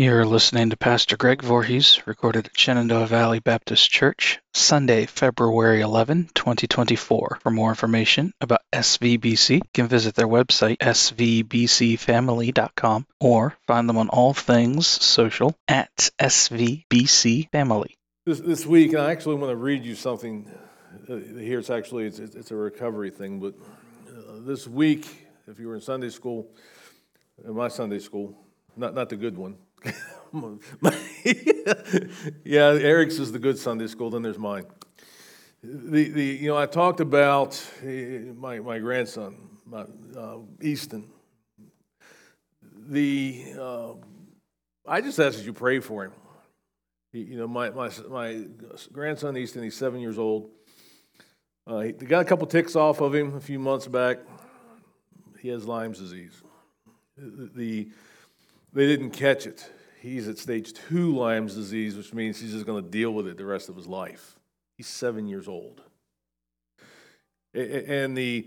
You're 0.00 0.24
listening 0.24 0.70
to 0.70 0.78
Pastor 0.78 1.18
Greg 1.18 1.42
Voorhees, 1.42 2.00
recorded 2.06 2.46
at 2.46 2.58
Shenandoah 2.58 3.06
Valley 3.06 3.38
Baptist 3.38 3.90
Church, 3.90 4.40
Sunday, 4.54 5.04
February 5.04 5.82
11, 5.82 6.30
2024. 6.34 7.40
For 7.42 7.50
more 7.50 7.68
information 7.68 8.32
about 8.40 8.62
SVBC, 8.72 9.56
you 9.56 9.60
can 9.74 9.88
visit 9.88 10.14
their 10.14 10.26
website, 10.26 10.78
svbcfamily.com, 10.78 13.06
or 13.20 13.54
find 13.66 13.86
them 13.86 13.98
on 13.98 14.08
all 14.08 14.32
things 14.32 14.86
social 14.86 15.54
at 15.68 15.94
svbcfamily. 16.18 17.96
This, 18.24 18.40
this 18.40 18.64
week, 18.64 18.94
I 18.94 19.10
actually 19.10 19.34
want 19.34 19.50
to 19.50 19.56
read 19.56 19.84
you 19.84 19.94
something. 19.94 20.50
Uh, 21.10 21.16
here 21.16 21.58
it's 21.58 21.68
actually, 21.68 22.06
it's, 22.06 22.20
it's 22.20 22.50
a 22.50 22.56
recovery 22.56 23.10
thing, 23.10 23.38
but 23.38 23.52
uh, 24.08 24.40
this 24.46 24.66
week, 24.66 25.28
if 25.46 25.60
you 25.60 25.68
were 25.68 25.74
in 25.74 25.82
Sunday 25.82 26.08
school, 26.08 26.48
in 27.44 27.54
my 27.54 27.68
Sunday 27.68 27.98
school, 27.98 28.34
not, 28.78 28.94
not 28.94 29.10
the 29.10 29.16
good 29.16 29.36
one, 29.36 29.58
yeah, 32.44 32.78
Eric's 32.78 33.18
is 33.18 33.32
the 33.32 33.38
good 33.38 33.58
Sunday 33.58 33.86
school, 33.86 34.10
then 34.10 34.22
there's 34.22 34.38
mine. 34.38 34.66
The, 35.62 36.08
the, 36.08 36.24
you 36.24 36.48
know, 36.48 36.56
I 36.56 36.66
talked 36.66 37.00
about 37.00 37.62
eh, 37.84 38.20
my, 38.34 38.60
my 38.60 38.78
grandson, 38.78 39.36
my, 39.66 39.84
uh, 40.16 40.38
Easton. 40.62 41.10
The, 42.88 43.44
uh, 43.58 43.92
I 44.86 45.00
just 45.00 45.18
ask 45.18 45.36
that 45.38 45.44
you 45.44 45.52
pray 45.52 45.80
for 45.80 46.04
him. 46.04 46.12
You 47.12 47.38
know, 47.38 47.48
my, 47.48 47.70
my, 47.70 47.90
my 48.08 48.44
grandson, 48.92 49.36
Easton, 49.36 49.62
he's 49.64 49.76
seven 49.76 50.00
years 50.00 50.18
old. 50.18 50.50
Uh, 51.66 51.80
he 51.80 51.92
got 51.92 52.20
a 52.20 52.24
couple 52.24 52.46
ticks 52.46 52.74
off 52.76 53.00
of 53.00 53.14
him 53.14 53.34
a 53.34 53.40
few 53.40 53.58
months 53.58 53.86
back. 53.86 54.18
He 55.40 55.48
has 55.48 55.66
Lyme's 55.66 55.98
disease. 55.98 56.42
The 57.16 57.90
they 58.72 58.86
didn't 58.86 59.10
catch 59.10 59.46
it. 59.46 59.70
He's 60.00 60.28
at 60.28 60.38
stage 60.38 60.72
two 60.72 61.14
Lyme's 61.14 61.54
disease, 61.54 61.96
which 61.96 62.14
means 62.14 62.40
he's 62.40 62.52
just 62.52 62.66
going 62.66 62.82
to 62.82 62.88
deal 62.88 63.12
with 63.12 63.26
it 63.26 63.36
the 63.36 63.44
rest 63.44 63.68
of 63.68 63.76
his 63.76 63.86
life. 63.86 64.36
He's 64.76 64.86
seven 64.86 65.28
years 65.28 65.46
old. 65.46 65.82
And 67.52 68.16
the 68.16 68.46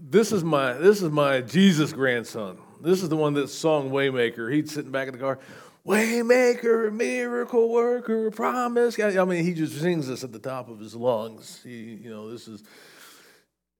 this 0.00 0.32
is 0.32 0.42
my 0.42 0.72
this 0.72 1.02
is 1.02 1.10
my 1.10 1.42
Jesus 1.42 1.92
grandson. 1.92 2.58
This 2.80 3.02
is 3.02 3.08
the 3.08 3.16
one 3.16 3.34
that 3.34 3.48
sung 3.48 3.90
Waymaker. 3.90 4.52
He's 4.52 4.72
sitting 4.72 4.90
back 4.90 5.08
in 5.08 5.12
the 5.12 5.20
car, 5.20 5.38
Waymaker, 5.86 6.92
miracle 6.92 7.68
worker, 7.70 8.30
promise. 8.30 8.98
I 8.98 9.24
mean, 9.24 9.44
he 9.44 9.54
just 9.54 9.80
sings 9.80 10.08
this 10.08 10.24
at 10.24 10.32
the 10.32 10.38
top 10.38 10.68
of 10.68 10.80
his 10.80 10.94
lungs. 10.94 11.60
He, 11.62 11.98
you 12.02 12.10
know, 12.10 12.30
this 12.30 12.48
is 12.48 12.62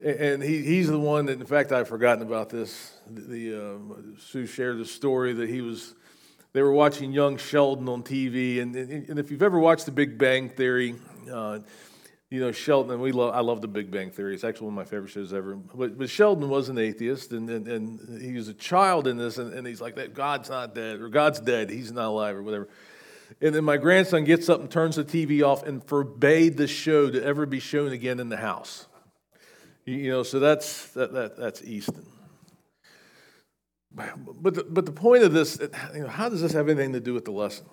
and 0.00 0.42
he, 0.42 0.62
he's 0.62 0.88
the 0.88 0.98
one 0.98 1.26
that, 1.26 1.40
in 1.40 1.46
fact, 1.46 1.72
I've 1.72 1.88
forgotten 1.88 2.22
about 2.22 2.50
this. 2.50 2.92
The, 3.08 3.54
uh, 3.54 4.20
Sue 4.20 4.46
shared 4.46 4.78
the 4.78 4.84
story 4.84 5.32
that 5.34 5.48
he 5.48 5.60
was, 5.60 5.94
they 6.52 6.62
were 6.62 6.72
watching 6.72 7.12
young 7.12 7.36
Sheldon 7.36 7.88
on 7.88 8.02
TV. 8.02 8.60
And, 8.60 8.76
and 8.76 9.18
if 9.18 9.30
you've 9.30 9.42
ever 9.42 9.58
watched 9.58 9.86
The 9.86 9.92
Big 9.92 10.16
Bang 10.16 10.50
Theory, 10.50 10.94
uh, 11.32 11.60
you 12.30 12.40
know, 12.40 12.52
Sheldon, 12.52 13.00
we 13.00 13.10
love, 13.10 13.34
I 13.34 13.40
love 13.40 13.60
The 13.60 13.68
Big 13.68 13.90
Bang 13.90 14.10
Theory. 14.10 14.34
It's 14.34 14.44
actually 14.44 14.66
one 14.66 14.74
of 14.74 14.86
my 14.86 14.90
favorite 14.90 15.10
shows 15.10 15.32
ever. 15.32 15.56
But, 15.56 15.98
but 15.98 16.10
Sheldon 16.10 16.48
was 16.48 16.68
an 16.68 16.78
atheist, 16.78 17.32
and, 17.32 17.48
and, 17.48 17.66
and 17.66 18.22
he 18.22 18.34
was 18.34 18.48
a 18.48 18.54
child 18.54 19.08
in 19.08 19.16
this, 19.16 19.38
and, 19.38 19.52
and 19.52 19.66
he's 19.66 19.80
like, 19.80 19.96
that 19.96 20.14
God's 20.14 20.50
not 20.50 20.74
dead, 20.74 21.00
or 21.00 21.08
God's 21.08 21.40
dead, 21.40 21.70
he's 21.70 21.90
not 21.90 22.08
alive, 22.08 22.36
or 22.36 22.42
whatever. 22.42 22.68
And 23.40 23.54
then 23.54 23.64
my 23.64 23.78
grandson 23.78 24.24
gets 24.24 24.48
up 24.48 24.60
and 24.60 24.70
turns 24.70 24.96
the 24.96 25.04
TV 25.04 25.42
off 25.42 25.62
and 25.62 25.82
forbade 25.82 26.56
the 26.56 26.66
show 26.66 27.10
to 27.10 27.22
ever 27.22 27.46
be 27.46 27.60
shown 27.60 27.92
again 27.92 28.20
in 28.20 28.28
the 28.28 28.36
house. 28.36 28.87
You 29.88 30.10
know, 30.10 30.22
so 30.22 30.38
that's, 30.38 30.88
that, 30.88 31.14
that, 31.14 31.38
that's 31.38 31.62
Easton. 31.62 32.04
But 33.90 34.54
the, 34.54 34.64
but 34.64 34.84
the 34.84 34.92
point 34.92 35.22
of 35.22 35.32
this, 35.32 35.58
you 35.94 36.02
know, 36.02 36.08
how 36.08 36.28
does 36.28 36.42
this 36.42 36.52
have 36.52 36.68
anything 36.68 36.92
to 36.92 37.00
do 37.00 37.14
with 37.14 37.24
the 37.24 37.30
lesson? 37.30 37.64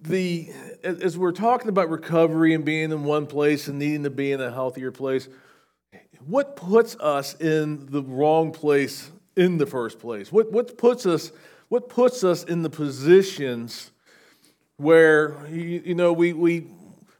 The, 0.00 0.50
as 0.84 1.18
we're 1.18 1.32
talking 1.32 1.68
about 1.68 1.90
recovery 1.90 2.54
and 2.54 2.64
being 2.64 2.92
in 2.92 3.02
one 3.02 3.26
place 3.26 3.66
and 3.66 3.80
needing 3.80 4.04
to 4.04 4.10
be 4.10 4.30
in 4.30 4.40
a 4.40 4.52
healthier 4.52 4.92
place, 4.92 5.28
what 6.24 6.54
puts 6.54 6.94
us 7.00 7.34
in 7.40 7.86
the 7.86 8.02
wrong 8.02 8.52
place 8.52 9.10
in 9.34 9.58
the 9.58 9.66
first 9.66 9.98
place? 9.98 10.30
What, 10.30 10.52
what, 10.52 10.78
puts, 10.78 11.06
us, 11.06 11.32
what 11.68 11.88
puts 11.88 12.22
us 12.22 12.44
in 12.44 12.62
the 12.62 12.70
positions 12.70 13.90
where, 14.76 15.34
you, 15.48 15.82
you 15.84 15.94
know, 15.96 16.12
we, 16.12 16.32
we, 16.32 16.68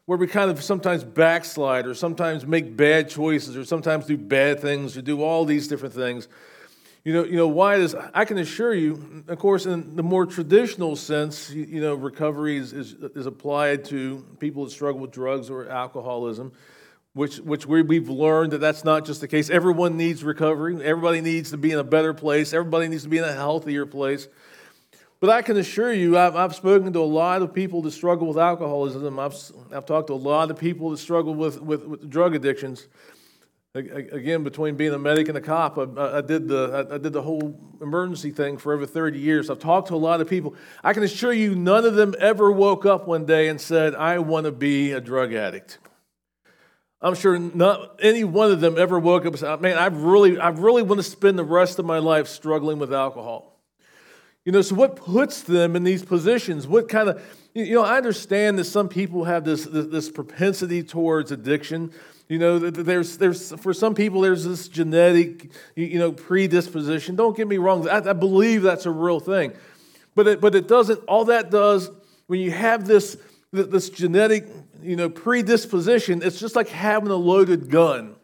where 0.07 0.17
we 0.17 0.25
kind 0.25 0.49
of 0.49 0.63
sometimes 0.63 1.03
backslide 1.03 1.85
or 1.85 1.93
sometimes 1.93 2.47
make 2.47 2.77
bad 2.77 3.09
choices 3.09 3.57
or 3.57 3.65
sometimes 3.65 4.05
do 4.05 4.17
bad 4.17 4.61
things 4.61 4.95
or 4.95 5.01
do 5.01 5.21
all 5.21 5.43
these 5.43 5.67
different 5.67 5.93
things. 5.93 6.29
You 7.03 7.11
know, 7.11 7.23
you 7.25 7.35
know 7.35 7.49
why 7.49 7.75
is 7.75 7.93
I 8.13 8.23
can 8.23 8.37
assure 8.37 8.73
you, 8.73 9.25
of 9.27 9.37
course, 9.37 9.65
in 9.65 9.97
the 9.97 10.03
more 10.03 10.25
traditional 10.25 10.95
sense, 10.95 11.49
you, 11.49 11.65
you 11.65 11.81
know, 11.81 11.93
recovery 11.93 12.55
is, 12.55 12.71
is, 12.71 12.93
is, 13.15 13.25
applied 13.25 13.83
to 13.85 14.25
people 14.39 14.63
that 14.63 14.71
struggle 14.71 15.01
with 15.01 15.11
drugs 15.11 15.49
or 15.49 15.69
alcoholism, 15.69 16.53
which, 17.11 17.39
which 17.39 17.65
we, 17.65 17.81
we've 17.81 18.09
learned 18.09 18.53
that 18.53 18.59
that's 18.59 18.85
not 18.85 19.05
just 19.05 19.19
the 19.19 19.27
case. 19.27 19.49
Everyone 19.49 19.97
needs 19.97 20.23
recovery. 20.23 20.81
Everybody 20.81 21.19
needs 21.19 21.51
to 21.51 21.57
be 21.57 21.71
in 21.71 21.79
a 21.79 21.83
better 21.83 22.13
place. 22.13 22.53
Everybody 22.53 22.87
needs 22.87 23.03
to 23.03 23.09
be 23.09 23.17
in 23.17 23.25
a 23.25 23.33
healthier 23.33 23.85
place. 23.85 24.29
But 25.19 25.31
I 25.31 25.41
can 25.41 25.57
assure 25.57 25.91
you, 25.91 26.17
I've, 26.17 26.35
I've 26.35 26.55
spoken 26.55 26.93
to 26.93 26.99
a 26.99 27.01
lot 27.01 27.41
of 27.41 27.53
people 27.53 27.81
that 27.83 27.91
struggle 27.91 28.27
with 28.27 28.37
alcoholism. 28.37 29.17
I've, 29.19 29.35
I've 29.73 29.85
talked 29.85 30.07
to 30.07 30.13
a 30.13 30.15
lot 30.15 30.51
of 30.51 30.59
people 30.59 30.91
that 30.91 30.97
struggle 30.97 31.33
with, 31.33 31.59
with, 31.59 31.85
with 31.85 32.09
drug 32.09 32.35
addictions. 32.35 32.87
Again, 33.73 34.43
between 34.43 34.75
being 34.75 34.93
a 34.93 34.97
medic 34.97 35.27
and 35.27 35.37
a 35.37 35.41
cop, 35.41 35.77
I, 35.77 36.17
I 36.17 36.21
did 36.21 36.47
the, 36.47 36.87
I 36.91 36.97
did 36.97 37.13
the 37.13 37.21
whole 37.21 37.59
emergency 37.79 38.31
thing 38.31 38.57
for 38.57 38.73
over 38.73 38.85
30 38.85 39.19
years. 39.19 39.49
I've 39.49 39.59
talked 39.59 39.89
to 39.89 39.95
a 39.95 39.97
lot 39.97 40.21
of 40.21 40.29
people. 40.29 40.55
I 40.83 40.93
can 40.93 41.03
assure 41.03 41.33
you, 41.33 41.53
none 41.55 41.85
of 41.85 41.95
them 41.95 42.15
ever 42.19 42.51
woke 42.51 42.85
up 42.85 43.07
one 43.07 43.25
day 43.25 43.49
and 43.49 43.61
said, 43.61 43.93
I 43.93 44.19
want 44.19 44.45
to 44.45 44.51
be 44.51 44.93
a 44.93 45.01
drug 45.01 45.33
addict. 45.33 45.79
I'm 47.01 47.13
sure 47.13 47.37
not 47.37 47.99
any 48.01 48.23
one 48.23 48.51
of 48.51 48.61
them 48.61 48.77
ever 48.77 48.97
woke 48.97 49.25
up 49.25 49.33
and 49.33 49.39
said, 49.39 49.61
Man, 49.61 49.77
I 49.77 49.87
really, 49.87 50.39
I 50.39 50.49
really 50.49 50.81
want 50.81 50.97
to 50.97 51.03
spend 51.03 51.37
the 51.37 51.43
rest 51.43 51.77
of 51.77 51.85
my 51.85 51.99
life 51.99 52.27
struggling 52.27 52.79
with 52.79 52.91
alcohol. 52.91 53.56
You 54.47 54.53
know, 54.53 54.61
so 54.61 54.75
what 54.75 54.95
puts 54.95 55.41
them 55.41 55.75
in 55.75 55.83
these 55.83 56.05
positions? 56.05 56.67
What 56.67 56.87
kind 56.87 57.09
of, 57.09 57.21
you 57.53 57.75
know, 57.75 57.83
I 57.83 57.97
understand 57.97 58.57
that 58.59 58.63
some 58.63 58.87
people 58.87 59.25
have 59.25 59.43
this, 59.43 59.65
this, 59.65 59.87
this 59.87 60.09
propensity 60.09 60.83
towards 60.83 61.33
addiction. 61.33 61.91
You 62.29 62.39
know, 62.39 62.57
there's, 62.57 63.17
there's, 63.17 63.51
for 63.59 63.73
some 63.73 63.93
people, 63.93 64.21
there's 64.21 64.45
this 64.45 64.69
genetic, 64.69 65.51
you 65.75 65.99
know, 65.99 66.13
predisposition. 66.13 67.17
Don't 67.17 67.35
get 67.35 67.45
me 67.45 67.57
wrong, 67.57 67.89
I, 67.89 67.97
I 67.97 68.13
believe 68.13 68.61
that's 68.61 68.85
a 68.85 68.91
real 68.91 69.19
thing. 69.19 69.51
But 70.15 70.27
it, 70.27 70.39
but 70.39 70.55
it 70.55 70.69
doesn't, 70.69 70.99
all 71.09 71.25
that 71.25 71.51
does, 71.51 71.91
when 72.27 72.39
you 72.39 72.51
have 72.51 72.87
this, 72.87 73.17
this 73.51 73.89
genetic, 73.89 74.47
you 74.81 74.95
know, 74.95 75.09
predisposition, 75.09 76.21
it's 76.23 76.39
just 76.39 76.55
like 76.55 76.69
having 76.69 77.09
a 77.09 77.15
loaded 77.17 77.69
gun. 77.69 78.15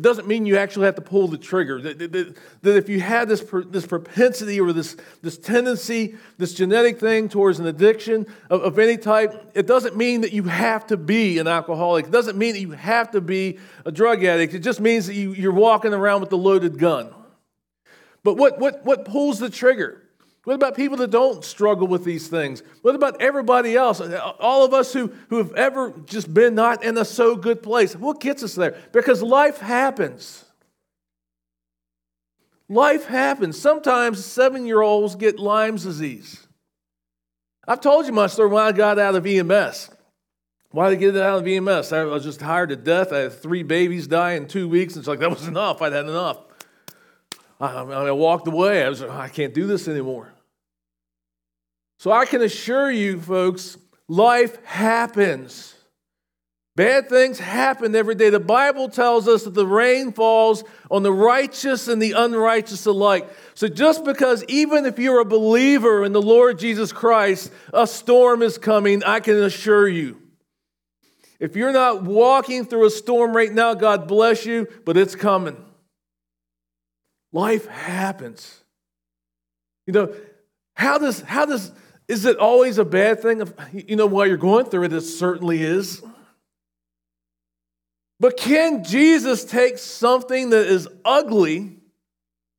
It 0.00 0.02
doesn't 0.02 0.26
mean 0.26 0.46
you 0.46 0.56
actually 0.56 0.86
have 0.86 0.94
to 0.94 1.02
pull 1.02 1.28
the 1.28 1.36
trigger. 1.36 1.78
That, 1.78 1.98
that, 1.98 2.34
that 2.62 2.76
if 2.78 2.88
you 2.88 3.00
have 3.02 3.28
this, 3.28 3.44
this 3.66 3.86
propensity 3.86 4.58
or 4.58 4.72
this, 4.72 4.96
this 5.20 5.36
tendency, 5.36 6.14
this 6.38 6.54
genetic 6.54 6.98
thing 6.98 7.28
towards 7.28 7.60
an 7.60 7.66
addiction 7.66 8.26
of, 8.48 8.62
of 8.62 8.78
any 8.78 8.96
type, 8.96 9.50
it 9.54 9.66
doesn't 9.66 9.98
mean 9.98 10.22
that 10.22 10.32
you 10.32 10.44
have 10.44 10.86
to 10.86 10.96
be 10.96 11.38
an 11.38 11.46
alcoholic. 11.46 12.06
It 12.06 12.12
doesn't 12.12 12.38
mean 12.38 12.54
that 12.54 12.60
you 12.60 12.70
have 12.70 13.10
to 13.10 13.20
be 13.20 13.58
a 13.84 13.92
drug 13.92 14.24
addict. 14.24 14.54
It 14.54 14.60
just 14.60 14.80
means 14.80 15.06
that 15.06 15.16
you, 15.16 15.34
you're 15.34 15.52
walking 15.52 15.92
around 15.92 16.22
with 16.22 16.32
a 16.32 16.36
loaded 16.36 16.78
gun. 16.78 17.14
But 18.24 18.38
what, 18.38 18.58
what, 18.58 18.82
what 18.86 19.04
pulls 19.04 19.38
the 19.38 19.50
trigger? 19.50 19.99
What 20.44 20.54
about 20.54 20.74
people 20.74 20.96
that 20.98 21.10
don't 21.10 21.44
struggle 21.44 21.86
with 21.86 22.04
these 22.04 22.28
things? 22.28 22.62
What 22.80 22.94
about 22.94 23.20
everybody 23.20 23.76
else? 23.76 24.00
All 24.00 24.64
of 24.64 24.72
us 24.72 24.92
who, 24.92 25.12
who 25.28 25.36
have 25.36 25.52
ever 25.52 25.92
just 26.06 26.32
been 26.32 26.54
not 26.54 26.82
in 26.82 26.96
a 26.96 27.04
so 27.04 27.36
good 27.36 27.62
place. 27.62 27.94
What 27.94 28.20
gets 28.20 28.42
us 28.42 28.54
there? 28.54 28.76
Because 28.92 29.22
life 29.22 29.58
happens. 29.58 30.44
Life 32.70 33.06
happens. 33.06 33.60
Sometimes 33.60 34.24
seven 34.24 34.64
year 34.64 34.80
olds 34.80 35.14
get 35.14 35.38
Lyme's 35.38 35.84
disease. 35.84 36.46
I've 37.68 37.80
told 37.80 38.06
you 38.06 38.12
my 38.12 38.26
story 38.26 38.48
when 38.48 38.64
I 38.64 38.72
got 38.72 38.98
out 38.98 39.16
of 39.16 39.26
EMS. 39.26 39.90
Why 40.70 40.88
did 40.88 40.98
I 40.98 41.00
get 41.00 41.16
out 41.16 41.40
of 41.40 41.46
EMS? 41.46 41.92
I 41.92 42.04
was 42.04 42.24
just 42.24 42.40
tired 42.40 42.70
to 42.70 42.76
death. 42.76 43.12
I 43.12 43.18
had 43.18 43.32
three 43.32 43.64
babies 43.64 44.06
die 44.06 44.32
in 44.32 44.46
two 44.46 44.68
weeks. 44.68 44.96
It's 44.96 45.08
like, 45.08 45.18
that 45.18 45.30
was 45.30 45.46
enough. 45.48 45.82
I'd 45.82 45.92
had 45.92 46.06
enough. 46.06 46.38
I, 47.60 47.82
I 47.82 48.10
walked 48.12 48.48
away. 48.48 48.82
I 48.82 48.88
was 48.88 49.02
like, 49.02 49.10
oh, 49.10 49.18
I 49.18 49.28
can't 49.28 49.52
do 49.52 49.66
this 49.66 49.86
anymore. 49.86 50.32
So 51.98 52.10
I 52.10 52.24
can 52.24 52.40
assure 52.40 52.90
you, 52.90 53.20
folks, 53.20 53.76
life 54.08 54.64
happens. 54.64 55.74
Bad 56.76 57.10
things 57.10 57.38
happen 57.38 57.94
every 57.94 58.14
day. 58.14 58.30
The 58.30 58.40
Bible 58.40 58.88
tells 58.88 59.28
us 59.28 59.44
that 59.44 59.52
the 59.52 59.66
rain 59.66 60.12
falls 60.12 60.64
on 60.90 61.02
the 61.02 61.12
righteous 61.12 61.88
and 61.88 62.00
the 62.00 62.12
unrighteous 62.12 62.86
alike. 62.86 63.28
So 63.54 63.68
just 63.68 64.04
because, 64.04 64.42
even 64.44 64.86
if 64.86 64.98
you're 64.98 65.20
a 65.20 65.26
believer 65.26 66.04
in 66.04 66.12
the 66.12 66.22
Lord 66.22 66.58
Jesus 66.58 66.90
Christ, 66.90 67.52
a 67.74 67.86
storm 67.86 68.40
is 68.42 68.56
coming, 68.56 69.04
I 69.04 69.20
can 69.20 69.36
assure 69.42 69.86
you. 69.86 70.16
If 71.38 71.56
you're 71.56 71.72
not 71.72 72.02
walking 72.02 72.64
through 72.64 72.86
a 72.86 72.90
storm 72.90 73.36
right 73.36 73.52
now, 73.52 73.74
God 73.74 74.08
bless 74.08 74.46
you, 74.46 74.66
but 74.86 74.96
it's 74.96 75.14
coming. 75.14 75.62
Life 77.32 77.66
happens. 77.66 78.62
You 79.86 79.92
know, 79.92 80.14
How 80.74 80.98
does, 80.98 81.20
how 81.20 81.46
does, 81.46 81.72
is 82.08 82.24
it 82.24 82.38
always 82.38 82.78
a 82.78 82.84
bad 82.84 83.20
thing? 83.20 83.40
If, 83.40 83.52
You 83.72 83.96
know, 83.96 84.06
while 84.06 84.26
you're 84.26 84.36
going 84.36 84.66
through 84.66 84.84
it, 84.84 84.92
it 84.92 85.02
certainly 85.02 85.62
is. 85.62 86.02
But 88.18 88.36
can 88.36 88.84
Jesus 88.84 89.44
take 89.44 89.78
something 89.78 90.50
that 90.50 90.66
is 90.66 90.88
ugly 91.04 91.78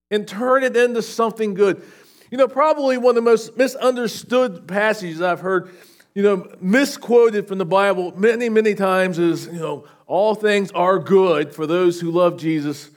and 0.10 0.28
turn 0.28 0.64
it 0.64 0.76
into 0.76 1.02
something 1.02 1.54
good? 1.54 1.82
You 2.32 2.38
know, 2.38 2.48
probably 2.48 2.98
one 2.98 3.12
of 3.12 3.16
the 3.16 3.30
most 3.30 3.58
misunderstood 3.58 4.68
passages 4.68 5.22
I've 5.22 5.42
heard, 5.42 5.70
you 6.16 6.24
know, 6.24 6.48
misquoted 6.60 7.48
from 7.48 7.58
the 7.58 7.66
Bible 7.66 8.14
many, 8.18 8.50
many 8.50 8.74
times 8.74 9.20
is, 9.20 9.48
you 9.48 9.60
know, 9.60 9.86
all 10.08 10.34
things 10.34 10.72
are 10.72 10.98
good 10.98 11.54
for 11.54 11.68
those 11.68 12.00
who 12.00 12.10
love 12.10 12.38
Jesus 12.38 12.90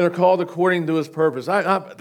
and 0.00 0.10
are 0.10 0.16
called 0.16 0.40
according 0.40 0.86
to 0.86 0.94
his 0.94 1.08
purpose. 1.08 1.46
I, 1.46 1.60
I, 1.60 1.94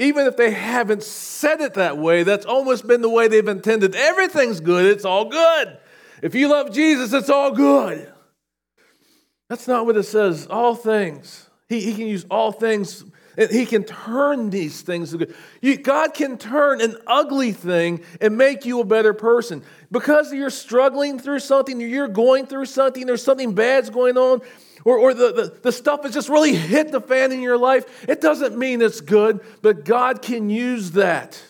even 0.00 0.26
if 0.26 0.36
they 0.36 0.50
haven't 0.50 1.04
said 1.04 1.60
it 1.60 1.74
that 1.74 1.96
way, 1.96 2.24
that's 2.24 2.44
almost 2.44 2.84
been 2.84 3.00
the 3.00 3.08
way 3.08 3.28
they've 3.28 3.46
intended. 3.46 3.94
Everything's 3.94 4.58
good, 4.58 4.84
it's 4.86 5.04
all 5.04 5.26
good. 5.26 5.78
If 6.20 6.34
you 6.34 6.48
love 6.48 6.72
Jesus, 6.72 7.12
it's 7.12 7.30
all 7.30 7.52
good. 7.52 8.12
That's 9.48 9.68
not 9.68 9.86
what 9.86 9.96
it 9.96 10.02
says. 10.02 10.48
All 10.48 10.74
things. 10.74 11.48
He, 11.68 11.80
he 11.80 11.94
can 11.94 12.08
use 12.08 12.26
all 12.28 12.50
things. 12.50 13.04
He 13.36 13.66
can 13.66 13.84
turn 13.84 14.50
these 14.50 14.82
things 14.82 15.14
good. 15.14 15.34
God 15.82 16.14
can 16.14 16.38
turn 16.38 16.80
an 16.80 16.96
ugly 17.06 17.52
thing 17.52 18.04
and 18.20 18.36
make 18.36 18.64
you 18.64 18.80
a 18.80 18.84
better 18.84 19.12
person. 19.12 19.62
Because 19.90 20.32
you're 20.32 20.50
struggling 20.50 21.18
through 21.18 21.40
something, 21.40 21.80
you're 21.80 22.08
going 22.08 22.46
through 22.46 22.66
something, 22.66 23.06
there's 23.06 23.24
something 23.24 23.54
bad's 23.54 23.90
going 23.90 24.16
on, 24.16 24.40
or, 24.84 24.98
or 24.98 25.14
the, 25.14 25.32
the, 25.32 25.58
the 25.62 25.72
stuff 25.72 26.02
has 26.04 26.12
just 26.12 26.28
really 26.28 26.54
hit 26.54 26.92
the 26.92 27.00
fan 27.00 27.32
in 27.32 27.40
your 27.40 27.58
life, 27.58 28.08
it 28.08 28.20
doesn't 28.20 28.56
mean 28.56 28.82
it's 28.82 29.00
good, 29.00 29.40
but 29.62 29.84
God 29.84 30.22
can 30.22 30.50
use 30.50 30.92
that 30.92 31.42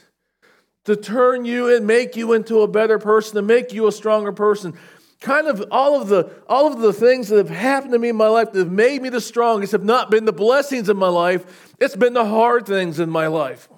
to 0.84 0.96
turn 0.96 1.44
you 1.44 1.75
and 1.75 1.86
make 1.86 2.16
you 2.16 2.34
into 2.34 2.60
a 2.60 2.69
better 2.69 2.98
person, 2.98 3.36
to 3.36 3.42
make 3.42 3.72
you 3.72 3.86
a 3.86 3.92
stronger 3.92 4.32
person. 4.32 4.75
Kind 5.20 5.46
of 5.46 5.64
all 5.70 6.00
of 6.00 6.08
the 6.08 6.31
all 6.49 6.66
of 6.72 6.81
the 6.81 6.93
things 6.93 7.28
that 7.28 7.37
have 7.37 7.49
happened 7.49 7.93
to 7.93 7.99
me 7.99 8.11
in 8.11 8.16
my 8.16 8.28
life 8.28 8.52
that 8.52 8.58
have 8.58 8.72
made 8.72 9.00
me 9.00 9.08
the 9.08 9.20
strongest 9.20 9.72
have 9.72 9.84
not 9.84 10.11
been 10.11 10.25
the 10.25 10.32
blessings 10.32 10.88
in 10.88 10.96
my 10.96 11.08
life, 11.08 11.72
it's 11.81 11.96
been 11.96 12.12
the 12.12 12.25
hard 12.26 12.66
things 12.66 13.00
in 13.00 13.08
my 13.08 13.26
life. 13.26 13.69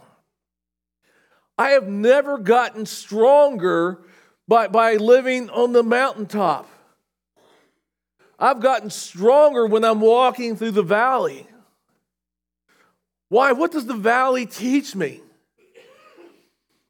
I 1.58 1.70
have 1.70 1.88
never 1.88 2.38
gotten 2.38 2.84
stronger 2.84 4.00
by, 4.48 4.68
by 4.68 4.94
living 4.94 5.48
on 5.50 5.72
the 5.72 5.82
mountaintop. 5.82 6.68
I've 8.38 8.60
gotten 8.60 8.90
stronger 8.90 9.66
when 9.66 9.84
I'm 9.84 10.00
walking 10.00 10.56
through 10.56 10.72
the 10.72 10.82
valley. 10.82 11.46
Why? 13.28 13.52
What 13.52 13.72
does 13.72 13.86
the 13.86 13.94
valley 13.94 14.46
teach 14.46 14.94
me? 14.94 15.22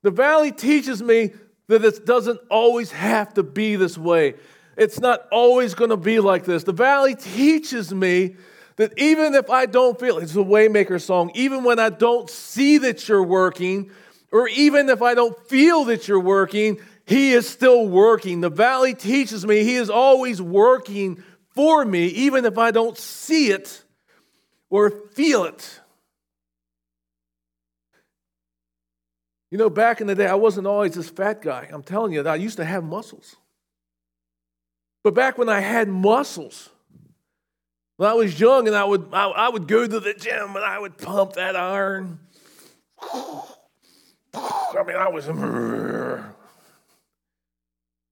The 0.02 0.10
valley 0.10 0.52
teaches 0.52 1.02
me 1.02 1.32
that 1.68 1.84
it 1.84 2.06
doesn't 2.06 2.40
always 2.50 2.92
have 2.92 3.34
to 3.34 3.42
be 3.42 3.76
this 3.76 3.98
way. 3.98 4.34
It's 4.76 5.00
not 5.00 5.26
always 5.32 5.74
going 5.74 5.90
to 5.90 5.96
be 5.96 6.20
like 6.20 6.44
this. 6.44 6.64
The 6.64 6.72
valley 6.72 7.14
teaches 7.14 7.92
me 7.92 8.36
that 8.76 8.92
even 8.98 9.34
if 9.34 9.50
I 9.50 9.66
don't 9.66 9.98
feel 9.98 10.18
it's 10.18 10.34
a 10.34 10.38
waymaker 10.38 11.00
song, 11.00 11.30
even 11.34 11.64
when 11.64 11.78
I 11.78 11.88
don't 11.88 12.28
see 12.28 12.78
that 12.78 13.08
you're 13.08 13.22
working, 13.22 13.90
or 14.30 14.48
even 14.48 14.88
if 14.88 15.00
I 15.02 15.14
don't 15.14 15.36
feel 15.48 15.84
that 15.84 16.08
you're 16.08 16.20
working, 16.20 16.78
he 17.06 17.32
is 17.32 17.48
still 17.48 17.88
working. 17.88 18.40
The 18.40 18.50
valley 18.50 18.94
teaches 18.94 19.46
me 19.46 19.64
he 19.64 19.76
is 19.76 19.88
always 19.88 20.42
working 20.42 21.22
for 21.54 21.84
me, 21.84 22.06
even 22.08 22.44
if 22.44 22.58
I 22.58 22.70
don't 22.70 22.98
see 22.98 23.50
it 23.50 23.82
or 24.68 24.90
feel 24.90 25.44
it. 25.44 25.80
You 29.56 29.62
know, 29.62 29.70
back 29.70 30.02
in 30.02 30.06
the 30.06 30.14
day, 30.14 30.26
I 30.26 30.34
wasn't 30.34 30.66
always 30.66 30.92
this 30.92 31.08
fat 31.08 31.40
guy. 31.40 31.66
I'm 31.72 31.82
telling 31.82 32.12
you, 32.12 32.20
I 32.28 32.34
used 32.34 32.58
to 32.58 32.64
have 32.66 32.84
muscles. 32.84 33.36
But 35.02 35.14
back 35.14 35.38
when 35.38 35.48
I 35.48 35.60
had 35.60 35.88
muscles, 35.88 36.68
when 37.96 38.06
I 38.06 38.12
was 38.12 38.38
young 38.38 38.66
and 38.66 38.76
I 38.76 38.84
would, 38.84 39.08
I, 39.14 39.28
I 39.28 39.48
would 39.48 39.66
go 39.66 39.86
to 39.86 39.98
the 39.98 40.12
gym 40.12 40.56
and 40.56 40.62
I 40.62 40.78
would 40.78 40.98
pump 40.98 41.32
that 41.36 41.56
iron. 41.56 42.20
I 44.34 44.82
mean, 44.86 44.96
I 44.96 45.08
was. 45.08 45.26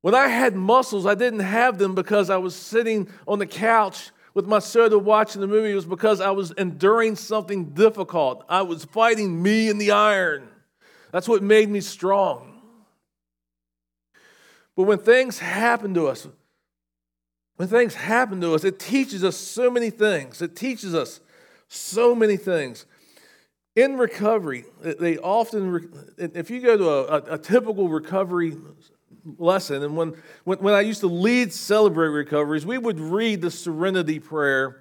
When 0.01 0.15
I 0.15 0.29
had 0.29 0.57
muscles, 0.57 1.05
I 1.05 1.15
didn't 1.15 1.41
have 1.41 1.77
them 1.77 1.95
because 1.95 2.31
I 2.31 2.39
was 2.39 2.57
sitting 2.57 3.07
on 3.29 3.39
the 3.39 3.47
couch 3.47 4.13
with 4.33 4.47
my 4.47 4.61
soda 4.61 4.99
watching 4.99 5.43
the 5.43 5.47
movie. 5.47 5.73
It 5.73 5.75
was 5.75 5.85
because 5.85 6.23
I 6.23 6.31
was 6.31 6.53
enduring 6.53 7.17
something 7.17 7.67
difficult. 7.75 8.47
I 8.49 8.63
was 8.63 8.87
fighting 8.87 9.43
me 9.43 9.69
and 9.69 9.79
the 9.79 9.91
iron. 9.91 10.49
That's 11.15 11.29
what 11.29 11.45
made 11.45 11.69
me 11.69 11.81
strong. 11.81 12.61
But 14.75 14.83
when 14.83 14.99
things 14.99 15.39
happen 15.39 15.95
to 15.95 16.09
us, 16.09 16.27
when 17.55 17.69
things 17.69 17.95
happen 17.95 18.41
to 18.41 18.53
us, 18.53 18.65
it 18.65 18.81
teaches 18.81 19.23
us 19.23 19.37
so 19.37 19.71
many 19.71 19.91
things. 19.91 20.43
It 20.43 20.57
teaches 20.57 20.93
us 20.93 21.21
so 21.69 22.17
many 22.17 22.37
things. 22.37 22.85
In 23.77 23.97
recovery, 23.97 24.65
they 24.83 25.17
often, 25.19 25.89
if 26.19 26.51
you 26.51 26.61
go 26.61 26.77
to 26.77 26.89
a, 26.89 27.35
a, 27.35 27.39
typical 27.39 27.89
recovery 27.89 28.57
lesson. 29.39 29.85
And 29.85 29.97
when, 29.97 30.15
when, 30.43 30.59
when 30.59 30.75
I 30.75 30.81
used 30.81 31.03
to 31.03 31.07
lead 31.07 31.53
Celebrate 31.53 32.09
Recoveries, 32.09 32.67
we 32.67 32.77
would 32.77 32.99
read 32.99 33.41
the 33.41 33.53
Serenity 33.53 34.19
Prayer 34.19 34.81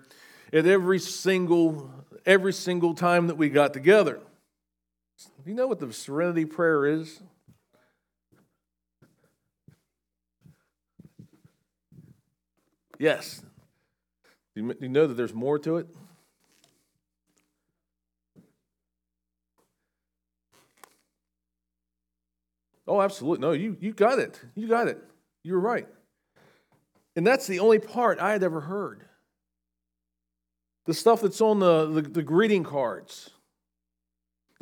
at 0.52 0.66
every 0.66 0.98
single, 0.98 1.92
every 2.26 2.54
single 2.54 2.96
time 2.96 3.28
that 3.28 3.36
we 3.36 3.50
got 3.50 3.72
together. 3.72 4.20
Do 5.44 5.50
you 5.50 5.56
know 5.56 5.68
what 5.68 5.80
the 5.80 5.92
Serenity 5.92 6.46
Prayer 6.46 6.86
is? 6.86 7.22
Yes. 12.98 13.44
Do 14.56 14.74
you 14.80 14.88
know 14.88 15.08
that 15.08 15.16
there's 15.16 15.34
more 15.34 15.60
to 15.60 15.78
it? 15.78 15.88
Oh, 22.88 23.02
absolutely. 23.02 23.42
No, 23.42 23.52
you, 23.52 23.76
you 23.82 23.92
got 23.92 24.20
it. 24.20 24.40
You 24.56 24.68
got 24.68 24.88
it. 24.88 25.02
You're 25.44 25.60
right. 25.60 25.88
And 27.18 27.28
that's 27.28 27.48
the 27.48 27.60
only 27.60 27.80
part 27.80 28.20
I 28.20 28.32
had 28.32 28.44
ever 28.44 28.62
heard. 28.62 29.04
The 30.86 30.94
stuff 30.94 31.22
that's 31.22 31.42
on 31.42 31.60
the, 31.60 31.88
the, 31.88 32.02
the 32.02 32.24
greeting 32.24 32.64
cards, 32.64 33.32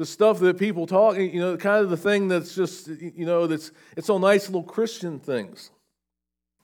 the 0.02 0.06
stuff 0.08 0.40
that 0.40 0.58
people 0.58 0.88
talk, 0.88 1.16
you 1.16 1.40
know, 1.40 1.56
kind 1.58 1.84
of 1.84 1.92
the 1.92 1.96
thing 1.96 2.28
that's 2.28 2.56
just, 2.56 2.88
you 2.88 3.24
know, 3.24 3.46
that's 3.46 3.72
it's 3.96 4.10
all 4.10 4.18
nice 4.18 4.48
little 4.48 4.64
Christian 4.64 5.20
things. 5.20 5.70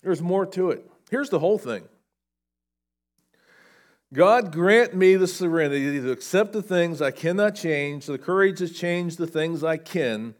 There's 0.01 0.23
more 0.23 0.47
to 0.47 0.71
it. 0.71 0.89
Here's 1.11 1.29
the 1.29 1.37
whole 1.37 1.59
thing. 1.59 1.83
God 4.11 4.51
grant 4.51 4.95
me 4.95 5.17
the 5.17 5.27
serenity 5.27 6.01
to 6.01 6.09
accept 6.09 6.51
the 6.51 6.63
things 6.63 6.99
I 6.99 7.11
cannot 7.11 7.53
change, 7.53 8.07
the 8.07 8.17
courage 8.17 8.57
to 8.57 8.69
change 8.69 9.17
the 9.17 9.27
things 9.27 9.63
I 9.63 9.77
can, 9.77 10.33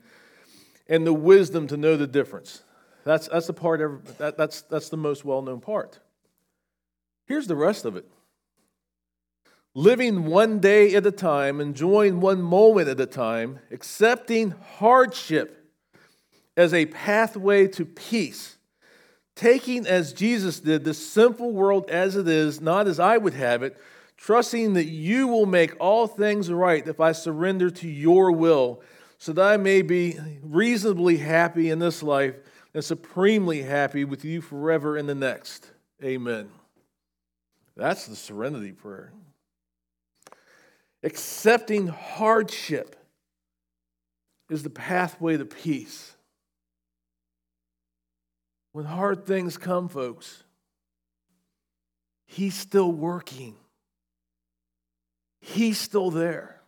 and 0.89 1.05
the 1.05 1.13
wisdom 1.13 1.67
to 1.67 1.77
know 1.77 1.97
the 1.97 2.07
difference. 2.07 2.63
That's, 3.03 3.27
that's 3.27 3.45
the 3.45 3.53
part, 3.53 3.79
of, 3.79 4.17
that, 4.17 4.37
that's, 4.37 4.63
that's 4.63 4.89
the 4.89 4.97
most 4.97 5.23
well 5.23 5.43
known 5.43 5.61
part. 5.61 5.99
Here's 7.27 7.45
the 7.45 7.55
rest 7.55 7.85
of 7.85 7.95
it 7.95 8.05
living 9.77 10.25
one 10.25 10.57
day 10.57 10.95
at 10.95 11.05
a 11.05 11.11
time, 11.11 11.61
enjoying 11.61 12.19
one 12.19 12.41
moment 12.41 12.89
at 12.89 12.99
a 12.99 13.05
time, 13.05 13.59
accepting 13.69 14.49
hardship 14.79 15.71
as 16.57 16.73
a 16.73 16.87
pathway 16.87 17.67
to 17.67 17.85
peace, 17.85 18.57
taking 19.35 19.85
as 19.85 20.13
Jesus 20.13 20.59
did 20.59 20.83
the 20.83 20.95
simple 20.95 21.51
world 21.51 21.87
as 21.91 22.15
it 22.15 22.27
is, 22.27 22.59
not 22.59 22.87
as 22.87 22.99
I 22.99 23.19
would 23.19 23.35
have 23.35 23.61
it, 23.61 23.77
trusting 24.17 24.73
that 24.73 24.87
you 24.87 25.27
will 25.27 25.45
make 25.45 25.75
all 25.79 26.07
things 26.07 26.51
right 26.51 26.85
if 26.87 26.99
I 26.99 27.11
surrender 27.11 27.69
to 27.69 27.87
your 27.87 28.31
will 28.31 28.81
so 29.19 29.31
that 29.33 29.45
I 29.45 29.57
may 29.57 29.83
be 29.83 30.17
reasonably 30.41 31.17
happy 31.17 31.69
in 31.69 31.77
this 31.77 32.01
life 32.01 32.33
and 32.73 32.83
supremely 32.83 33.61
happy 33.61 34.05
with 34.05 34.25
you 34.25 34.41
forever 34.41 34.97
in 34.97 35.05
the 35.05 35.13
next. 35.13 35.69
Amen. 36.03 36.49
That's 37.75 38.07
the 38.07 38.15
serenity 38.15 38.71
prayer. 38.71 39.13
Accepting 41.03 41.87
hardship 41.87 42.95
is 44.49 44.63
the 44.63 44.69
pathway 44.69 45.37
to 45.37 45.45
peace. 45.45 46.15
When 48.71 48.85
hard 48.85 49.25
things 49.25 49.57
come, 49.57 49.89
folks, 49.89 50.43
He's 52.25 52.55
still 52.55 52.91
working, 52.91 53.55
He's 55.41 55.79
still 55.79 56.11
there. 56.11 56.61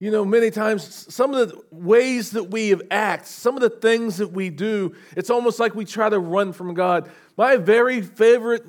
You 0.00 0.10
know, 0.10 0.24
many 0.24 0.50
times, 0.50 1.06
some 1.14 1.32
of 1.32 1.48
the 1.48 1.60
ways 1.70 2.32
that 2.32 2.50
we 2.50 2.70
have 2.70 2.82
act, 2.90 3.26
some 3.26 3.54
of 3.54 3.62
the 3.62 3.70
things 3.70 4.18
that 4.18 4.32
we 4.32 4.50
do, 4.50 4.94
it's 5.16 5.30
almost 5.30 5.58
like 5.58 5.74
we 5.74 5.84
try 5.84 6.10
to 6.10 6.18
run 6.18 6.52
from 6.52 6.74
God. 6.74 7.08
My 7.38 7.56
very 7.56 8.02
favorite 8.02 8.64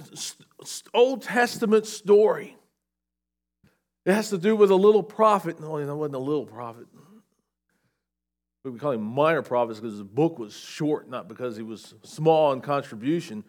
Old 0.93 1.23
Testament 1.23 1.87
story, 1.87 2.55
it 4.05 4.13
has 4.13 4.29
to 4.29 4.37
do 4.37 4.55
with 4.55 4.69
a 4.69 4.75
little 4.75 5.03
prophet. 5.03 5.59
No, 5.59 5.77
it 5.77 5.85
wasn't 5.93 6.15
a 6.15 6.19
little 6.19 6.45
prophet. 6.45 6.85
we 8.63 8.77
call 8.77 8.91
him 8.91 9.01
minor 9.01 9.41
prophets 9.41 9.79
because 9.79 9.93
his 9.93 10.03
book 10.03 10.37
was 10.37 10.55
short, 10.55 11.09
not 11.09 11.27
because 11.27 11.57
he 11.57 11.63
was 11.63 11.95
small 12.03 12.53
in 12.53 12.61
contribution. 12.61 13.43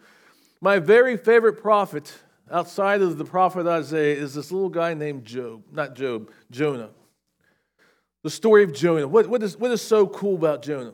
My 0.59 0.79
very 0.79 1.15
favorite 1.15 1.61
prophet 1.61 2.11
outside 2.51 3.01
of 3.01 3.17
the 3.17 3.25
prophet 3.25 3.67
Isaiah 3.67 4.15
is 4.15 4.33
this 4.33 4.51
little 4.51 4.69
guy 4.69 4.95
named 4.95 5.25
Job, 5.25 5.63
not 5.71 5.95
Job, 5.95 6.31
Jonah. 6.49 6.89
The 8.23 8.31
story 8.31 8.63
of 8.63 8.73
Jonah. 8.73 9.07
What, 9.07 9.27
what, 9.27 9.43
is, 9.43 9.55
what 9.57 9.71
is 9.71 9.81
so 9.81 10.07
cool 10.07 10.35
about 10.35 10.63
Jonah? 10.63 10.93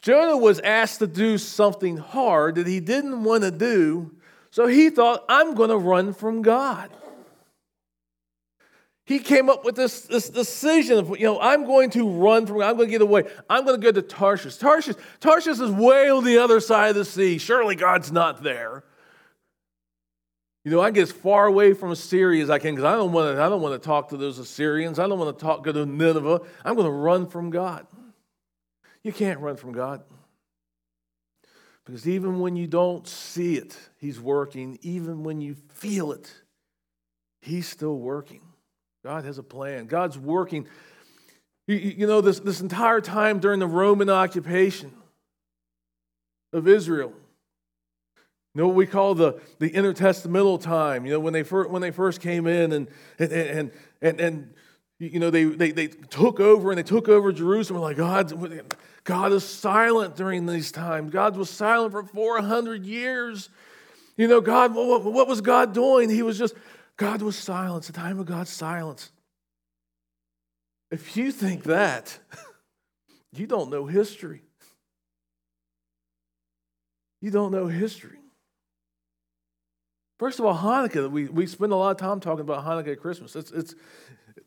Jonah 0.00 0.36
was 0.36 0.60
asked 0.60 1.00
to 1.00 1.06
do 1.06 1.38
something 1.38 1.96
hard 1.96 2.54
that 2.56 2.66
he 2.66 2.78
didn't 2.78 3.24
want 3.24 3.42
to 3.42 3.50
do, 3.50 4.14
so 4.50 4.66
he 4.66 4.90
thought, 4.90 5.24
I'm 5.28 5.54
going 5.54 5.70
to 5.70 5.78
run 5.78 6.12
from 6.12 6.42
God. 6.42 6.90
He 9.06 9.18
came 9.18 9.50
up 9.50 9.64
with 9.64 9.76
this, 9.76 10.02
this 10.02 10.30
decision 10.30 10.98
of, 10.98 11.10
you 11.10 11.26
know, 11.26 11.38
I'm 11.38 11.66
going 11.66 11.90
to 11.90 12.08
run 12.08 12.46
from, 12.46 12.62
I'm 12.62 12.76
going 12.76 12.88
to 12.88 12.92
get 12.92 13.02
away. 13.02 13.24
I'm 13.50 13.66
going 13.66 13.78
to 13.78 13.84
go 13.84 13.92
to 13.92 14.00
Tarshish. 14.00 14.56
Tarshish, 14.56 14.96
Tarshish 15.20 15.60
is 15.60 15.70
way 15.70 16.08
on 16.08 16.24
the 16.24 16.38
other 16.38 16.58
side 16.58 16.90
of 16.90 16.96
the 16.96 17.04
sea. 17.04 17.36
Surely 17.36 17.74
God's 17.74 18.10
not 18.10 18.42
there. 18.42 18.84
You 20.64 20.70
know, 20.70 20.80
I 20.80 20.90
get 20.90 21.02
as 21.02 21.12
far 21.12 21.44
away 21.44 21.74
from 21.74 21.90
Assyria 21.90 22.42
as 22.42 22.48
I 22.48 22.58
can 22.58 22.74
because 22.74 22.86
I 22.86 22.96
don't 22.96 23.12
want 23.12 23.36
to. 23.36 23.42
I 23.42 23.50
don't 23.50 23.60
want 23.60 23.80
to 23.80 23.86
talk 23.86 24.08
to 24.08 24.16
those 24.16 24.38
Assyrians. 24.38 24.98
I 24.98 25.06
don't 25.06 25.18
want 25.18 25.38
to 25.38 25.44
talk 25.44 25.64
to 25.64 25.84
Nineveh. 25.84 26.40
I'm 26.64 26.74
going 26.74 26.86
to 26.86 26.90
run 26.90 27.26
from 27.26 27.50
God. 27.50 27.86
You 29.02 29.12
can't 29.12 29.40
run 29.40 29.56
from 29.56 29.72
God 29.72 30.02
because 31.84 32.08
even 32.08 32.40
when 32.40 32.56
you 32.56 32.66
don't 32.66 33.06
see 33.06 33.56
it, 33.56 33.76
He's 33.98 34.18
working. 34.18 34.78
Even 34.80 35.22
when 35.22 35.42
you 35.42 35.54
feel 35.54 36.12
it, 36.12 36.32
He's 37.42 37.68
still 37.68 37.98
working. 37.98 38.40
God 39.04 39.26
has 39.26 39.36
a 39.36 39.42
plan. 39.42 39.84
God's 39.84 40.18
working. 40.18 40.66
You, 41.66 42.06
know, 42.06 42.22
this, 42.22 42.40
this 42.40 42.62
entire 42.62 43.02
time 43.02 43.38
during 43.38 43.60
the 43.60 43.66
Roman 43.66 44.08
occupation 44.08 44.92
of 46.54 46.66
Israel, 46.66 47.12
you 48.54 48.62
know 48.62 48.66
what 48.66 48.76
we 48.76 48.86
call 48.86 49.14
the, 49.14 49.40
the 49.58 49.70
intertestamental 49.70 50.60
time, 50.60 51.04
you 51.04 51.12
know, 51.12 51.20
when 51.20 51.34
they, 51.34 51.42
first, 51.42 51.68
when 51.70 51.82
they 51.82 51.90
first 51.90 52.20
came 52.20 52.46
in 52.46 52.72
and, 52.72 52.88
and, 53.18 53.32
and, 53.32 53.70
and, 54.00 54.20
and 54.20 54.54
you 54.98 55.18
know, 55.18 55.30
they, 55.30 55.44
they, 55.44 55.70
they 55.70 55.88
took 55.88 56.40
over 56.40 56.70
and 56.70 56.78
they 56.78 56.82
took 56.82 57.08
over 57.08 57.30
Jerusalem. 57.30 57.82
Like, 57.82 57.98
God, 57.98 58.32
God 59.04 59.32
is 59.32 59.44
silent 59.44 60.16
during 60.16 60.46
these 60.46 60.72
times. 60.72 61.12
God 61.12 61.36
was 61.36 61.50
silent 61.50 61.92
for 61.92 62.04
400 62.04 62.86
years. 62.86 63.50
You 64.16 64.28
know, 64.28 64.40
God, 64.40 64.74
what, 64.74 65.04
what 65.04 65.28
was 65.28 65.42
God 65.42 65.74
doing? 65.74 66.08
He 66.08 66.22
was 66.22 66.38
just, 66.38 66.54
God 66.96 67.22
was 67.22 67.36
silent. 67.36 67.82
It's 67.82 67.88
a 67.88 67.92
time 67.92 68.18
of 68.20 68.26
God's 68.26 68.50
silence. 68.50 69.10
If 70.90 71.16
you 71.16 71.32
think 71.32 71.64
that, 71.64 72.18
you 73.32 73.46
don't 73.46 73.70
know 73.70 73.86
history. 73.86 74.42
You 77.20 77.30
don't 77.30 77.50
know 77.50 77.66
history. 77.66 78.18
First 80.18 80.38
of 80.38 80.44
all, 80.44 80.56
Hanukkah, 80.56 81.10
we, 81.10 81.26
we 81.26 81.46
spend 81.46 81.72
a 81.72 81.76
lot 81.76 81.90
of 81.90 81.96
time 81.96 82.20
talking 82.20 82.42
about 82.42 82.64
Hanukkah 82.64 82.92
at 82.92 83.00
Christmas. 83.00 83.34
It's, 83.34 83.50
it's, 83.50 83.74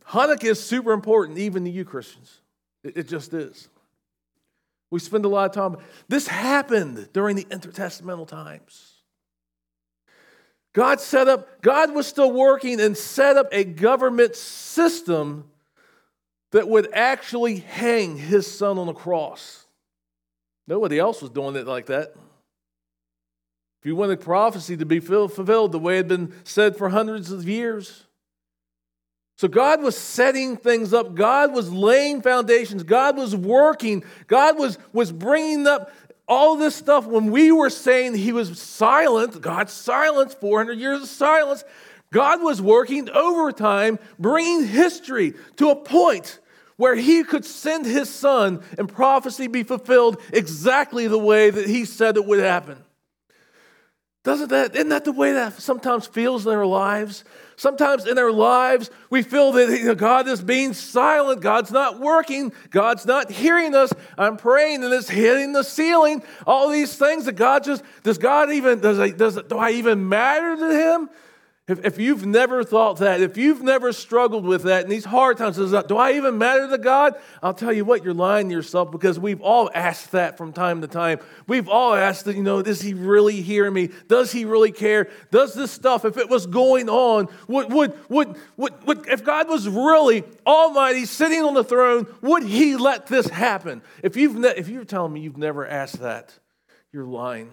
Hanukkah 0.08 0.46
is 0.46 0.64
super 0.64 0.94
important, 0.94 1.38
even 1.40 1.66
to 1.66 1.70
you 1.70 1.84
Christians. 1.84 2.40
It, 2.84 2.98
it 2.98 3.08
just 3.08 3.34
is. 3.34 3.68
We 4.90 5.00
spend 5.00 5.26
a 5.26 5.28
lot 5.28 5.50
of 5.50 5.52
time. 5.52 5.84
This 6.08 6.28
happened 6.28 7.10
during 7.12 7.36
the 7.36 7.44
intertestamental 7.46 8.28
times. 8.28 8.97
God 10.78 11.02
set 11.02 11.28
up, 11.28 11.64
God 11.64 11.96
was 11.96 12.06
still 12.06 12.32
working 12.32 12.80
and 12.80 12.96
set 12.96 13.36
up 13.36 13.48
a 13.52 13.64
government 13.64 14.36
system 14.36 15.46
that 16.52 16.70
would 16.70 16.94
actually 16.94 17.56
hang 17.56 18.16
his 18.16 18.46
son 18.46 18.78
on 18.78 18.86
the 18.86 18.94
cross. 18.94 19.66
Nobody 20.68 21.00
else 21.00 21.20
was 21.20 21.32
doing 21.32 21.56
it 21.56 21.66
like 21.66 21.88
that. 21.88 22.14
If 23.82 23.88
you 23.88 23.96
want 23.96 24.22
prophecy 24.22 24.78
to 24.78 24.86
be 24.86 25.00
fulfilled 25.00 25.72
the 25.72 25.80
way 25.80 25.96
it 25.96 25.98
had 25.98 26.08
been 26.10 26.34
said 26.44 26.78
for 26.78 26.90
hundreds 26.90 27.32
of 27.32 27.50
years. 27.50 28.04
So 29.38 29.48
God 29.48 29.82
was 29.82 29.98
setting 29.98 30.58
things 30.58 30.94
up. 30.94 31.16
God 31.16 31.54
was 31.54 31.72
laying 31.72 32.22
foundations. 32.22 32.84
God 32.84 33.18
was 33.18 33.36
working. 33.36 34.04
God 34.28 34.60
was, 34.60 34.78
was 34.94 35.12
bringing 35.12 35.66
up 35.66 35.92
all 36.28 36.58
this 36.58 36.76
stuff 36.76 37.06
when 37.06 37.32
we 37.32 37.52
were 37.52 37.70
saying 37.70 38.16
he 38.16 38.34
was 38.34 38.60
silent. 38.60 39.40
God's 39.42 39.74
silence, 39.74 40.34
400 40.34 40.78
years 40.78 41.02
of 41.04 41.08
silence. 41.08 41.64
God 42.12 42.42
was 42.42 42.62
working 42.62 43.10
overtime, 43.10 44.00
bringing 44.20 44.66
history 44.66 45.34
to 45.58 45.70
a 45.70 45.76
point 45.76 46.40
where 46.78 46.96
he 46.96 47.24
could 47.24 47.44
send 47.44 47.86
his 47.86 48.10
son 48.10 48.62
and 48.78 48.88
prophecy 48.88 49.48
be 49.48 49.64
fulfilled 49.64 50.22
exactly 50.32 51.08
the 51.08 51.18
way 51.18 51.50
that 51.50 51.68
he 51.68 51.86
said 51.86 52.18
it 52.18 52.26
would 52.26 52.40
happen. 52.40 52.78
Doesn't 54.24 54.50
that, 54.50 54.76
isn't 54.76 54.90
that 54.90 55.06
the 55.06 55.12
way 55.12 55.34
that 55.34 55.54
sometimes 55.54 56.06
feels 56.06 56.46
in 56.46 56.54
our 56.54 56.66
lives? 56.66 57.24
Sometimes 57.60 58.06
in 58.06 58.20
our 58.20 58.32
lives, 58.32 58.92
we 59.10 59.24
feel 59.24 59.52
that 59.54 59.70
you 59.72 59.86
know, 59.86 59.96
God 59.96 60.28
is 60.28 60.44
being 60.44 60.74
silent. 60.74 61.42
God's 61.42 61.72
not 61.72 62.00
working. 62.00 62.54
God's 62.70 63.04
not 63.04 63.32
hearing 63.32 63.74
us. 63.74 63.92
I'm 64.16 64.38
praying 64.38 64.84
and 64.84 64.94
it's 64.94 65.10
hitting 65.10 65.54
the 65.54 65.64
ceiling. 65.64 66.22
All 66.46 66.70
these 66.70 66.96
things 66.96 67.26
that 67.26 67.32
God 67.32 67.64
just, 67.64 67.84
does 68.04 68.20
God 68.20 68.52
even, 68.52 68.80
does, 68.80 69.12
does 69.14 69.42
do 69.42 69.58
I 69.58 69.72
even 69.72 70.08
matter 70.08 70.56
to 70.56 70.72
Him? 70.72 71.10
If, 71.68 71.84
if 71.84 72.00
you've 72.00 72.26
never 72.26 72.64
thought 72.64 73.00
that, 73.00 73.20
if 73.20 73.36
you've 73.36 73.62
never 73.62 73.92
struggled 73.92 74.46
with 74.46 74.64
that 74.64 74.86
in 74.86 74.90
these 74.90 75.04
hard 75.04 75.38
times, 75.38 75.58
do 75.58 75.98
I 75.98 76.14
even 76.14 76.38
matter 76.38 76.70
to 76.70 76.78
God? 76.78 77.16
I'll 77.44 77.54
tell 77.54 77.74
you 77.74 77.84
what, 77.84 78.06
you're 78.06 78.14
lying 78.14 78.48
to 78.48 78.56
yourself 78.56 78.90
because 78.90 79.20
we've 79.20 79.42
all 79.42 79.70
asked 79.74 80.14
that 80.14 80.38
from 80.38 80.54
time 80.54 80.80
to 80.80 80.88
time. 80.88 81.20
We've 81.46 81.68
all 81.68 81.94
asked 81.94 82.24
that, 82.24 82.38
you 82.38 82.44
know, 82.44 82.62
does 82.62 82.80
he 82.80 82.94
really 82.94 83.42
hear 83.42 83.70
me? 83.70 83.90
Does 84.08 84.32
he 84.32 84.46
really 84.46 84.72
care? 84.72 85.10
Does 85.30 85.56
this 85.56 85.70
stuff, 85.70 86.06
if 86.06 86.16
it 86.16 86.30
was 86.30 86.48
going 86.48 86.88
on, 86.88 87.28
would, 87.50 87.70
would, 87.74 87.94
would, 88.08 88.38
would, 88.56 88.88
would 88.88 89.08
if 89.10 89.26
God 89.26 89.50
was 89.50 89.68
really 89.68 90.24
almighty 90.46 91.04
sitting 91.04 91.44
on 91.44 91.54
the 91.54 91.66
throne, 91.66 92.08
would 92.22 92.44
he 92.44 92.78
let 92.78 93.08
this 93.08 93.28
happen? 93.28 93.82
If, 94.02 94.16
you've 94.16 94.36
ne- 94.36 94.56
if 94.56 94.70
you're 94.70 94.86
telling 94.86 95.12
me 95.12 95.20
you've 95.20 95.36
never 95.36 95.68
asked 95.68 96.00
that, 96.00 96.34
you're 96.94 97.04
lying. 97.04 97.50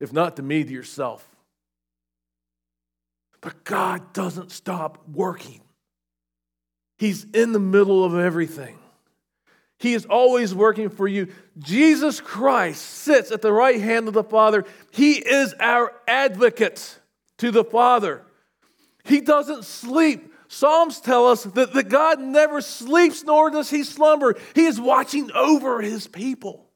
If 0.00 0.12
not 0.12 0.34
to 0.36 0.42
me, 0.42 0.64
to 0.64 0.72
yourself. 0.72 1.24
But 3.40 3.64
God 3.64 4.12
doesn't 4.12 4.50
stop 4.50 5.08
working. 5.08 5.60
He's 6.98 7.24
in 7.32 7.52
the 7.52 7.60
middle 7.60 8.04
of 8.04 8.14
everything. 8.16 8.78
He 9.78 9.94
is 9.94 10.06
always 10.06 10.52
working 10.54 10.88
for 10.88 11.06
you. 11.06 11.28
Jesus 11.58 12.20
Christ 12.20 12.82
sits 12.82 13.30
at 13.30 13.42
the 13.42 13.52
right 13.52 13.80
hand 13.80 14.08
of 14.08 14.14
the 14.14 14.24
Father. 14.24 14.64
He 14.90 15.12
is 15.12 15.54
our 15.60 15.92
advocate 16.08 16.98
to 17.38 17.52
the 17.52 17.62
Father. 17.62 18.22
He 19.04 19.20
doesn't 19.20 19.64
sleep. 19.64 20.34
Psalms 20.48 21.00
tell 21.00 21.28
us 21.28 21.44
that, 21.44 21.74
that 21.74 21.88
God 21.88 22.18
never 22.20 22.60
sleeps 22.60 23.22
nor 23.22 23.50
does 23.50 23.70
he 23.70 23.84
slumber. 23.84 24.34
He 24.54 24.64
is 24.64 24.80
watching 24.80 25.30
over 25.32 25.80
his 25.80 26.08
people. 26.08 26.68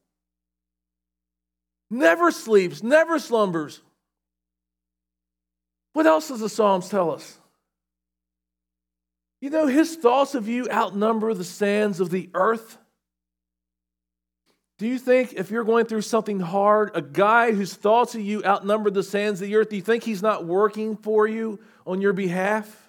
Never 1.89 2.31
sleeps, 2.31 2.81
never 2.81 3.19
slumbers. 3.19 3.81
What 5.93 6.05
else 6.05 6.27
does 6.27 6.39
the 6.39 6.49
Psalms 6.49 6.89
tell 6.89 7.11
us? 7.11 7.37
You 9.41 9.49
know, 9.49 9.67
his 9.67 9.95
thoughts 9.95 10.35
of 10.35 10.47
you 10.47 10.69
outnumber 10.69 11.33
the 11.33 11.43
sands 11.43 11.99
of 11.99 12.09
the 12.09 12.29
earth. 12.33 12.77
Do 14.79 14.87
you 14.87 14.97
think 14.97 15.33
if 15.33 15.51
you're 15.51 15.63
going 15.63 15.85
through 15.85 16.01
something 16.01 16.39
hard, 16.39 16.91
a 16.95 17.01
guy 17.01 17.51
whose 17.51 17.73
thoughts 17.73 18.15
of 18.15 18.21
you 18.21 18.43
outnumber 18.43 18.89
the 18.89 19.03
sands 19.03 19.41
of 19.41 19.47
the 19.47 19.55
earth, 19.55 19.69
do 19.69 19.75
you 19.75 19.81
think 19.81 20.03
he's 20.03 20.21
not 20.21 20.45
working 20.45 20.97
for 20.97 21.27
you 21.27 21.59
on 21.85 22.01
your 22.01 22.13
behalf? 22.13 22.79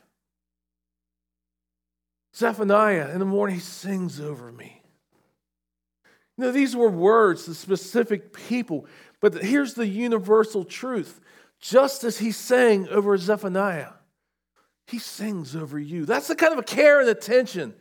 Zephaniah, 2.35 3.11
in 3.11 3.19
the 3.19 3.25
morning, 3.25 3.57
he 3.57 3.61
sings 3.61 4.21
over 4.21 4.51
me. 4.51 4.81
You 6.37 6.45
know, 6.45 6.53
these 6.53 6.75
were 6.75 6.89
words 6.89 7.45
to 7.45 7.55
specific 7.55 8.33
people, 8.33 8.87
but 9.21 9.35
here's 9.35 9.75
the 9.75 9.87
universal 9.87 10.65
truth 10.65 11.21
just 11.65 12.05
as 12.05 12.19
he 12.19 12.31
sang 12.31 12.87
over 12.91 13.17
Zephaniah, 13.17 13.95
he 14.87 14.99
sings 14.99 15.57
over 15.57 15.79
you. 15.79 16.05
That's 16.05 16.29
the 16.29 16.37
kind 16.37 16.53
of 16.53 16.59
a 16.59 16.63
care 16.63 17.01
and 17.01 17.09
attention 17.09 17.73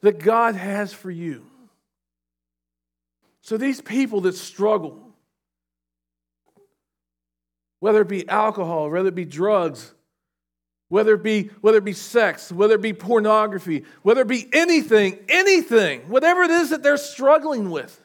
that 0.00 0.20
God 0.20 0.54
has 0.54 0.92
for 0.92 1.10
you. 1.10 1.44
So 3.40 3.56
these 3.56 3.80
people 3.80 4.20
that 4.22 4.36
struggle, 4.36 5.12
whether 7.80 8.02
it 8.02 8.08
be 8.08 8.28
alcohol, 8.28 8.88
whether 8.88 9.08
it 9.08 9.16
be 9.16 9.24
drugs, 9.24 9.92
whether 10.88 11.14
it 11.14 11.24
be 11.24 11.50
whether 11.62 11.78
it 11.78 11.84
be 11.84 11.94
sex, 11.94 12.52
whether 12.52 12.76
it 12.76 12.82
be 12.82 12.92
pornography, 12.92 13.82
whether 14.02 14.20
it 14.20 14.28
be 14.28 14.48
anything, 14.52 15.18
anything, 15.28 16.02
whatever 16.02 16.42
it 16.44 16.52
is 16.52 16.70
that 16.70 16.84
they're 16.84 16.96
struggling 16.96 17.70
with, 17.72 18.00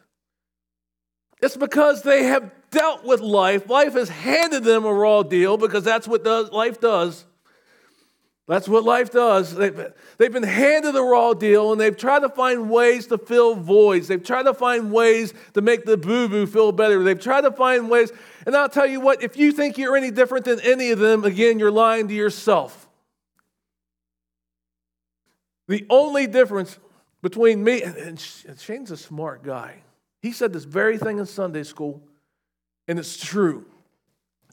it's 1.43 1.57
because 1.57 2.01
they 2.01 2.23
have 2.23 2.49
dealt 2.71 3.03
with 3.05 3.21
life. 3.21 3.69
Life 3.69 3.93
has 3.93 4.09
handed 4.09 4.63
them 4.63 4.85
a 4.85 4.93
raw 4.93 5.23
deal 5.23 5.57
because 5.57 5.83
that's 5.83 6.07
what 6.07 6.23
does, 6.23 6.51
life 6.51 6.79
does. 6.79 7.25
That's 8.47 8.69
what 8.69 8.85
life 8.85 9.11
does. 9.11 9.53
They've, 9.53 9.93
they've 10.17 10.31
been 10.31 10.43
handed 10.43 10.93
the 10.93 11.03
raw 11.03 11.33
deal 11.33 11.73
and 11.73 11.81
they've 11.81 11.95
tried 11.95 12.19
to 12.19 12.29
find 12.29 12.69
ways 12.69 13.07
to 13.07 13.17
fill 13.17 13.55
voids. 13.55 14.07
They've 14.07 14.23
tried 14.23 14.43
to 14.43 14.53
find 14.53 14.91
ways 14.91 15.33
to 15.53 15.61
make 15.61 15.83
the 15.83 15.97
boo 15.97 16.29
boo 16.29 16.47
feel 16.47 16.71
better. 16.71 17.03
They've 17.03 17.19
tried 17.19 17.41
to 17.41 17.51
find 17.51 17.89
ways. 17.89 18.13
And 18.45 18.55
I'll 18.55 18.69
tell 18.69 18.87
you 18.87 19.01
what, 19.01 19.21
if 19.21 19.35
you 19.35 19.51
think 19.51 19.77
you're 19.77 19.97
any 19.97 20.11
different 20.11 20.45
than 20.45 20.61
any 20.61 20.91
of 20.91 20.99
them, 20.99 21.25
again, 21.25 21.59
you're 21.59 21.71
lying 21.71 22.07
to 22.07 22.13
yourself. 22.13 22.87
The 25.67 25.85
only 25.89 26.25
difference 26.25 26.79
between 27.21 27.61
me 27.61 27.83
and 27.83 28.17
Shane's 28.17 28.91
a 28.91 28.97
smart 28.97 29.43
guy. 29.43 29.83
He 30.21 30.31
said 30.31 30.53
this 30.53 30.63
very 30.63 30.97
thing 30.97 31.19
in 31.19 31.25
Sunday 31.25 31.63
school, 31.63 32.01
and 32.87 32.99
it's 32.99 33.17
true. 33.17 33.65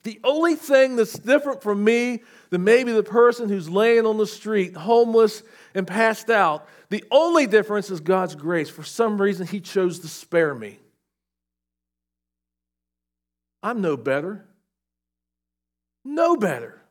The 0.03 0.21
only 0.23 0.55
thing 0.55 0.97
that's 0.97 1.19
different 1.19 1.63
from 1.63 1.83
me 1.83 2.23
than 2.51 2.63
maybe 2.63 2.93
the 2.93 3.03
person 3.03 3.49
who's 3.49 3.71
laying 3.71 4.05
on 4.05 4.19
the 4.19 4.27
street, 4.27 4.77
homeless 4.77 5.43
and 5.75 5.87
passed 5.87 6.29
out, 6.29 6.69
the 6.91 7.03
only 7.11 7.47
difference 7.47 7.91
is 7.91 8.01
God's 8.01 8.35
grace. 8.35 8.69
For 8.69 8.83
some 8.83 9.21
reason, 9.21 9.47
He 9.47 9.61
chose 9.61 10.01
to 10.01 10.09
spare 10.09 10.55
me. 10.55 10.79
I'm 13.63 13.81
no 13.81 13.97
better. 13.97 14.45
No 16.05 16.37
better. 16.37 16.83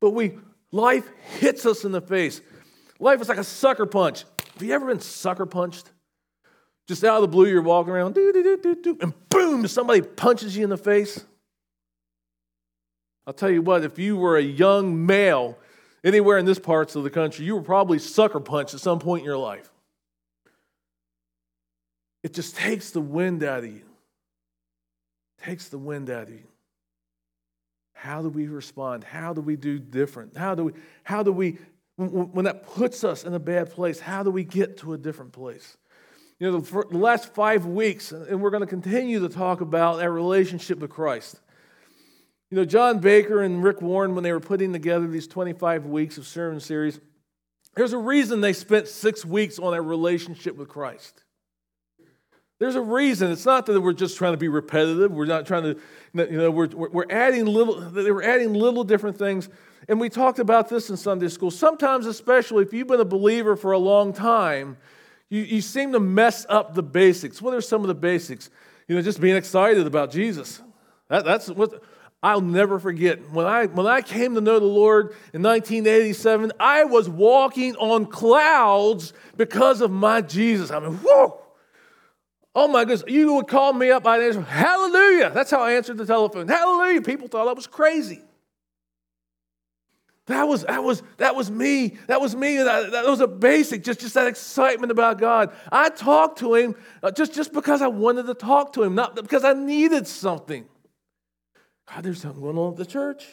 But 0.00 0.10
we, 0.10 0.38
life 0.72 1.08
hits 1.38 1.64
us 1.66 1.84
in 1.84 1.92
the 1.92 2.00
face. 2.00 2.40
Life 2.98 3.20
is 3.20 3.28
like 3.28 3.38
a 3.38 3.44
sucker 3.44 3.86
punch. 3.86 4.24
Have 4.54 4.62
you 4.62 4.74
ever 4.74 4.86
been 4.86 5.00
sucker 5.00 5.46
punched? 5.46 5.88
Just 6.88 7.04
out 7.04 7.16
of 7.16 7.22
the 7.22 7.28
blue, 7.28 7.46
you're 7.46 7.60
walking 7.60 7.92
around, 7.92 8.16
and 8.16 9.28
boom, 9.28 9.68
somebody 9.68 10.00
punches 10.00 10.56
you 10.56 10.64
in 10.64 10.70
the 10.70 10.78
face. 10.78 11.22
I'll 13.26 13.34
tell 13.34 13.50
you 13.50 13.60
what, 13.60 13.84
if 13.84 13.98
you 13.98 14.16
were 14.16 14.38
a 14.38 14.42
young 14.42 15.04
male 15.04 15.58
anywhere 16.02 16.38
in 16.38 16.46
this 16.46 16.58
parts 16.58 16.96
of 16.96 17.04
the 17.04 17.10
country, 17.10 17.44
you 17.44 17.54
were 17.54 17.62
probably 17.62 17.98
sucker 17.98 18.40
punched 18.40 18.72
at 18.72 18.80
some 18.80 18.98
point 18.98 19.20
in 19.20 19.26
your 19.26 19.36
life. 19.36 19.70
It 22.22 22.32
just 22.32 22.56
takes 22.56 22.90
the 22.90 23.02
wind 23.02 23.44
out 23.44 23.64
of 23.64 23.66
you. 23.66 23.82
Takes 25.42 25.68
the 25.68 25.78
wind 25.78 26.08
out 26.08 26.24
of 26.24 26.30
you. 26.30 26.48
How 27.92 28.22
do 28.22 28.30
we 28.30 28.46
respond? 28.46 29.04
How 29.04 29.34
do 29.34 29.42
we 29.42 29.56
do 29.56 29.78
different? 29.78 30.38
How 30.38 30.54
do 30.54 30.64
we, 30.64 30.72
how 31.02 31.22
do 31.22 31.32
we, 31.32 31.58
when 31.96 32.46
that 32.46 32.64
puts 32.64 33.04
us 33.04 33.24
in 33.24 33.34
a 33.34 33.38
bad 33.38 33.70
place, 33.70 34.00
how 34.00 34.22
do 34.22 34.30
we 34.30 34.42
get 34.42 34.78
to 34.78 34.94
a 34.94 34.98
different 34.98 35.32
place? 35.32 35.76
You 36.38 36.52
know, 36.52 36.60
the, 36.60 36.96
last 36.96 37.34
five 37.34 37.66
weeks, 37.66 38.12
and 38.12 38.40
we're 38.40 38.50
going 38.50 38.62
to 38.62 38.66
continue 38.66 39.20
to 39.20 39.28
talk 39.28 39.60
about 39.60 40.00
our 40.00 40.10
relationship 40.10 40.78
with 40.78 40.90
Christ. 40.90 41.40
You 42.50 42.56
know, 42.56 42.64
John 42.64 43.00
Baker 43.00 43.42
and 43.42 43.62
Rick 43.62 43.82
Warren, 43.82 44.14
when 44.14 44.22
they 44.22 44.32
were 44.32 44.40
putting 44.40 44.72
together 44.72 45.06
these 45.08 45.26
25 45.26 45.86
weeks 45.86 46.16
of 46.16 46.26
sermon 46.26 46.60
series, 46.60 47.00
there's 47.74 47.92
a 47.92 47.98
reason 47.98 48.40
they 48.40 48.52
spent 48.52 48.86
six 48.86 49.24
weeks 49.24 49.58
on 49.58 49.74
a 49.74 49.82
relationship 49.82 50.56
with 50.56 50.68
Christ. 50.68 51.24
There's 52.60 52.76
a 52.76 52.80
reason. 52.80 53.30
It's 53.30 53.46
not 53.46 53.66
that 53.66 53.80
we're 53.80 53.92
just 53.92 54.16
trying 54.16 54.32
to 54.32 54.38
be 54.38 54.48
repetitive. 54.48 55.12
We're 55.12 55.26
not 55.26 55.46
trying 55.46 55.62
to, 55.62 55.80
you 56.14 56.38
know, 56.38 56.50
we're, 56.50 56.68
we're 56.68 57.10
adding 57.10 57.46
little, 57.46 57.80
they 57.80 58.10
were 58.10 58.22
adding 58.22 58.54
little 58.54 58.84
different 58.84 59.18
things. 59.18 59.48
And 59.88 60.00
we 60.00 60.08
talked 60.08 60.38
about 60.38 60.68
this 60.68 60.90
in 60.90 60.96
Sunday 60.96 61.28
school. 61.28 61.50
Sometimes, 61.50 62.06
especially 62.06 62.64
if 62.64 62.72
you've 62.72 62.88
been 62.88 63.00
a 63.00 63.04
believer 63.04 63.56
for 63.56 63.72
a 63.72 63.78
long 63.78 64.12
time, 64.12 64.76
you, 65.30 65.42
you 65.42 65.60
seem 65.60 65.92
to 65.92 66.00
mess 66.00 66.46
up 66.48 66.74
the 66.74 66.82
basics. 66.82 67.42
What 67.42 67.54
are 67.54 67.60
some 67.60 67.82
of 67.82 67.88
the 67.88 67.94
basics? 67.94 68.50
You 68.86 68.96
know, 68.96 69.02
just 69.02 69.20
being 69.20 69.36
excited 69.36 69.86
about 69.86 70.10
Jesus. 70.10 70.62
That, 71.08 71.24
that's 71.24 71.48
what 71.48 71.82
I'll 72.22 72.40
never 72.40 72.78
forget. 72.78 73.30
When 73.30 73.46
I, 73.46 73.66
when 73.66 73.86
I 73.86 74.00
came 74.00 74.34
to 74.34 74.40
know 74.40 74.58
the 74.58 74.66
Lord 74.66 75.14
in 75.32 75.42
1987, 75.42 76.52
I 76.58 76.84
was 76.84 77.08
walking 77.08 77.76
on 77.76 78.06
clouds 78.06 79.12
because 79.36 79.80
of 79.80 79.90
my 79.90 80.22
Jesus. 80.22 80.70
I 80.70 80.80
mean, 80.80 80.94
whoa! 80.94 81.40
Oh 82.54 82.66
my 82.66 82.84
goodness, 82.84 83.04
you 83.06 83.34
would 83.34 83.46
call 83.46 83.72
me 83.72 83.90
up, 83.90 84.06
I'd 84.06 84.20
answer, 84.20 84.40
Hallelujah. 84.40 85.30
That's 85.30 85.50
how 85.50 85.60
I 85.60 85.74
answered 85.74 85.98
the 85.98 86.06
telephone. 86.06 86.48
Hallelujah. 86.48 87.02
People 87.02 87.28
thought 87.28 87.46
I 87.46 87.52
was 87.52 87.66
crazy. 87.66 88.22
That 90.28 90.46
was, 90.46 90.64
that 90.64 90.84
was, 90.84 91.02
that 91.16 91.34
was 91.34 91.50
me. 91.50 91.98
That 92.06 92.20
was 92.20 92.36
me. 92.36 92.58
That, 92.58 92.92
that 92.92 93.06
was 93.06 93.20
a 93.20 93.26
basic, 93.26 93.82
just, 93.82 94.00
just 94.00 94.14
that 94.14 94.26
excitement 94.26 94.92
about 94.92 95.18
God. 95.18 95.54
I 95.72 95.88
talked 95.88 96.38
to 96.40 96.54
him 96.54 96.76
uh, 97.02 97.10
just, 97.10 97.34
just 97.34 97.52
because 97.52 97.82
I 97.82 97.88
wanted 97.88 98.26
to 98.26 98.34
talk 98.34 98.74
to 98.74 98.82
him, 98.82 98.94
not 98.94 99.16
because 99.16 99.42
I 99.42 99.54
needed 99.54 100.06
something. 100.06 100.66
God, 101.92 102.04
there's 102.04 102.20
something 102.20 102.42
going 102.42 102.58
on 102.58 102.72
at 102.72 102.78
the 102.78 102.86
church. 102.86 103.26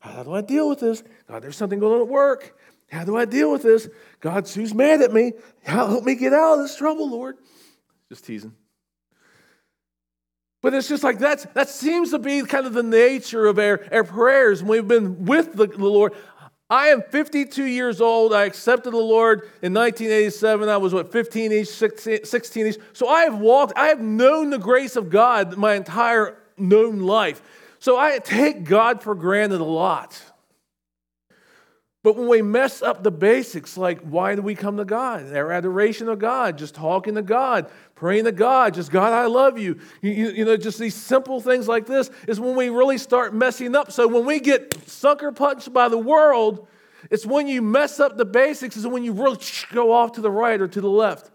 How 0.00 0.24
do 0.24 0.34
I 0.34 0.40
deal 0.40 0.68
with 0.68 0.80
this? 0.80 1.04
God, 1.28 1.42
there's 1.42 1.56
something 1.56 1.78
going 1.78 1.94
on 1.94 2.00
at 2.00 2.08
work. 2.08 2.58
How 2.90 3.04
do 3.04 3.16
I 3.16 3.26
deal 3.26 3.52
with 3.52 3.62
this? 3.62 3.88
God, 4.18 4.48
who's 4.48 4.74
mad 4.74 5.02
at 5.02 5.12
me? 5.12 5.34
Help 5.62 6.02
me 6.04 6.16
get 6.16 6.32
out 6.32 6.54
of 6.54 6.60
this 6.60 6.76
trouble, 6.76 7.08
Lord. 7.08 7.36
Just 8.08 8.24
teasing. 8.24 8.54
But 10.62 10.74
it's 10.74 10.88
just 10.88 11.02
like 11.04 11.18
that's, 11.18 11.46
that 11.54 11.68
seems 11.68 12.10
to 12.10 12.18
be 12.18 12.42
kind 12.42 12.66
of 12.66 12.74
the 12.74 12.82
nature 12.82 13.46
of 13.46 13.58
our, 13.58 13.80
our 13.92 14.04
prayers 14.04 14.62
when 14.62 14.70
we've 14.70 14.88
been 14.88 15.24
with 15.24 15.54
the, 15.54 15.66
the 15.66 15.78
Lord. 15.78 16.12
I 16.70 16.88
am 16.88 17.02
52 17.02 17.64
years 17.64 18.00
old. 18.00 18.32
I 18.32 18.44
accepted 18.44 18.92
the 18.92 18.96
Lord 18.96 19.40
in 19.60 19.74
1987. 19.74 20.68
I 20.68 20.76
was, 20.76 20.94
what, 20.94 21.10
15 21.10 21.50
ish, 21.50 21.68
16 21.68 22.66
ish. 22.66 22.76
So 22.92 23.08
I 23.08 23.24
have 23.24 23.38
walked, 23.38 23.72
I 23.76 23.88
have 23.88 24.00
known 24.00 24.50
the 24.50 24.58
grace 24.58 24.94
of 24.94 25.10
God 25.10 25.56
my 25.56 25.74
entire 25.74 26.38
known 26.56 27.00
life. 27.00 27.42
So 27.80 27.98
I 27.98 28.18
take 28.18 28.62
God 28.62 29.02
for 29.02 29.16
granted 29.16 29.60
a 29.60 29.64
lot. 29.64 30.22
But 32.02 32.16
when 32.16 32.28
we 32.28 32.40
mess 32.40 32.80
up 32.80 33.02
the 33.02 33.10
basics, 33.10 33.76
like 33.76 34.00
why 34.00 34.34
do 34.34 34.40
we 34.40 34.54
come 34.54 34.76
to 34.78 34.84
God? 34.84 35.34
Our 35.34 35.52
adoration 35.52 36.08
of 36.08 36.18
God, 36.18 36.56
just 36.56 36.74
talking 36.74 37.16
to 37.16 37.22
God, 37.22 37.70
praying 38.00 38.24
to 38.24 38.32
God, 38.32 38.72
just 38.72 38.90
God, 38.90 39.12
I 39.12 39.26
love 39.26 39.58
you. 39.58 39.78
You, 40.00 40.10
you. 40.10 40.30
you, 40.30 40.44
know, 40.46 40.56
just 40.56 40.78
these 40.78 40.94
simple 40.94 41.38
things 41.38 41.68
like 41.68 41.84
this 41.84 42.10
is 42.26 42.40
when 42.40 42.56
we 42.56 42.70
really 42.70 42.96
start 42.96 43.34
messing 43.34 43.76
up. 43.76 43.92
So 43.92 44.08
when 44.08 44.24
we 44.24 44.40
get 44.40 44.88
sucker 44.88 45.30
punched 45.32 45.70
by 45.70 45.90
the 45.90 45.98
world, 45.98 46.66
it's 47.10 47.26
when 47.26 47.46
you 47.46 47.60
mess 47.60 48.00
up 48.00 48.16
the 48.16 48.24
basics, 48.24 48.74
is 48.78 48.86
when 48.86 49.04
you 49.04 49.12
really 49.12 49.36
go 49.74 49.92
off 49.92 50.12
to 50.12 50.22
the 50.22 50.30
right 50.30 50.58
or 50.58 50.66
to 50.66 50.80
the 50.80 50.88
left. 50.88 51.30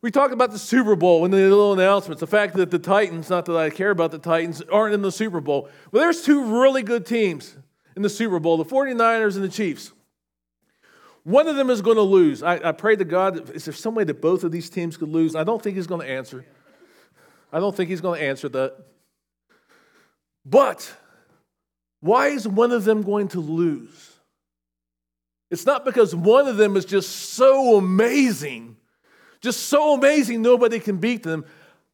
We 0.00 0.10
talked 0.10 0.32
about 0.32 0.52
the 0.52 0.58
Super 0.58 0.96
Bowl 0.96 1.26
and 1.26 1.34
the 1.34 1.36
little 1.36 1.74
announcements, 1.74 2.20
the 2.20 2.26
fact 2.26 2.54
that 2.54 2.70
the 2.70 2.78
Titans, 2.78 3.28
not 3.28 3.44
that 3.44 3.56
I 3.56 3.68
care 3.68 3.90
about 3.90 4.10
the 4.10 4.18
Titans, 4.18 4.62
aren't 4.72 4.94
in 4.94 5.02
the 5.02 5.12
Super 5.12 5.42
Bowl. 5.42 5.68
Well, 5.92 6.02
there's 6.02 6.22
two 6.22 6.62
really 6.62 6.82
good 6.82 7.04
teams 7.04 7.58
in 7.94 8.00
the 8.00 8.08
Super 8.08 8.40
Bowl 8.40 8.56
the 8.56 8.64
49ers 8.64 9.34
and 9.34 9.44
the 9.44 9.50
Chiefs. 9.50 9.92
One 11.24 11.48
of 11.48 11.56
them 11.56 11.70
is 11.70 11.80
going 11.80 11.96
to 11.96 12.02
lose. 12.02 12.42
I, 12.42 12.68
I 12.68 12.72
pray 12.72 12.96
to 12.96 13.04
God, 13.04 13.50
is 13.50 13.64
there 13.64 13.74
some 13.74 13.94
way 13.94 14.04
that 14.04 14.20
both 14.20 14.44
of 14.44 14.52
these 14.52 14.68
teams 14.68 14.96
could 14.98 15.08
lose? 15.08 15.34
I 15.34 15.42
don't 15.42 15.60
think 15.62 15.76
he's 15.76 15.86
going 15.86 16.02
to 16.02 16.12
answer. 16.12 16.44
I 17.50 17.60
don't 17.60 17.74
think 17.74 17.88
he's 17.88 18.02
going 18.02 18.20
to 18.20 18.26
answer 18.26 18.48
that. 18.50 18.76
But 20.44 20.94
why 22.00 22.28
is 22.28 22.46
one 22.46 22.72
of 22.72 22.84
them 22.84 23.02
going 23.02 23.28
to 23.28 23.40
lose? 23.40 24.12
It's 25.50 25.64
not 25.64 25.86
because 25.86 26.14
one 26.14 26.46
of 26.46 26.58
them 26.58 26.76
is 26.76 26.84
just 26.84 27.08
so 27.10 27.78
amazing, 27.78 28.76
just 29.40 29.60
so 29.60 29.94
amazing 29.94 30.42
nobody 30.42 30.78
can 30.78 30.98
beat 30.98 31.22
them. 31.22 31.46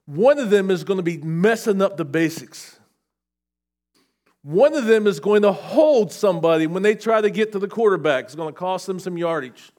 One 0.07 0.41
of 0.41 0.51
them 0.51 0.71
is 0.73 0.83
going 0.83 0.97
to 0.97 1.05
be 1.05 1.19
messing 1.19 1.81
up 1.81 1.97
the 1.97 2.05
basics. 2.05 2.80
One 4.43 4.75
of 4.75 4.87
them 4.87 5.07
is 5.07 5.21
going 5.21 5.43
to 5.43 5.53
hold 5.53 6.13
somebody 6.13 6.67
when 6.67 6.83
they 6.83 6.95
try 6.95 7.21
to 7.21 7.31
get 7.31 7.53
to 7.53 7.59
the 7.59 7.69
quarterback. 7.69 8.25
It's 8.25 8.35
going 8.35 8.53
to 8.53 8.59
cost 8.59 8.87
them 8.87 8.99
some 8.99 9.19
yardage. 9.19 9.71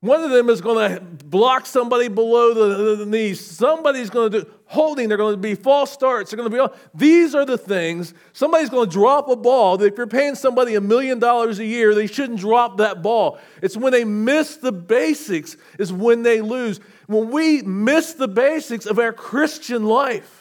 One 0.00 0.22
of 0.22 0.30
them 0.30 0.48
is 0.48 0.60
going 0.60 0.94
to 0.94 1.00
block 1.00 1.66
somebody 1.66 2.06
below 2.06 2.54
the, 2.54 2.94
the, 2.94 3.06
knees. 3.06 3.44
Somebody's 3.44 4.10
going 4.10 4.30
to 4.30 4.42
do 4.42 4.50
holding. 4.66 5.08
They're 5.08 5.18
going 5.18 5.34
to 5.34 5.40
be 5.40 5.56
false 5.56 5.90
starts. 5.90 6.30
They're 6.30 6.36
going 6.36 6.48
to 6.52 6.68
be 6.68 6.74
these 6.94 7.34
are 7.34 7.44
the 7.44 7.58
things. 7.58 8.14
Somebody's 8.32 8.70
going 8.70 8.88
to 8.88 8.92
drop 8.92 9.28
a 9.28 9.34
ball. 9.34 9.82
If 9.82 9.98
you're 9.98 10.06
paying 10.06 10.36
somebody 10.36 10.76
a 10.76 10.80
million 10.80 11.18
dollars 11.18 11.58
a 11.58 11.64
year, 11.64 11.96
they 11.96 12.06
shouldn't 12.06 12.38
drop 12.38 12.76
that 12.76 13.02
ball. 13.02 13.40
It's 13.60 13.76
when 13.76 13.90
they 13.90 14.04
miss 14.04 14.54
the 14.54 14.70
basics 14.70 15.56
is 15.80 15.92
when 15.92 16.22
they 16.22 16.42
lose. 16.42 16.78
When 17.08 17.32
we 17.32 17.62
miss 17.62 18.12
the 18.12 18.28
basics 18.28 18.86
of 18.86 19.00
our 19.00 19.12
Christian 19.12 19.84
life, 19.84 20.37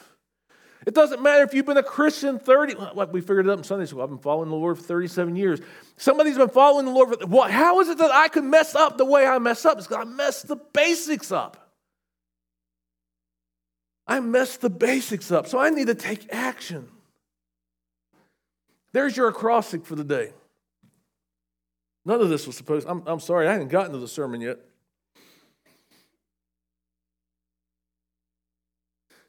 it 0.88 0.94
doesn't 0.94 1.22
matter 1.22 1.44
if 1.44 1.54
you've 1.54 1.66
been 1.66 1.76
a 1.76 1.84
Christian 1.84 2.40
30, 2.40 2.76
like 2.94 3.12
we 3.12 3.20
figured 3.20 3.46
it 3.46 3.50
out 3.52 3.58
in 3.58 3.64
Sunday 3.66 3.86
school. 3.86 4.02
I've 4.02 4.08
been 4.08 4.20
following 4.20 4.50
the 4.50 4.56
Lord 4.56 4.78
for 4.78 4.84
37 4.86 5.36
years. 5.36 5.60
Somebody's 5.98 6.38
been 6.38 6.48
following 6.48 6.86
the 6.86 6.94
Lord 6.94 7.10
for, 7.10 7.28
well, 7.28 7.50
how 7.50 7.82
is 7.82 7.90
it 7.90 7.98
that 7.98 8.12
I 8.12 8.30
can 8.30 8.50
mess 8.50 8.74
up 8.74 8.98
the 8.98 9.04
way 9.04 9.28
I 9.28 9.38
mess 9.38 9.66
up? 9.66 9.80
It's 9.80 9.88
because 9.88 10.08
I 10.08 10.10
messed 10.10 10.48
the 10.48 10.56
basics 10.56 11.30
up. 11.30 11.74
I 14.08 14.22
messed 14.22 14.62
the 14.62 14.70
basics 14.70 15.30
up. 15.30 15.48
So 15.48 15.60
I 15.60 15.72
need 15.72 15.88
to 15.88 15.96
take 15.96 16.32
action. 16.32 16.88
There's 18.94 19.18
your 19.18 19.28
acrostic 19.28 19.86
for 19.86 19.96
the 19.96 20.06
day. 20.06 20.32
None 22.06 22.22
of 22.22 22.30
this 22.30 22.48
was 22.48 22.56
supposed, 22.56 22.88
I'm, 22.88 23.04
I'm 23.06 23.20
sorry, 23.20 23.50
I 23.50 23.52
hadn't 23.52 23.68
gotten 23.68 23.92
to 23.92 23.98
the 23.98 24.08
sermon 24.08 24.40
yet. 24.40 24.58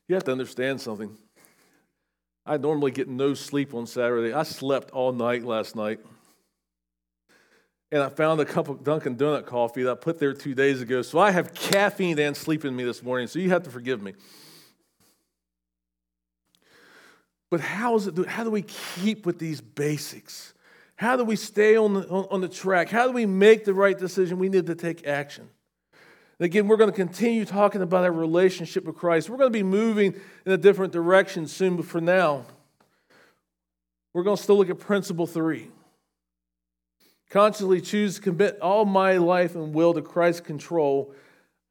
You 0.06 0.14
have 0.14 0.22
to 0.22 0.30
understand 0.30 0.80
something. 0.80 1.18
I 2.48 2.56
normally 2.56 2.90
get 2.90 3.08
no 3.08 3.34
sleep 3.34 3.74
on 3.74 3.86
Saturday. 3.86 4.32
I 4.32 4.42
slept 4.42 4.90
all 4.92 5.12
night 5.12 5.44
last 5.44 5.76
night. 5.76 6.00
and 7.92 8.02
I 8.02 8.08
found 8.08 8.40
a 8.40 8.44
cup 8.44 8.68
of 8.68 8.84
Dunkin' 8.84 9.16
Donut 9.16 9.46
coffee 9.46 9.82
that 9.82 9.90
I 9.90 9.94
put 9.94 10.18
there 10.18 10.32
two 10.32 10.54
days 10.54 10.80
ago. 10.80 11.02
So 11.02 11.18
I 11.18 11.30
have 11.30 11.54
caffeine 11.54 12.18
and 12.18 12.36
sleep 12.36 12.64
in 12.64 12.74
me 12.74 12.84
this 12.84 13.02
morning, 13.02 13.28
so 13.28 13.38
you 13.38 13.50
have 13.50 13.62
to 13.64 13.70
forgive 13.70 14.02
me. 14.02 14.14
But 17.50 17.60
how 17.60 17.96
is 17.96 18.06
it? 18.06 18.26
How 18.26 18.44
do 18.44 18.50
we 18.50 18.62
keep 18.62 19.24
with 19.24 19.38
these 19.38 19.60
basics? 19.60 20.52
How 20.96 21.16
do 21.16 21.24
we 21.24 21.36
stay 21.36 21.76
on 21.76 21.94
the, 21.94 22.08
on 22.08 22.40
the 22.40 22.48
track? 22.48 22.88
How 22.88 23.06
do 23.06 23.12
we 23.12 23.24
make 23.24 23.64
the 23.64 23.72
right 23.72 23.96
decision? 23.96 24.38
We 24.38 24.48
need 24.48 24.66
to 24.66 24.74
take 24.74 25.06
action. 25.06 25.48
Again, 26.40 26.68
we're 26.68 26.76
going 26.76 26.90
to 26.90 26.96
continue 26.96 27.44
talking 27.44 27.82
about 27.82 28.04
our 28.04 28.12
relationship 28.12 28.84
with 28.84 28.96
Christ. 28.96 29.28
We're 29.28 29.38
going 29.38 29.52
to 29.52 29.58
be 29.58 29.64
moving 29.64 30.14
in 30.46 30.52
a 30.52 30.56
different 30.56 30.92
direction 30.92 31.48
soon, 31.48 31.76
but 31.76 31.84
for 31.84 32.00
now, 32.00 32.44
we're 34.14 34.22
going 34.22 34.36
to 34.36 34.42
still 34.42 34.56
look 34.56 34.70
at 34.70 34.78
principle 34.78 35.26
three. 35.26 35.68
Consciously 37.30 37.80
choose 37.80 38.16
to 38.16 38.20
commit 38.22 38.58
all 38.60 38.84
my 38.84 39.16
life 39.16 39.56
and 39.56 39.74
will 39.74 39.92
to 39.94 40.00
Christ's 40.00 40.40
control. 40.40 41.12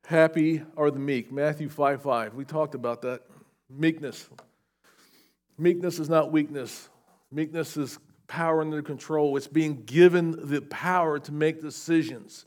Happy 0.06 0.62
are 0.76 0.92
the 0.92 1.00
meek. 1.00 1.32
Matthew 1.32 1.70
5 1.70 2.02
5. 2.02 2.34
We 2.36 2.44
talked 2.44 2.76
about 2.76 3.02
that. 3.04 3.22
Meekness. 3.70 4.30
Meekness 5.58 5.98
is 6.00 6.10
not 6.10 6.32
weakness. 6.32 6.90
Meekness 7.32 7.78
is 7.78 8.00
power 8.28 8.62
under 8.62 8.82
control. 8.82 9.36
It's 9.38 9.48
being 9.48 9.84
given 9.84 10.50
the 10.50 10.62
power 10.62 11.20
to 11.20 11.32
make 11.32 11.62
decisions. 11.62 12.46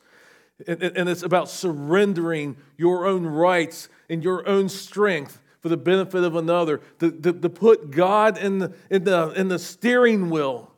And, 0.66 0.82
and 0.82 1.08
it's 1.08 1.22
about 1.22 1.48
surrendering 1.48 2.56
your 2.76 3.06
own 3.06 3.26
rights 3.26 3.88
and 4.08 4.22
your 4.22 4.46
own 4.48 4.68
strength 4.68 5.40
for 5.60 5.68
the 5.68 5.76
benefit 5.76 6.24
of 6.24 6.36
another, 6.36 6.80
to, 6.98 7.10
to, 7.10 7.32
to 7.32 7.48
put 7.48 7.90
God 7.90 8.38
in 8.38 8.58
the, 8.58 8.72
in, 8.88 9.04
the, 9.04 9.28
in 9.32 9.48
the 9.48 9.58
steering 9.58 10.30
wheel. 10.30 10.72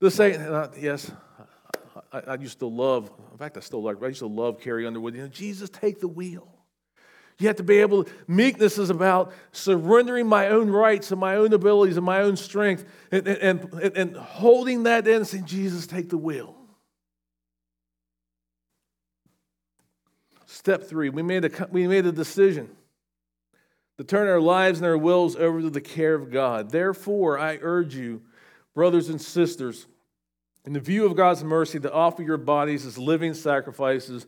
To 0.00 0.10
say, 0.12 0.30
yes, 0.78 1.10
I, 2.12 2.20
I, 2.20 2.34
used 2.36 2.60
to 2.60 2.66
love, 2.66 3.10
in 3.32 3.38
fact, 3.38 3.56
I 3.56 3.60
still 3.60 3.82
like, 3.82 4.00
I 4.00 4.06
used 4.06 4.20
to 4.20 4.28
love 4.28 4.60
Carrie 4.60 4.86
Underwood. 4.86 5.16
You 5.16 5.22
know, 5.22 5.28
Jesus, 5.28 5.68
take 5.68 6.00
the 6.00 6.06
wheel. 6.06 6.46
You 7.40 7.46
have 7.48 7.56
to 7.56 7.62
be 7.62 7.78
able 7.78 8.04
to, 8.04 8.12
meekness 8.26 8.78
is 8.78 8.90
about 8.90 9.32
surrendering 9.52 10.26
my 10.26 10.48
own 10.48 10.70
rights 10.70 11.10
and 11.12 11.20
my 11.20 11.36
own 11.36 11.52
abilities 11.52 11.96
and 11.96 12.06
my 12.06 12.22
own 12.22 12.36
strength 12.36 12.84
and, 13.12 13.26
and, 13.26 13.72
and, 13.74 13.96
and 13.96 14.16
holding 14.16 14.84
that 14.84 15.06
in 15.06 15.16
and 15.16 15.26
saying, 15.26 15.46
Jesus, 15.46 15.86
take 15.86 16.08
the 16.08 16.18
wheel. 16.18 16.57
Step 20.68 20.82
three, 20.82 21.08
we 21.08 21.22
made 21.22 21.46
a, 21.46 21.68
we 21.70 21.86
made 21.86 22.04
a 22.04 22.12
decision 22.12 22.68
to 23.96 24.04
turn 24.04 24.28
our 24.28 24.38
lives 24.38 24.80
and 24.80 24.86
our 24.86 24.98
wills 24.98 25.34
over 25.34 25.62
to 25.62 25.70
the 25.70 25.80
care 25.80 26.14
of 26.14 26.30
God. 26.30 26.70
Therefore, 26.70 27.38
I 27.38 27.58
urge 27.62 27.94
you, 27.94 28.20
brothers 28.74 29.08
and 29.08 29.18
sisters, 29.18 29.86
in 30.66 30.74
the 30.74 30.80
view 30.80 31.06
of 31.06 31.16
God's 31.16 31.42
mercy, 31.42 31.80
to 31.80 31.90
offer 31.90 32.22
your 32.22 32.36
bodies 32.36 32.84
as 32.84 32.98
living 32.98 33.32
sacrifices, 33.32 34.26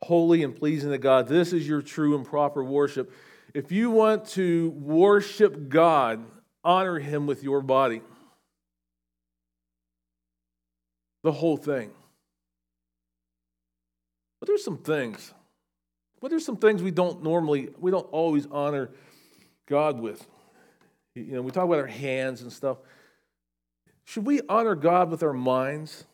holy 0.00 0.42
and 0.42 0.56
pleasing 0.56 0.92
to 0.92 0.96
God. 0.96 1.28
This 1.28 1.52
is 1.52 1.68
your 1.68 1.82
true 1.82 2.16
and 2.16 2.24
proper 2.24 2.64
worship. 2.64 3.12
If 3.52 3.70
you 3.70 3.90
want 3.90 4.24
to 4.28 4.70
worship 4.70 5.68
God, 5.68 6.24
honor 6.64 7.00
Him 7.00 7.26
with 7.26 7.44
your 7.44 7.60
body. 7.60 8.00
The 11.22 11.32
whole 11.32 11.58
thing. 11.58 11.90
But 14.40 14.46
there's 14.46 14.64
some 14.64 14.78
things. 14.78 15.34
But 16.22 16.30
there's 16.30 16.46
some 16.46 16.56
things 16.56 16.84
we 16.84 16.92
don't 16.92 17.24
normally, 17.24 17.70
we 17.80 17.90
don't 17.90 18.06
always 18.12 18.46
honor 18.46 18.90
God 19.66 19.98
with. 20.00 20.24
You 21.16 21.34
know, 21.34 21.42
we 21.42 21.50
talk 21.50 21.64
about 21.64 21.80
our 21.80 21.86
hands 21.86 22.42
and 22.42 22.52
stuff. 22.52 22.78
Should 24.04 24.24
we 24.24 24.40
honor 24.48 24.76
God 24.76 25.10
with 25.10 25.24
our 25.24 25.32
minds? 25.32 26.04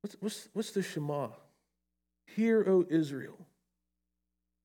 What's, 0.00 0.16
what's, 0.20 0.48
what's 0.52 0.70
the 0.70 0.82
Shema? 0.82 1.30
Hear, 2.36 2.64
O 2.68 2.86
Israel. 2.88 3.36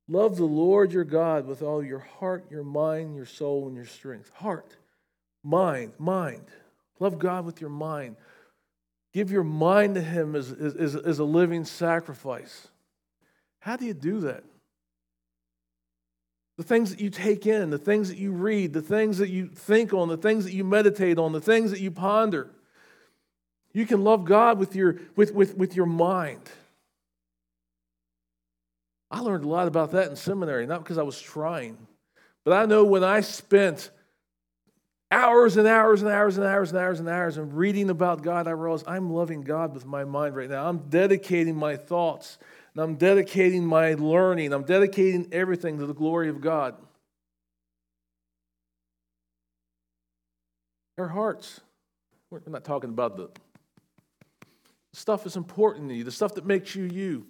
Love 0.07 0.37
the 0.37 0.45
Lord 0.45 0.93
your 0.93 1.03
God 1.03 1.47
with 1.47 1.63
all 1.63 1.83
your 1.83 2.05
heart, 2.19 2.45
your 2.51 2.63
mind, 2.63 3.15
your 3.15 3.25
soul, 3.25 3.65
and 3.65 3.75
your 3.75 3.85
strength. 3.85 4.31
Heart, 4.35 4.77
mind, 5.43 5.93
mind. 5.97 6.45
Love 6.99 7.17
God 7.17 7.45
with 7.45 7.59
your 7.59 7.71
mind. 7.71 8.15
Give 9.11 9.31
your 9.31 9.43
mind 9.43 9.95
to 9.95 10.01
Him 10.01 10.35
as, 10.35 10.51
as, 10.51 10.95
as 10.95 11.17
a 11.17 11.23
living 11.23 11.65
sacrifice. 11.65 12.67
How 13.65 13.75
do 13.75 13.85
you 13.85 13.93
do 13.93 14.21
that? 14.21 14.43
the 16.57 16.63
things 16.63 16.89
that 16.89 17.01
you 17.01 17.09
take 17.09 17.45
in, 17.45 17.69
the 17.69 17.77
things 17.77 18.09
that 18.09 18.17
you 18.17 18.31
read, 18.31 18.73
the 18.73 18.81
things 18.81 19.17
that 19.17 19.29
you 19.29 19.47
think 19.47 19.93
on, 19.93 20.07
the 20.07 20.17
things 20.17 20.45
that 20.45 20.53
you 20.53 20.63
meditate 20.63 21.17
on, 21.17 21.33
the 21.33 21.41
things 21.41 21.71
that 21.71 21.81
you 21.81 21.91
ponder. 21.91 22.49
You 23.73 23.85
can 23.85 24.03
love 24.03 24.23
God 24.23 24.57
with 24.57 24.73
your, 24.75 24.97
with, 25.17 25.33
with, 25.33 25.57
with 25.57 25.75
your 25.75 25.85
mind. 25.85 26.49
I 29.11 29.19
learned 29.19 29.43
a 29.43 29.49
lot 29.49 29.67
about 29.67 29.91
that 29.91 30.09
in 30.09 30.15
seminary, 30.15 30.65
not 30.65 30.83
because 30.83 30.97
I 30.97 31.03
was 31.03 31.19
trying, 31.19 31.77
but 32.45 32.53
I 32.53 32.65
know 32.65 32.85
when 32.85 33.03
I 33.03 33.19
spent 33.19 33.91
hours 35.11 35.57
and 35.57 35.67
hours 35.67 36.01
and 36.01 36.11
hours 36.11 36.37
and 36.37 36.47
hours 36.47 36.69
and 36.71 36.79
hours 36.79 36.99
and 37.01 37.09
hours 37.09 37.37
and 37.37 37.53
reading 37.53 37.89
about 37.89 38.23
God, 38.23 38.47
I 38.47 38.51
realized 38.51 38.85
I'm 38.87 39.11
loving 39.11 39.41
God 39.41 39.73
with 39.73 39.85
my 39.85 40.05
mind 40.05 40.37
right 40.37 40.49
now. 40.49 40.67
I'm 40.67 40.77
dedicating 40.89 41.55
my 41.55 41.75
thoughts 41.75 42.37
and 42.75 42.83
I'm 42.83 42.95
dedicating 42.95 43.65
my 43.65 43.93
learning, 43.93 44.51
I'm 44.51 44.65
dedicating 44.65 45.29
everything 45.31 45.79
to 45.79 45.85
the 45.85 45.93
glory 45.93 46.29
of 46.29 46.41
God. 46.41 46.75
Our 50.97 51.07
hearts. 51.07 51.61
We're 52.29 52.41
not 52.47 52.65
talking 52.65 52.89
about 52.89 53.15
the 53.15 53.29
stuff 54.93 55.23
that's 55.23 55.35
important 55.37 55.89
to 55.89 55.95
you, 55.95 56.03
the 56.03 56.11
stuff 56.11 56.35
that 56.35 56.45
makes 56.45 56.75
you 56.75 56.83
you. 56.83 57.27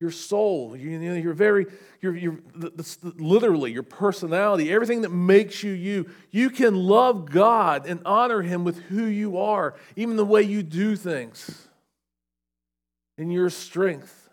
Your 0.00 0.10
soul, 0.10 0.76
you 0.76 0.98
know, 0.98 1.14
your 1.14 1.32
very, 1.32 1.66
your, 2.00 2.16
your, 2.16 2.38
the, 2.54 2.70
the, 2.70 3.14
literally 3.16 3.72
your 3.72 3.82
personality, 3.82 4.72
everything 4.72 5.02
that 5.02 5.10
makes 5.10 5.62
you 5.62 5.72
you. 5.72 6.08
You 6.30 6.50
can 6.50 6.76
love 6.76 7.30
God 7.30 7.86
and 7.86 8.00
honor 8.04 8.42
Him 8.42 8.62
with 8.62 8.78
who 8.84 9.06
you 9.06 9.38
are, 9.38 9.74
even 9.96 10.16
the 10.16 10.24
way 10.24 10.42
you 10.42 10.62
do 10.62 10.94
things 10.94 11.67
in 13.18 13.30
your 13.30 13.50
strength. 13.50 14.30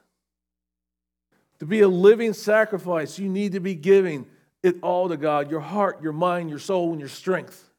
To 1.60 1.66
be 1.66 1.82
a 1.82 1.88
living 1.88 2.34
sacrifice, 2.34 3.18
you 3.18 3.28
need 3.28 3.54
to 3.54 3.60
be 3.60 3.76
giving 3.76 4.28
it 4.62 4.78
all 4.82 5.10
to 5.10 5.18
God 5.18 5.52
your 5.52 5.60
heart, 5.60 6.02
your 6.02 6.14
mind, 6.14 6.50
your 6.50 6.60
soul, 6.60 6.92
and 6.92 7.00
your 7.00 7.10
strength. 7.10 7.70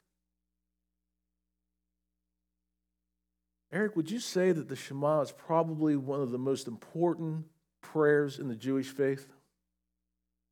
Eric, 3.72 3.96
would 3.96 4.10
you 4.10 4.20
say 4.20 4.52
that 4.52 4.68
the 4.68 4.76
Shema 4.76 5.20
is 5.20 5.32
probably 5.32 5.96
one 5.96 6.20
of 6.20 6.30
the 6.30 6.38
most 6.38 6.66
important 6.66 7.44
prayers 7.82 8.38
in 8.38 8.48
the 8.48 8.54
Jewish 8.54 8.88
faith? 8.88 9.28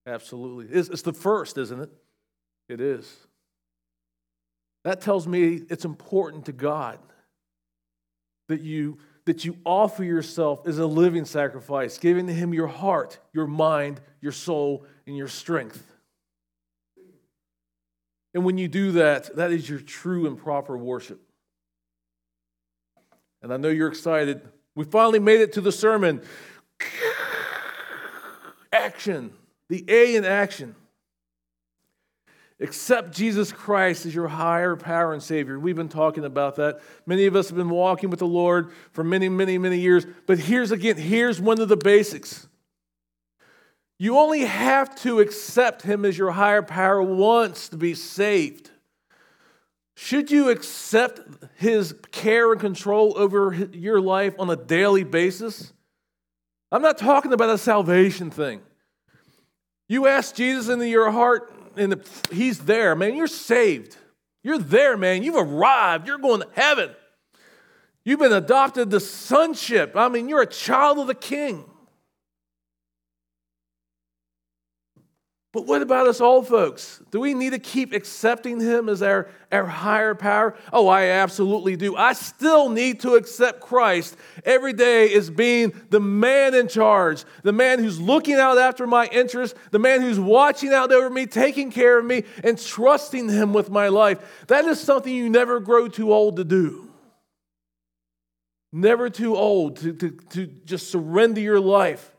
Absolutely. 0.06 0.66
It's, 0.76 1.02
the 1.02 1.12
first, 1.12 1.56
isn't 1.56 1.80
it? 1.80 1.90
It 2.68 2.80
is. 2.80 3.26
That 4.82 5.00
tells 5.00 5.26
me 5.26 5.62
it's 5.70 5.86
important 5.86 6.46
to 6.46 6.52
God 6.52 6.98
that 8.48 8.60
you 8.60 8.98
that 9.26 9.44
you 9.44 9.56
offer 9.64 10.04
yourself 10.04 10.66
as 10.66 10.78
a 10.78 10.86
living 10.86 11.24
sacrifice, 11.24 11.98
giving 11.98 12.26
to 12.26 12.32
Him 12.32 12.52
your 12.52 12.66
heart, 12.66 13.18
your 13.32 13.46
mind, 13.46 14.00
your 14.20 14.32
soul, 14.32 14.84
and 15.06 15.16
your 15.16 15.28
strength. 15.28 15.82
And 18.34 18.44
when 18.44 18.58
you 18.58 18.68
do 18.68 18.92
that, 18.92 19.34
that 19.36 19.52
is 19.52 19.68
your 19.68 19.78
true 19.78 20.26
and 20.26 20.36
proper 20.36 20.76
worship. 20.76 21.20
And 23.42 23.52
I 23.52 23.56
know 23.56 23.68
you're 23.68 23.88
excited. 23.88 24.42
We 24.74 24.84
finally 24.84 25.20
made 25.20 25.40
it 25.40 25.52
to 25.54 25.60
the 25.60 25.72
sermon. 25.72 26.22
Action. 28.72 29.32
The 29.68 29.84
A 29.88 30.16
in 30.16 30.24
action. 30.24 30.74
Accept 32.64 33.12
Jesus 33.12 33.52
Christ 33.52 34.06
as 34.06 34.14
your 34.14 34.26
higher 34.26 34.74
power 34.74 35.12
and 35.12 35.22
Savior. 35.22 35.58
We've 35.58 35.76
been 35.76 35.90
talking 35.90 36.24
about 36.24 36.56
that. 36.56 36.80
Many 37.04 37.26
of 37.26 37.36
us 37.36 37.48
have 37.48 37.58
been 37.58 37.68
walking 37.68 38.08
with 38.08 38.20
the 38.20 38.26
Lord 38.26 38.72
for 38.92 39.04
many, 39.04 39.28
many, 39.28 39.58
many 39.58 39.78
years. 39.78 40.06
But 40.26 40.38
here's 40.38 40.70
again, 40.70 40.96
here's 40.96 41.42
one 41.42 41.60
of 41.60 41.68
the 41.68 41.76
basics. 41.76 42.48
You 43.98 44.16
only 44.16 44.46
have 44.46 44.98
to 45.02 45.20
accept 45.20 45.82
Him 45.82 46.06
as 46.06 46.16
your 46.16 46.30
higher 46.30 46.62
power 46.62 47.02
once 47.02 47.68
to 47.68 47.76
be 47.76 47.92
saved. 47.92 48.70
Should 49.94 50.30
you 50.30 50.48
accept 50.48 51.20
His 51.56 51.94
care 52.12 52.50
and 52.50 52.60
control 52.60 53.12
over 53.18 53.52
your 53.72 54.00
life 54.00 54.36
on 54.38 54.48
a 54.48 54.56
daily 54.56 55.04
basis? 55.04 55.70
I'm 56.72 56.80
not 56.80 56.96
talking 56.96 57.34
about 57.34 57.50
a 57.50 57.58
salvation 57.58 58.30
thing. 58.30 58.62
You 59.86 60.06
ask 60.06 60.34
Jesus 60.34 60.70
into 60.70 60.88
your 60.88 61.10
heart, 61.10 61.53
and 61.76 61.92
the, 61.92 62.34
he's 62.34 62.60
there, 62.60 62.94
man. 62.94 63.14
You're 63.14 63.26
saved. 63.26 63.96
You're 64.42 64.58
there, 64.58 64.96
man. 64.96 65.22
You've 65.22 65.36
arrived. 65.36 66.06
You're 66.06 66.18
going 66.18 66.42
to 66.42 66.48
heaven. 66.52 66.90
You've 68.04 68.20
been 68.20 68.32
adopted 68.32 68.90
to 68.90 69.00
sonship. 69.00 69.96
I 69.96 70.08
mean, 70.08 70.28
you're 70.28 70.42
a 70.42 70.46
child 70.46 70.98
of 70.98 71.06
the 71.06 71.14
king. 71.14 71.64
But 75.54 75.66
what 75.66 75.82
about 75.82 76.08
us 76.08 76.20
old 76.20 76.48
folks? 76.48 77.00
Do 77.12 77.20
we 77.20 77.32
need 77.32 77.50
to 77.50 77.60
keep 77.60 77.92
accepting 77.92 78.58
Him 78.58 78.88
as 78.88 79.02
our, 79.02 79.28
our 79.52 79.66
higher 79.66 80.16
power? 80.16 80.56
Oh, 80.72 80.88
I 80.88 81.04
absolutely 81.04 81.76
do. 81.76 81.96
I 81.96 82.12
still 82.14 82.70
need 82.70 82.98
to 83.02 83.14
accept 83.14 83.60
Christ 83.60 84.16
every 84.44 84.72
day 84.72 85.14
as 85.14 85.30
being 85.30 85.72
the 85.90 86.00
man 86.00 86.54
in 86.54 86.66
charge, 86.66 87.24
the 87.44 87.52
man 87.52 87.78
who's 87.78 88.00
looking 88.00 88.34
out 88.34 88.58
after 88.58 88.84
my 88.84 89.06
interests, 89.06 89.56
the 89.70 89.78
man 89.78 90.00
who's 90.00 90.18
watching 90.18 90.72
out 90.72 90.90
over 90.90 91.08
me, 91.08 91.24
taking 91.24 91.70
care 91.70 92.00
of 92.00 92.04
me, 92.04 92.24
and 92.42 92.58
trusting 92.58 93.28
Him 93.28 93.52
with 93.52 93.70
my 93.70 93.86
life. 93.86 94.44
That 94.48 94.64
is 94.64 94.80
something 94.80 95.14
you 95.14 95.30
never 95.30 95.60
grow 95.60 95.86
too 95.86 96.12
old 96.12 96.34
to 96.34 96.44
do. 96.44 96.90
Never 98.72 99.08
too 99.08 99.36
old 99.36 99.76
to, 99.76 99.92
to, 99.92 100.10
to 100.30 100.46
just 100.64 100.90
surrender 100.90 101.40
your 101.40 101.60
life 101.60 102.10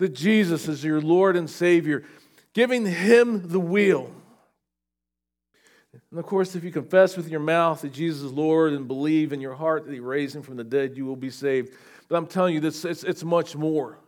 that 0.00 0.14
Jesus 0.14 0.66
is 0.66 0.82
your 0.82 1.00
Lord 1.00 1.36
and 1.36 1.48
Savior 1.48 2.02
giving 2.54 2.86
him 2.86 3.48
the 3.48 3.60
wheel. 3.60 4.10
And 6.10 6.18
of 6.18 6.26
course, 6.26 6.54
if 6.54 6.64
you 6.64 6.70
confess 6.70 7.16
with 7.16 7.28
your 7.28 7.40
mouth 7.40 7.82
that 7.82 7.92
Jesus 7.92 8.22
is 8.22 8.32
Lord 8.32 8.72
and 8.72 8.86
believe 8.86 9.32
in 9.32 9.40
your 9.40 9.54
heart 9.54 9.84
that 9.86 9.92
he 9.92 10.00
raised 10.00 10.34
him 10.34 10.42
from 10.42 10.56
the 10.56 10.64
dead, 10.64 10.96
you 10.96 11.04
will 11.06 11.16
be 11.16 11.30
saved. 11.30 11.74
But 12.08 12.16
I'm 12.16 12.26
telling 12.26 12.54
you, 12.54 12.60
this, 12.60 12.84
it's, 12.84 13.04
it's 13.04 13.24
much 13.24 13.56
more. 13.56 13.98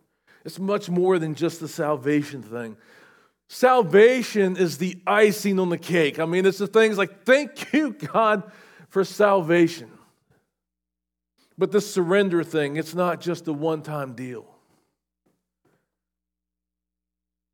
It's 0.45 0.59
much 0.59 0.91
more 0.91 1.19
than 1.19 1.35
just 1.35 1.61
the 1.61 1.69
salvation 1.69 2.43
thing. 2.43 2.77
Salvation 3.49 4.57
is 4.57 4.79
the 4.79 5.01
icing 5.07 5.61
on 5.61 5.69
the 5.69 5.79
cake. 5.79 6.19
I 6.19 6.25
mean, 6.25 6.47
it's 6.47 6.59
the 6.59 6.67
things 6.67 6.99
like, 6.99 7.25
thank 7.25 7.73
you, 7.73 7.93
God, 7.93 8.51
for 8.89 9.05
salvation. 9.05 9.91
But 11.59 11.71
the 11.71 11.81
surrender 11.81 12.43
thing, 12.43 12.77
it's 12.77 12.95
not 12.95 13.21
just 13.21 13.47
a 13.47 13.53
one 13.53 13.83
time 13.83 14.15
deal. 14.15 14.52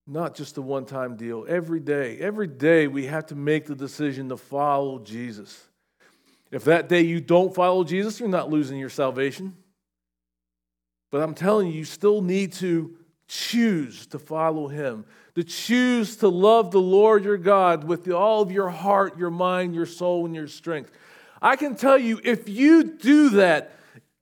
Not 0.09 0.35
just 0.35 0.57
a 0.57 0.63
one 0.63 0.87
time 0.87 1.17
deal. 1.17 1.45
Every 1.47 1.81
day, 1.81 2.19
every 2.19 2.47
day 2.47 2.87
we 2.87 3.07
have 3.07 3.27
to 3.27 3.35
make 3.35 3.67
the 3.67 3.75
decision 3.75 4.31
to 4.31 4.37
follow 4.37 4.99
Jesus. 4.99 5.69
If 6.51 6.65
that 6.65 6.89
day 6.89 7.03
you 7.03 7.21
don't 7.21 7.55
follow 7.55 7.85
Jesus, 7.85 8.19
you're 8.19 8.29
not 8.29 8.49
losing 8.49 8.79
your 8.79 8.89
salvation. 8.89 9.55
But 11.11 11.23
I'm 11.23 11.35
telling 11.35 11.69
you, 11.69 11.75
you 11.75 11.85
still 11.85 12.23
need 12.23 12.55
to 12.55 12.97
choose 13.29 14.07
to 14.07 14.19
follow 14.19 14.69
him, 14.69 15.05
to 15.35 15.45
choose 15.45 16.17
to 16.17 16.29
love 16.29 16.71
the 16.71 16.81
Lord 16.81 17.25
your 17.25 17.37
God 17.37 17.85
with 17.85 18.09
all 18.11 18.41
of 18.41 18.51
your 18.51 18.71
heart, 18.71 19.19
your 19.19 19.31
mind, 19.31 19.75
your 19.75 19.87
soul, 19.87 20.25
and 20.25 20.35
your 20.35 20.49
strength. 20.49 20.91
I 21.41 21.57
can 21.57 21.77
tell 21.77 21.99
you, 21.99 22.21
if 22.25 22.49
you 22.49 22.85
do 22.85 23.31
that, 23.31 23.78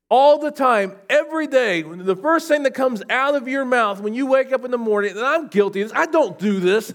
all 0.09 0.39
the 0.39 0.51
time, 0.51 0.95
every 1.11 1.47
day, 1.47 1.83
the 1.83 2.17
first 2.17 2.49
thing 2.49 2.63
that 2.63 2.75
comes 2.75 3.03
out 3.11 3.35
of 3.35 3.49
your 3.49 3.65
mouth 3.65 4.01
when 4.01 4.15
you 4.15 4.27
wake 4.27 4.53
up 4.53 4.65
in 4.65 4.71
the 4.71 4.79
morning, 4.79 5.13
and 5.13 5.21
I'm 5.21 5.49
guilty 5.49 5.83
of 5.83 5.89
this, 5.89 5.99
I 5.99 6.07
don't 6.07 6.39
do 6.39 6.61
this. 6.61 6.95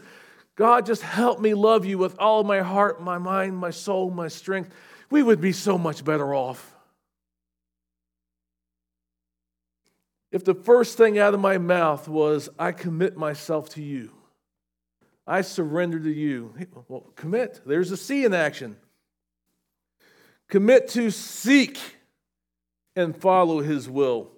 God, 0.56 0.86
just 0.86 1.02
help 1.02 1.40
me 1.40 1.54
love 1.54 1.86
you 1.86 1.98
with 1.98 2.18
all 2.20 2.44
my 2.44 2.60
heart, 2.62 3.02
my 3.02 3.18
mind, 3.18 3.58
my 3.58 3.72
soul, 3.72 4.12
my 4.12 4.28
strength. 4.28 4.74
We 5.10 5.24
would 5.24 5.42
be 5.42 5.52
so 5.52 5.78
much 5.78 6.06
better 6.06 6.34
off. 6.34 6.74
If 10.32 10.46
the 10.46 10.54
first 10.54 10.98
thing 10.98 11.20
out 11.20 11.34
of 11.34 11.42
my 11.42 11.58
mouth 11.58 12.08
was, 12.08 12.48
I 12.58 12.72
commit 12.72 13.18
myself 13.18 13.70
to 13.70 13.82
you, 13.82 14.12
I 15.28 15.42
surrender 15.42 16.00
to 16.00 16.12
you. 16.12 16.54
Well, 16.88 17.12
commit. 17.16 17.62
There's 17.66 17.92
a 17.92 17.98
C 17.98 18.24
in 18.24 18.34
action. 18.34 18.78
Commit 20.48 20.90
to 20.90 21.12
seek 21.12 21.80
and 22.96 23.16
follow 23.16 23.62
his 23.62 23.90
will. 23.90 24.32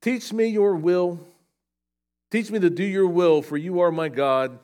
Teach 0.00 0.32
me 0.32 0.46
your 0.46 0.76
will. 0.76 1.18
Teach 2.30 2.50
me 2.50 2.58
to 2.58 2.70
do 2.70 2.84
your 2.84 3.06
will, 3.06 3.42
for 3.42 3.56
you 3.56 3.80
are 3.80 3.92
my 3.92 4.08
God. 4.08 4.58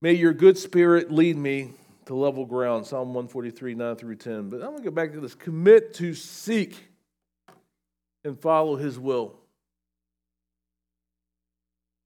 May 0.00 0.12
your 0.12 0.32
good 0.32 0.58
spirit 0.58 1.10
lead 1.10 1.36
me 1.36 1.72
to 2.06 2.14
level 2.14 2.46
ground. 2.46 2.86
Psalm 2.86 3.08
143, 3.14 3.74
9 3.74 3.96
through 3.96 4.16
10. 4.16 4.50
But 4.50 4.56
I'm 4.56 4.70
going 4.70 4.78
to 4.78 4.84
go 4.84 4.90
back 4.90 5.12
to 5.12 5.20
this. 5.20 5.34
Commit 5.34 5.94
to 5.94 6.14
seek 6.14 6.76
and 8.24 8.38
follow 8.38 8.76
his 8.76 8.98
will. 8.98 9.34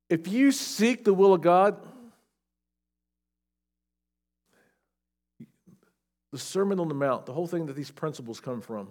If 0.09 0.29
you 0.29 0.53
seek 0.53 1.05
the 1.05 1.15
will 1.15 1.35
of 1.35 1.41
God, 1.41 1.77
the 6.33 6.39
Sermon 6.39 6.81
on 6.81 6.89
the 6.89 6.95
Mount, 6.95 7.27
the 7.27 7.33
whole 7.33 7.47
thing 7.47 7.67
that 7.67 7.77
these 7.77 7.91
principles 7.91 8.41
come 8.41 8.61
from, 8.61 8.89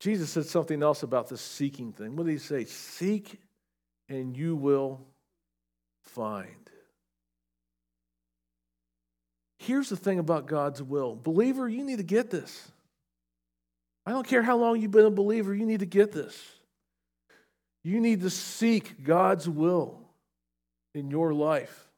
Jesus 0.00 0.30
said 0.30 0.46
something 0.46 0.82
else 0.82 1.02
about 1.02 1.28
the 1.28 1.36
seeking 1.36 1.92
thing. 1.92 2.16
What 2.16 2.26
did 2.26 2.32
he 2.32 2.38
say? 2.38 2.64
Seek 2.64 3.38
and 4.08 4.36
you 4.36 4.56
will 4.56 5.00
find. 6.02 6.70
Here's 9.58 9.90
the 9.90 9.96
thing 9.96 10.18
about 10.18 10.46
God's 10.46 10.82
will. 10.82 11.14
Believer, 11.14 11.68
you 11.68 11.84
need 11.84 11.98
to 11.98 12.02
get 12.02 12.30
this. 12.30 12.72
I 14.06 14.12
don't 14.12 14.26
care 14.26 14.42
how 14.42 14.56
long 14.56 14.80
you've 14.80 14.90
been 14.90 15.04
a 15.04 15.10
believer, 15.10 15.54
you 15.54 15.66
need 15.66 15.80
to 15.80 15.86
get 15.86 16.12
this. 16.12 16.42
You 17.84 18.00
need 18.00 18.22
to 18.22 18.30
seek 18.30 19.04
God's 19.04 19.48
will 19.48 20.00
in 20.94 21.10
your 21.10 21.34
life. 21.34 21.88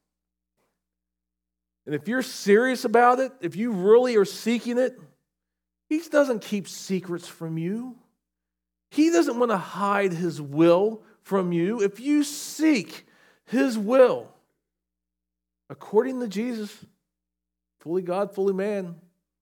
And 1.87 1.95
if 1.95 2.09
you're 2.09 2.23
serious 2.23 2.85
about 2.85 3.21
it, 3.21 3.33
if 3.41 3.57
you 3.57 3.73
really 3.73 4.17
are 4.17 4.25
seeking 4.25 4.79
it, 4.79 4.99
he 5.93 6.09
doesn't 6.09 6.41
keep 6.41 6.67
secrets 6.67 7.29
from 7.29 7.59
you. 7.59 7.97
He 8.91 9.11
doesn't 9.11 9.39
want 9.39 9.51
to 9.51 9.59
hide 9.59 10.15
his 10.15 10.41
will 10.41 11.03
from 11.23 11.53
you. 11.53 11.83
If 11.83 12.01
you 12.01 12.25
seek 12.25 13.07
his 13.45 13.77
will, 13.77 14.29
according 15.69 16.21
to 16.21 16.29
Jesus, 16.29 16.75
fully 17.81 18.01
God, 18.01 18.35
fully 18.35 18.55
man, 18.55 18.97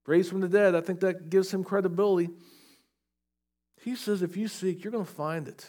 raised 0.06 0.28
from 0.28 0.40
the 0.40 0.48
dead, 0.48 0.74
I 0.74 0.80
think 0.80 1.00
that 1.00 1.30
gives 1.30 1.54
him 1.54 1.62
credibility. 1.62 2.30
He 3.82 3.94
says, 3.94 4.20
if 4.22 4.36
you 4.36 4.48
seek, 4.48 4.82
you're 4.82 4.90
going 4.90 5.06
to 5.06 5.12
find 5.12 5.46
it. 5.46 5.64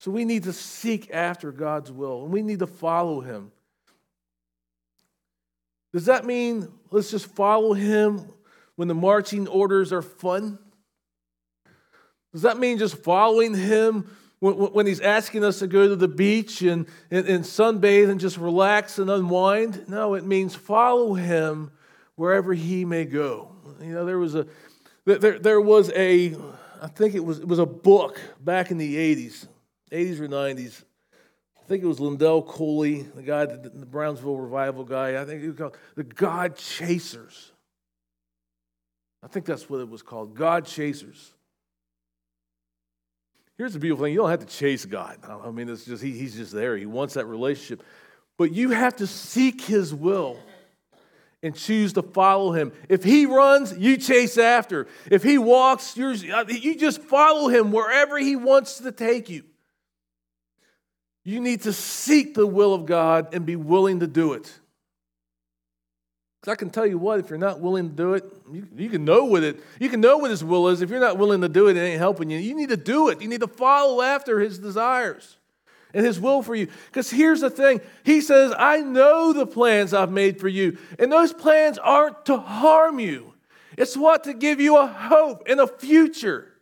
So 0.00 0.10
we 0.10 0.24
need 0.24 0.42
to 0.44 0.52
seek 0.52 1.12
after 1.12 1.52
God's 1.52 1.92
will 1.92 2.24
and 2.24 2.32
we 2.32 2.42
need 2.42 2.58
to 2.58 2.66
follow 2.66 3.20
him. 3.20 3.52
Does 5.96 6.04
that 6.04 6.26
mean 6.26 6.68
let's 6.90 7.10
just 7.10 7.24
follow 7.24 7.72
him 7.72 8.28
when 8.74 8.86
the 8.86 8.94
marching 8.94 9.48
orders 9.48 9.94
are 9.94 10.02
fun? 10.02 10.58
Does 12.34 12.42
that 12.42 12.58
mean 12.58 12.76
just 12.76 12.98
following 12.98 13.54
him 13.54 14.14
when, 14.38 14.56
when 14.56 14.86
he's 14.86 15.00
asking 15.00 15.42
us 15.42 15.60
to 15.60 15.66
go 15.66 15.88
to 15.88 15.96
the 15.96 16.06
beach 16.06 16.60
and, 16.60 16.86
and, 17.10 17.26
and 17.26 17.44
sunbathe 17.44 18.10
and 18.10 18.20
just 18.20 18.36
relax 18.36 18.98
and 18.98 19.08
unwind? 19.08 19.88
No, 19.88 20.12
it 20.12 20.26
means 20.26 20.54
follow 20.54 21.14
him 21.14 21.70
wherever 22.14 22.52
he 22.52 22.84
may 22.84 23.06
go. 23.06 23.52
You 23.80 23.94
know, 23.94 24.04
there 24.04 24.18
was 24.18 24.34
a 24.34 24.46
there, 25.06 25.38
there 25.38 25.62
was 25.62 25.90
a 25.92 26.36
I 26.82 26.88
think 26.88 27.14
it 27.14 27.24
was 27.24 27.38
it 27.38 27.48
was 27.48 27.58
a 27.58 27.64
book 27.64 28.20
back 28.38 28.70
in 28.70 28.76
the 28.76 28.96
80s, 28.96 29.48
80s 29.90 30.20
or 30.20 30.28
90s 30.28 30.84
I 31.66 31.68
think 31.68 31.82
it 31.82 31.88
was 31.88 31.98
Lindell 31.98 32.42
Cooley, 32.42 33.02
the 33.02 33.22
guy, 33.22 33.44
the, 33.44 33.70
Brownsville 33.70 34.36
revival 34.36 34.84
guy. 34.84 35.20
I 35.20 35.24
think 35.24 35.42
it 35.42 35.48
was 35.48 35.56
called 35.56 35.76
the 35.96 36.04
God 36.04 36.54
Chasers. 36.54 37.50
I 39.20 39.26
think 39.26 39.46
that's 39.46 39.68
what 39.68 39.80
it 39.80 39.88
was 39.88 40.00
called 40.00 40.36
God 40.36 40.64
Chasers. 40.64 41.32
Here's 43.58 43.72
the 43.72 43.80
beautiful 43.80 44.04
thing 44.04 44.12
you 44.12 44.20
don't 44.20 44.30
have 44.30 44.46
to 44.46 44.56
chase 44.56 44.84
God. 44.84 45.18
I 45.28 45.50
mean, 45.50 45.68
it's 45.68 45.84
just, 45.84 46.04
he, 46.04 46.12
he's 46.12 46.36
just 46.36 46.52
there. 46.52 46.76
He 46.76 46.86
wants 46.86 47.14
that 47.14 47.26
relationship. 47.26 47.84
But 48.38 48.52
you 48.52 48.70
have 48.70 48.94
to 48.96 49.06
seek 49.08 49.60
his 49.60 49.92
will 49.92 50.38
and 51.42 51.52
choose 51.52 51.94
to 51.94 52.02
follow 52.02 52.52
him. 52.52 52.70
If 52.88 53.02
he 53.02 53.26
runs, 53.26 53.76
you 53.76 53.96
chase 53.96 54.38
after. 54.38 54.86
If 55.10 55.24
he 55.24 55.36
walks, 55.36 55.96
you 55.96 56.76
just 56.76 57.02
follow 57.02 57.48
him 57.48 57.72
wherever 57.72 58.18
he 58.18 58.36
wants 58.36 58.78
to 58.78 58.92
take 58.92 59.28
you. 59.28 59.42
You 61.26 61.40
need 61.40 61.62
to 61.62 61.72
seek 61.72 62.34
the 62.34 62.46
will 62.46 62.72
of 62.72 62.86
God 62.86 63.34
and 63.34 63.44
be 63.44 63.56
willing 63.56 63.98
to 63.98 64.06
do 64.06 64.34
it. 64.34 64.44
Because 66.40 66.52
I 66.52 66.54
can 66.54 66.70
tell 66.70 66.86
you 66.86 66.98
what, 66.98 67.18
if 67.18 67.30
you're 67.30 67.36
not 67.36 67.58
willing 67.58 67.90
to 67.90 67.96
do 67.96 68.14
it, 68.14 68.24
you, 68.52 68.68
you, 68.76 68.88
can 68.88 69.04
know 69.04 69.24
what 69.24 69.42
it, 69.42 69.58
you 69.80 69.88
can 69.88 70.00
know 70.00 70.18
what 70.18 70.30
his 70.30 70.44
will 70.44 70.68
is. 70.68 70.82
If 70.82 70.88
you're 70.88 71.00
not 71.00 71.18
willing 71.18 71.40
to 71.40 71.48
do 71.48 71.66
it, 71.66 71.76
it 71.76 71.80
ain't 71.80 71.98
helping 71.98 72.30
you. 72.30 72.38
You 72.38 72.54
need 72.54 72.68
to 72.68 72.76
do 72.76 73.08
it. 73.08 73.20
You 73.20 73.26
need 73.26 73.40
to 73.40 73.48
follow 73.48 74.02
after 74.02 74.38
his 74.38 74.60
desires 74.60 75.36
and 75.92 76.06
his 76.06 76.20
will 76.20 76.44
for 76.44 76.54
you. 76.54 76.68
Because 76.86 77.10
here's 77.10 77.40
the 77.40 77.50
thing 77.50 77.80
He 78.04 78.20
says, 78.20 78.54
I 78.56 78.82
know 78.82 79.32
the 79.32 79.48
plans 79.48 79.92
I've 79.92 80.12
made 80.12 80.38
for 80.38 80.46
you, 80.46 80.78
and 80.96 81.10
those 81.10 81.32
plans 81.32 81.76
aren't 81.78 82.24
to 82.26 82.38
harm 82.38 83.00
you, 83.00 83.34
it's 83.76 83.96
what? 83.96 84.22
To 84.24 84.32
give 84.32 84.60
you 84.60 84.76
a 84.76 84.86
hope 84.86 85.42
and 85.48 85.58
a 85.58 85.66
future. 85.66 86.52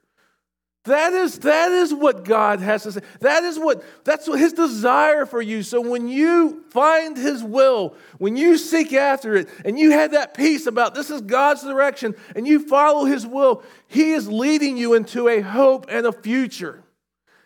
That 0.85 1.15
is, 1.15 1.39
that 1.39 1.73
is 1.73 1.95
what 1.95 2.25
God 2.25 2.61
has 2.61 2.83
to 2.83 2.93
say. 2.93 3.01
That 3.21 3.43
is 3.43 3.59
what, 3.59 3.83
that's 4.05 4.29
what 4.29 4.39
his 4.39 4.53
desire 4.53 5.25
for 5.25 5.41
you. 5.41 5.63
So 5.63 5.81
when 5.81 6.09
you 6.09 6.63
find 6.69 7.17
his 7.17 7.43
will, 7.43 7.97
when 8.19 8.37
you 8.37 8.59
seek 8.59 8.93
after 8.93 9.35
it, 9.35 9.49
and 9.65 9.79
you 9.79 9.93
have 9.93 10.11
that 10.11 10.35
peace 10.35 10.67
about 10.67 10.95
this 10.95 11.09
is 11.09 11.23
God's 11.23 11.63
direction, 11.63 12.15
and 12.37 12.47
you 12.47 12.69
follow 12.69 13.07
his 13.07 13.27
will, 13.27 13.63
he 13.89 14.13
is 14.13 14.29
leading 14.29 14.77
you 14.77 14.93
into 14.93 15.27
a 15.29 15.41
hope 15.41 15.87
and 15.89 16.07
a 16.07 16.13
future. 16.13 16.85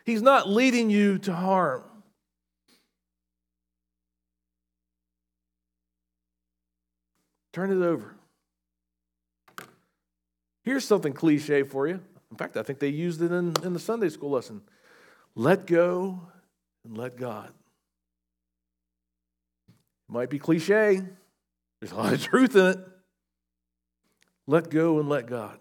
He's 0.04 0.22
not 0.22 0.48
leading 0.48 0.90
you 0.90 1.18
to 1.18 1.32
harm. 1.32 1.84
Turn 7.52 7.70
it 7.70 7.84
over. 7.84 8.16
Here's 10.64 10.84
something 10.84 11.12
cliche 11.12 11.62
for 11.62 11.86
you. 11.86 12.00
In 12.30 12.36
fact, 12.36 12.56
I 12.56 12.62
think 12.62 12.78
they 12.78 12.88
used 12.88 13.22
it 13.22 13.32
in, 13.32 13.54
in 13.62 13.72
the 13.72 13.78
Sunday 13.78 14.08
school 14.08 14.30
lesson. 14.30 14.62
Let 15.34 15.66
go 15.66 16.20
and 16.84 16.96
let 16.96 17.16
God. 17.16 17.52
Might 20.08 20.30
be 20.30 20.38
cliche, 20.38 21.02
there's 21.80 21.92
a 21.92 21.96
lot 21.96 22.12
of 22.12 22.22
truth 22.24 22.56
in 22.56 22.66
it. 22.66 22.78
Let 24.46 24.70
go 24.70 24.98
and 24.98 25.08
let 25.08 25.26
God. 25.26 25.58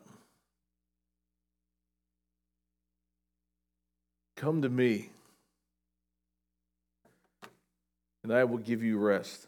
Come 4.38 4.62
to 4.62 4.70
me, 4.70 5.10
and 8.24 8.32
I 8.32 8.44
will 8.44 8.60
give 8.60 8.84
you 8.84 8.98
rest. 8.98 9.48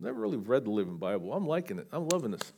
Never 0.00 0.20
really 0.20 0.36
read 0.36 0.64
the 0.64 0.70
Living 0.70 0.96
Bible. 0.96 1.32
I'm 1.32 1.46
liking 1.46 1.78
it. 1.78 1.88
I'm 1.92 2.08
loving 2.08 2.30
this. 2.30 2.52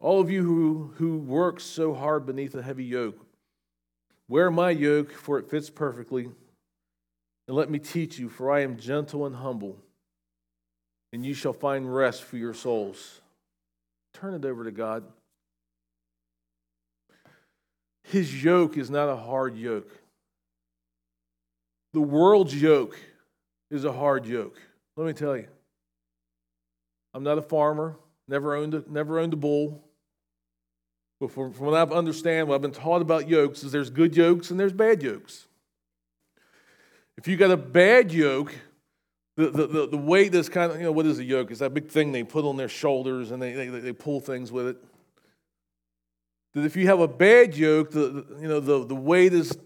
All 0.00 0.20
of 0.20 0.30
you 0.30 0.42
who, 0.44 0.92
who 0.96 1.18
work 1.18 1.60
so 1.60 1.94
hard 1.94 2.26
beneath 2.26 2.54
a 2.54 2.62
heavy 2.62 2.84
yoke, 2.84 3.18
wear 4.28 4.50
my 4.50 4.70
yoke, 4.70 5.12
for 5.12 5.38
it 5.38 5.50
fits 5.50 5.70
perfectly. 5.70 6.30
And 7.48 7.56
let 7.56 7.70
me 7.70 7.78
teach 7.78 8.18
you, 8.18 8.28
for 8.28 8.50
I 8.50 8.60
am 8.60 8.76
gentle 8.76 9.24
and 9.24 9.36
humble, 9.36 9.78
and 11.12 11.24
you 11.24 11.32
shall 11.32 11.52
find 11.52 11.94
rest 11.94 12.24
for 12.24 12.36
your 12.36 12.54
souls. 12.54 13.20
Turn 14.14 14.34
it 14.34 14.44
over 14.44 14.64
to 14.64 14.70
God. 14.70 15.04
His 18.04 18.42
yoke 18.42 18.76
is 18.76 18.90
not 18.90 19.08
a 19.08 19.16
hard 19.16 19.56
yoke. 19.56 19.90
The 21.92 22.00
world's 22.00 22.60
yoke 22.60 22.98
is 23.70 23.84
a 23.84 23.92
hard 23.92 24.26
yoke. 24.26 24.60
Let 24.96 25.06
me 25.06 25.12
tell 25.12 25.36
you. 25.36 25.48
I'm 27.14 27.22
not 27.22 27.38
a 27.38 27.42
farmer, 27.42 27.96
never 28.28 28.54
owned 28.54 28.74
a, 28.74 28.84
never 28.88 29.18
owned 29.18 29.32
a 29.32 29.36
bull. 29.36 29.82
But 31.18 31.30
from, 31.30 31.52
from 31.52 31.66
what 31.66 31.74
I've 31.74 31.92
understand, 31.92 32.48
what 32.48 32.56
I've 32.56 32.62
been 32.62 32.72
taught 32.72 33.02
about 33.02 33.28
yokes 33.28 33.62
is 33.64 33.72
there's 33.72 33.90
good 33.90 34.16
yokes 34.16 34.50
and 34.50 34.60
there's 34.60 34.72
bad 34.72 35.02
yokes. 35.02 35.46
If 37.16 37.26
you 37.26 37.36
got 37.36 37.50
a 37.50 37.56
bad 37.56 38.12
yoke, 38.12 38.54
the, 39.36 39.50
the, 39.50 39.66
the, 39.66 39.88
the 39.88 39.96
weight 39.96 40.34
is 40.34 40.48
kind 40.48 40.72
of, 40.72 40.78
you 40.78 40.84
know, 40.84 40.92
what 40.92 41.06
is 41.06 41.18
a 41.18 41.24
yoke? 41.24 41.50
It's 41.50 41.60
that 41.60 41.72
big 41.72 41.88
thing 41.88 42.12
they 42.12 42.22
put 42.22 42.44
on 42.44 42.56
their 42.56 42.68
shoulders 42.68 43.30
and 43.30 43.42
they, 43.42 43.52
they, 43.52 43.68
they 43.68 43.92
pull 43.92 44.20
things 44.20 44.52
with 44.52 44.68
it. 44.68 44.84
That 46.54 46.64
if 46.64 46.76
you 46.76 46.86
have 46.86 47.00
a 47.00 47.08
bad 47.08 47.54
yoke, 47.54 47.90
the, 47.90 48.24
you 48.40 48.48
know, 48.48 48.60
the, 48.60 48.84
the 48.84 48.94
weight 48.94 49.34
is 49.34 49.56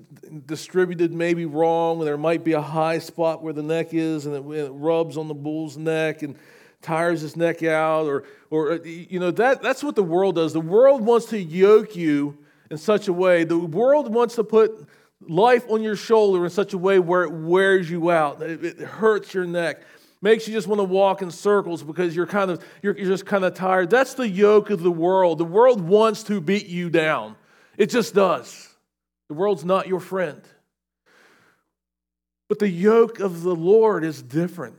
distributed 0.46 1.12
maybe 1.12 1.46
wrong, 1.46 1.98
and 1.98 2.06
there 2.06 2.18
might 2.18 2.42
be 2.42 2.52
a 2.52 2.60
high 2.60 2.98
spot 2.98 3.42
where 3.42 3.52
the 3.52 3.62
neck 3.62 3.94
is, 3.94 4.26
and 4.26 4.34
it, 4.34 4.58
it 4.58 4.70
rubs 4.70 5.16
on 5.16 5.28
the 5.28 5.34
bull's 5.34 5.76
neck 5.76 6.22
and 6.22 6.36
tires 6.82 7.20
his 7.20 7.36
neck 7.36 7.62
out, 7.62 8.06
or, 8.06 8.24
or 8.50 8.72
uh, 8.72 8.78
you 8.84 9.18
know, 9.18 9.30
that, 9.32 9.62
that's 9.62 9.82
what 9.82 9.96
the 9.96 10.02
world 10.02 10.36
does. 10.36 10.52
The 10.52 10.60
world 10.60 11.02
wants 11.02 11.26
to 11.26 11.38
yoke 11.38 11.96
you 11.96 12.38
in 12.70 12.78
such 12.78 13.08
a 13.08 13.12
way. 13.12 13.44
The 13.44 13.58
world 13.58 14.12
wants 14.12 14.36
to 14.36 14.44
put 14.44 14.88
life 15.20 15.64
on 15.68 15.82
your 15.82 15.96
shoulder 15.96 16.44
in 16.44 16.50
such 16.50 16.72
a 16.72 16.78
way 16.78 16.98
where 16.98 17.24
it 17.24 17.32
wears 17.32 17.90
you 17.90 18.10
out, 18.10 18.40
it, 18.42 18.64
it 18.64 18.78
hurts 18.78 19.34
your 19.34 19.44
neck 19.44 19.82
makes 20.22 20.46
you 20.46 20.54
just 20.54 20.68
want 20.68 20.78
to 20.78 20.84
walk 20.84 21.22
in 21.22 21.30
circles 21.30 21.82
because 21.82 22.14
you're 22.14 22.26
kind 22.26 22.50
of 22.50 22.62
you're, 22.82 22.96
you're 22.96 23.08
just 23.08 23.26
kind 23.26 23.44
of 23.44 23.54
tired. 23.54 23.90
That's 23.90 24.14
the 24.14 24.28
yoke 24.28 24.70
of 24.70 24.82
the 24.82 24.90
world. 24.90 25.38
The 25.38 25.44
world 25.44 25.80
wants 25.80 26.24
to 26.24 26.40
beat 26.40 26.66
you 26.66 26.90
down. 26.90 27.36
It 27.76 27.90
just 27.90 28.14
does. 28.14 28.68
The 29.28 29.34
world's 29.34 29.64
not 29.64 29.86
your 29.86 30.00
friend. 30.00 30.42
But 32.48 32.58
the 32.58 32.68
yoke 32.68 33.20
of 33.20 33.42
the 33.42 33.54
lord 33.54 34.04
is 34.04 34.20
different 34.22 34.76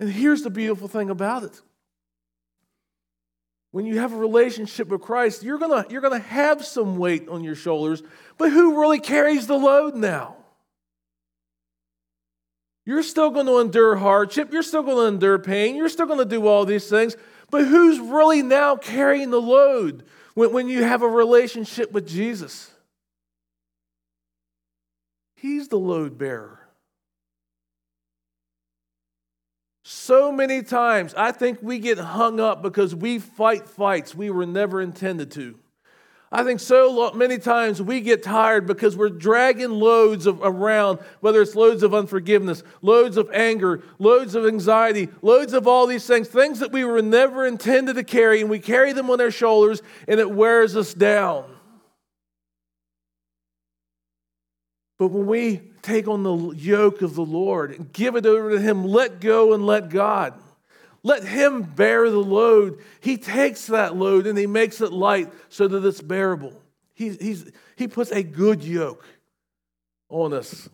and 0.00 0.10
here's 0.10 0.42
the 0.42 0.50
beautiful 0.50 0.88
thing 0.88 1.10
about 1.10 1.44
it 1.44 1.62
when 3.72 3.86
you 3.86 4.00
have 4.00 4.12
a 4.12 4.16
relationship 4.16 4.88
with 4.88 5.00
Christ, 5.00 5.42
you're 5.42 5.58
going 5.58 5.84
to 5.84 5.92
you're 5.92 6.00
going 6.00 6.20
to 6.20 6.28
have 6.28 6.64
some 6.64 6.96
weight 6.96 7.28
on 7.28 7.44
your 7.44 7.54
shoulders, 7.54 8.02
but 8.36 8.50
who 8.50 8.80
really 8.80 8.98
carries 8.98 9.46
the 9.46 9.56
load 9.56 9.94
now? 9.94 10.36
You're 12.84 13.02
still 13.04 13.30
going 13.30 13.46
to 13.46 13.58
endure 13.58 13.94
hardship. 13.94 14.52
You're 14.52 14.62
still 14.62 14.82
going 14.82 14.96
to 14.96 15.14
endure 15.14 15.38
pain. 15.38 15.76
You're 15.76 15.88
still 15.88 16.06
going 16.06 16.18
to 16.18 16.24
do 16.24 16.46
all 16.46 16.64
these 16.64 16.88
things. 16.88 17.14
But 17.50 17.66
who's 17.66 18.00
really 18.00 18.42
now 18.42 18.76
carrying 18.76 19.30
the 19.30 19.40
load 19.40 20.04
when, 20.34 20.52
when 20.52 20.68
you 20.68 20.82
have 20.82 21.02
a 21.02 21.08
relationship 21.08 21.92
with 21.92 22.08
Jesus? 22.08 22.70
He's 25.36 25.68
the 25.68 25.78
load 25.78 26.18
bearer. 26.18 26.59
So 29.92 30.30
many 30.30 30.62
times, 30.62 31.14
I 31.16 31.32
think 31.32 31.58
we 31.62 31.80
get 31.80 31.98
hung 31.98 32.38
up 32.38 32.62
because 32.62 32.94
we 32.94 33.18
fight 33.18 33.68
fights 33.68 34.14
we 34.14 34.30
were 34.30 34.46
never 34.46 34.80
intended 34.80 35.32
to. 35.32 35.58
I 36.30 36.44
think 36.44 36.60
so 36.60 37.10
many 37.12 37.38
times 37.38 37.82
we 37.82 38.00
get 38.00 38.22
tired 38.22 38.68
because 38.68 38.96
we're 38.96 39.08
dragging 39.08 39.70
loads 39.70 40.26
of 40.26 40.38
around, 40.44 41.00
whether 41.18 41.42
it's 41.42 41.56
loads 41.56 41.82
of 41.82 41.92
unforgiveness, 41.92 42.62
loads 42.82 43.16
of 43.16 43.32
anger, 43.32 43.82
loads 43.98 44.36
of 44.36 44.46
anxiety, 44.46 45.08
loads 45.22 45.54
of 45.54 45.66
all 45.66 45.88
these 45.88 46.06
things, 46.06 46.28
things 46.28 46.60
that 46.60 46.70
we 46.70 46.84
were 46.84 47.02
never 47.02 47.44
intended 47.44 47.96
to 47.96 48.04
carry, 48.04 48.40
and 48.40 48.48
we 48.48 48.60
carry 48.60 48.92
them 48.92 49.10
on 49.10 49.20
our 49.20 49.32
shoulders 49.32 49.82
and 50.06 50.20
it 50.20 50.30
wears 50.30 50.76
us 50.76 50.94
down. 50.94 51.50
But 55.00 55.08
when 55.08 55.26
we 55.26 55.69
take 55.82 56.08
on 56.08 56.22
the 56.22 56.50
yoke 56.50 57.02
of 57.02 57.14
the 57.14 57.24
Lord 57.24 57.72
and 57.72 57.92
give 57.92 58.16
it 58.16 58.26
over 58.26 58.50
to 58.50 58.60
Him, 58.60 58.84
let 58.84 59.20
go 59.20 59.52
and 59.52 59.66
let 59.66 59.88
God. 59.88 60.34
Let 61.02 61.24
him 61.24 61.62
bear 61.62 62.10
the 62.10 62.18
load. 62.18 62.78
He 63.00 63.16
takes 63.16 63.68
that 63.68 63.96
load 63.96 64.26
and 64.26 64.38
he 64.38 64.46
makes 64.46 64.80
it 64.80 64.92
light 64.92 65.32
so 65.48 65.66
that 65.66 65.84
it's 65.84 66.02
bearable. 66.02 66.52
He, 66.94 67.10
he's, 67.10 67.50
he 67.76 67.88
puts 67.88 68.10
a 68.10 68.22
good 68.22 68.62
yoke 68.62 69.04
on 70.10 70.34
us. 70.34 70.68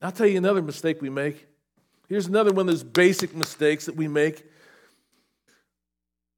I'll 0.00 0.12
tell 0.12 0.26
you 0.26 0.38
another 0.38 0.62
mistake 0.62 1.02
we 1.02 1.10
make. 1.10 1.46
Here's 2.08 2.26
another 2.26 2.52
one 2.52 2.68
of 2.68 2.74
those 2.74 2.84
basic 2.84 3.34
mistakes 3.34 3.86
that 3.86 3.96
we 3.96 4.08
make. 4.08 4.44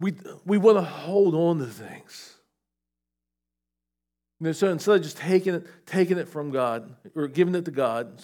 We, 0.00 0.14
we 0.44 0.58
want 0.58 0.78
to 0.78 0.82
hold 0.82 1.34
on 1.34 1.58
to 1.58 1.66
things. 1.66 2.35
Know, 4.38 4.52
so 4.52 4.70
instead 4.70 4.96
of 4.96 5.02
just 5.02 5.16
taking 5.16 5.54
it, 5.54 5.66
taking 5.86 6.18
it 6.18 6.28
from 6.28 6.50
God 6.50 6.94
or 7.14 7.26
giving 7.26 7.54
it 7.54 7.64
to 7.64 7.70
God, 7.70 8.22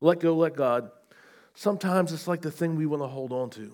let 0.00 0.20
go, 0.20 0.36
let 0.36 0.54
God, 0.54 0.90
Sometimes 1.58 2.12
it's 2.12 2.28
like 2.28 2.40
the 2.40 2.52
thing 2.52 2.76
we 2.76 2.86
want 2.86 3.02
to 3.02 3.08
hold 3.08 3.32
on 3.32 3.50
to. 3.50 3.72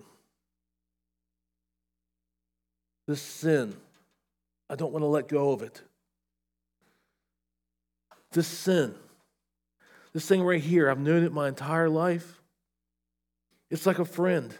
This 3.07 3.21
sin, 3.21 3.77
I 4.67 4.75
don't 4.75 4.91
want 4.91 5.03
to 5.03 5.07
let 5.07 5.27
go 5.27 5.51
of 5.51 5.61
it. 5.61 5.83
This 8.31 8.47
sin, 8.47 8.95
this 10.13 10.27
thing 10.27 10.41
right 10.41 10.59
here, 10.59 10.89
I've 10.89 10.97
known 10.97 11.23
it 11.23 11.31
my 11.31 11.47
entire 11.47 11.87
life. 11.87 12.41
It's 13.69 13.85
like 13.85 13.99
a 13.99 14.05
friend. 14.05 14.51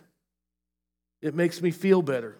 It 1.23 1.33
makes 1.33 1.63
me 1.63 1.71
feel 1.71 2.03
better. 2.03 2.37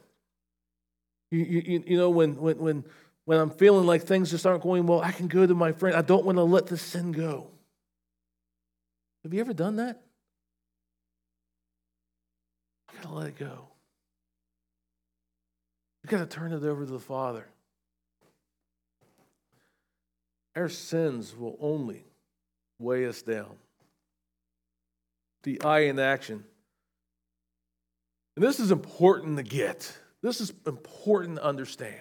You, 1.31 1.39
you, 1.39 1.83
you 1.87 1.97
know, 1.97 2.11
when, 2.11 2.35
when, 2.35 2.59
when, 2.59 2.83
when 3.25 3.39
I'm 3.39 3.49
feeling 3.49 3.85
like 3.85 4.03
things 4.03 4.31
just 4.31 4.45
aren't 4.45 4.63
going 4.63 4.85
well, 4.85 5.01
I 5.01 5.11
can 5.11 5.27
go 5.27 5.45
to 5.45 5.55
my 5.55 5.71
friend. 5.71 5.95
I 5.95 6.01
don't 6.01 6.25
want 6.25 6.38
to 6.38 6.43
let 6.43 6.67
the 6.67 6.77
sin 6.77 7.11
go. 7.11 7.47
Have 9.23 9.33
you 9.33 9.41
ever 9.41 9.53
done 9.53 9.77
that? 9.77 10.01
I 12.89 12.93
got 12.93 13.09
to 13.09 13.13
let 13.15 13.27
it 13.27 13.39
go. 13.39 13.67
We've 16.03 16.11
got 16.11 16.19
to 16.19 16.27
turn 16.27 16.53
it 16.53 16.63
over 16.63 16.85
to 16.85 16.91
the 16.91 16.99
Father. 16.99 17.47
Our 20.55 20.69
sins 20.69 21.35
will 21.35 21.57
only 21.59 22.03
weigh 22.79 23.07
us 23.07 23.23
down. 23.23 23.57
The 25.43 25.59
I 25.63 25.80
in 25.80 25.97
action. 25.99 26.43
And 28.36 28.43
this 28.43 28.59
is 28.59 28.69
important 28.69 29.38
to 29.38 29.43
get. 29.43 29.91
This 30.21 30.39
is 30.39 30.53
important 30.67 31.38
to 31.38 31.43
understand. 31.43 31.95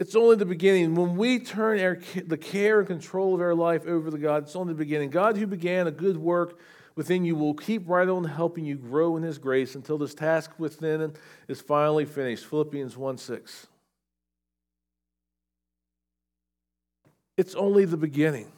It's 0.00 0.16
only 0.16 0.36
the 0.36 0.46
beginning. 0.46 0.94
When 0.94 1.16
we 1.16 1.38
turn 1.38 1.80
our, 1.80 1.98
the 2.26 2.36
care 2.36 2.80
and 2.80 2.86
control 2.86 3.34
of 3.34 3.40
our 3.40 3.54
life 3.54 3.86
over 3.86 4.10
to 4.10 4.18
God, 4.18 4.44
it's 4.44 4.56
only 4.56 4.72
the 4.72 4.78
beginning. 4.78 5.10
God, 5.10 5.36
who 5.36 5.46
began 5.46 5.86
a 5.86 5.92
good 5.92 6.16
work 6.16 6.58
within 6.96 7.24
you 7.24 7.36
will 7.36 7.54
keep 7.54 7.88
right 7.88 8.08
on 8.08 8.24
helping 8.24 8.64
you 8.64 8.76
grow 8.76 9.16
in 9.16 9.22
his 9.22 9.38
grace 9.38 9.74
until 9.74 9.98
this 9.98 10.14
task 10.14 10.52
within 10.58 11.12
is 11.48 11.60
finally 11.60 12.04
finished. 12.04 12.44
Philippians 12.46 12.96
1 12.96 13.18
6. 13.18 13.66
It's 17.36 17.54
only 17.54 17.84
the 17.84 17.96
beginning. 17.96 18.50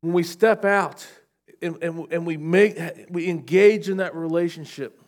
When 0.00 0.12
we 0.12 0.22
step 0.22 0.64
out 0.64 1.06
and, 1.62 1.82
and, 1.82 2.06
and 2.12 2.26
we 2.26 2.36
make 2.36 2.78
we 3.08 3.28
engage 3.28 3.88
in 3.88 3.98
that 3.98 4.14
relationship, 4.14 5.00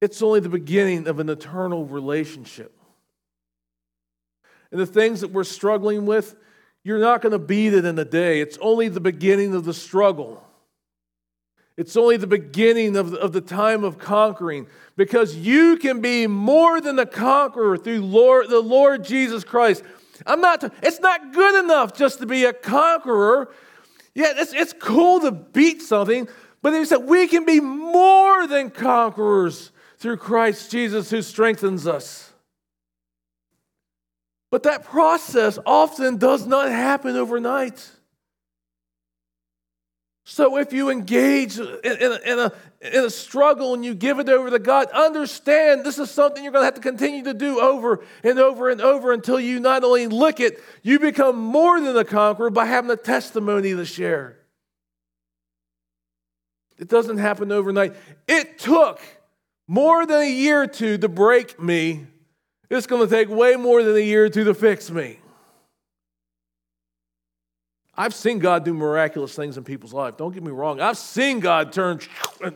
it's 0.00 0.22
only 0.22 0.40
the 0.40 0.48
beginning 0.48 1.06
of 1.06 1.18
an 1.20 1.28
eternal 1.28 1.84
relationship. 1.84 2.74
And 4.70 4.80
the 4.80 4.86
things 4.86 5.20
that 5.20 5.28
we're 5.28 5.44
struggling 5.44 6.06
with, 6.06 6.36
you're 6.84 6.98
not 6.98 7.22
going 7.22 7.32
to 7.32 7.38
beat 7.38 7.74
it 7.74 7.84
in 7.84 7.98
a 7.98 8.04
day. 8.04 8.40
It's 8.40 8.56
only 8.60 8.88
the 8.88 9.00
beginning 9.00 9.54
of 9.54 9.64
the 9.64 9.74
struggle. 9.74 10.42
It's 11.76 11.96
only 11.96 12.16
the 12.16 12.26
beginning 12.26 12.96
of 12.96 13.10
the, 13.10 13.18
of 13.18 13.32
the 13.32 13.40
time 13.40 13.84
of 13.84 13.98
conquering 13.98 14.66
because 14.96 15.34
you 15.34 15.76
can 15.76 16.00
be 16.00 16.26
more 16.26 16.80
than 16.80 16.98
a 16.98 17.06
conqueror 17.06 17.76
through 17.76 18.02
Lord, 18.02 18.48
the 18.48 18.60
Lord 18.60 19.04
Jesus 19.04 19.44
Christ. 19.44 19.82
I'm 20.26 20.40
not, 20.40 20.62
it's 20.82 21.00
not 21.00 21.32
good 21.32 21.64
enough 21.64 21.96
just 21.96 22.18
to 22.18 22.26
be 22.26 22.44
a 22.44 22.52
conqueror. 22.52 23.50
Yeah, 24.14 24.32
it's, 24.36 24.52
it's 24.52 24.74
cool 24.78 25.20
to 25.20 25.32
beat 25.32 25.80
something, 25.82 26.28
but 26.60 26.74
he 26.74 26.84
said 26.84 26.98
we 26.98 27.26
can 27.28 27.46
be 27.46 27.60
more 27.60 28.46
than 28.46 28.70
conquerors 28.70 29.72
through 30.00 30.16
Christ 30.16 30.70
Jesus 30.70 31.10
who 31.10 31.20
strengthens 31.22 31.86
us. 31.86 32.32
But 34.50 34.64
that 34.64 34.84
process 34.84 35.58
often 35.64 36.16
does 36.16 36.46
not 36.46 36.70
happen 36.70 37.16
overnight. 37.16 37.88
So 40.24 40.56
if 40.56 40.72
you 40.72 40.90
engage 40.90 41.58
in, 41.58 41.66
in, 41.84 42.12
a, 42.12 42.18
in, 42.24 42.38
a, 42.38 42.52
in 42.80 43.04
a 43.04 43.10
struggle 43.10 43.74
and 43.74 43.84
you 43.84 43.94
give 43.94 44.18
it 44.18 44.28
over 44.28 44.48
to 44.50 44.58
God, 44.58 44.88
understand 44.90 45.84
this 45.84 45.98
is 45.98 46.10
something 46.10 46.42
you're 46.42 46.52
going 46.52 46.62
to 46.62 46.66
have 46.66 46.74
to 46.74 46.80
continue 46.80 47.24
to 47.24 47.34
do 47.34 47.60
over 47.60 48.02
and 48.24 48.38
over 48.38 48.70
and 48.70 48.80
over 48.80 49.12
until 49.12 49.38
you 49.38 49.60
not 49.60 49.84
only 49.84 50.06
lick 50.06 50.40
it, 50.40 50.62
you 50.82 50.98
become 50.98 51.36
more 51.36 51.80
than 51.80 51.96
a 51.96 52.04
conqueror 52.04 52.50
by 52.50 52.64
having 52.64 52.90
a 52.90 52.96
testimony 52.96 53.74
to 53.74 53.84
share. 53.84 54.38
It 56.78 56.88
doesn't 56.88 57.18
happen 57.18 57.52
overnight. 57.52 57.94
It 58.26 58.58
took 58.58 59.00
more 59.70 60.04
than 60.04 60.20
a 60.22 60.28
year 60.28 60.62
or 60.62 60.66
two 60.66 60.98
to 60.98 61.08
break 61.08 61.62
me. 61.62 62.04
It's 62.68 62.88
going 62.88 63.08
to 63.08 63.14
take 63.14 63.28
way 63.28 63.54
more 63.54 63.84
than 63.84 63.94
a 63.94 64.00
year 64.00 64.24
or 64.24 64.28
two 64.28 64.42
to 64.44 64.52
fix 64.52 64.90
me. 64.90 65.20
I've 67.96 68.12
seen 68.12 68.40
God 68.40 68.64
do 68.64 68.74
miraculous 68.74 69.36
things 69.36 69.56
in 69.56 69.62
people's 69.62 69.92
lives. 69.92 70.16
Don't 70.16 70.34
get 70.34 70.42
me 70.42 70.50
wrong. 70.50 70.80
I've 70.80 70.98
seen 70.98 71.38
God 71.38 71.72
turn. 71.72 72.00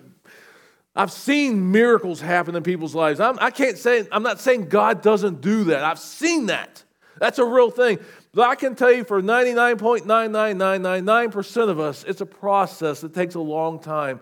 I've 0.97 1.13
seen 1.13 1.71
miracles 1.71 2.21
happen 2.21 2.57
in 2.57 2.65
people's 2.65 2.97
lives. 2.97 3.21
I'm, 3.21 3.39
I 3.41 3.53
can't 3.53 3.79
say, 3.79 4.09
I'm 4.11 4.25
not 4.25 4.41
saying 4.41 4.69
God 4.69 5.01
doesn't 5.01 5.41
do 5.41 5.63
that. 5.65 5.85
I've 5.85 6.01
seen 6.01 6.47
that. 6.47 6.83
That's 7.21 7.39
a 7.39 7.45
real 7.45 7.71
thing. 7.71 8.01
But 8.33 8.51
I 8.51 8.57
can 8.57 8.75
tell 8.75 8.91
you 8.91 9.05
for 9.05 9.23
99.99999% 9.23 11.69
of 11.69 11.79
us, 11.79 12.03
it's 12.09 12.21
a 12.21 12.27
process 12.27 13.03
that 13.03 13.15
takes 13.15 13.37
a 13.37 13.41
long 13.41 13.79
time. 13.79 14.19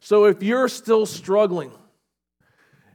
So 0.00 0.26
if 0.26 0.42
you're 0.42 0.68
still 0.68 1.06
struggling, 1.06 1.72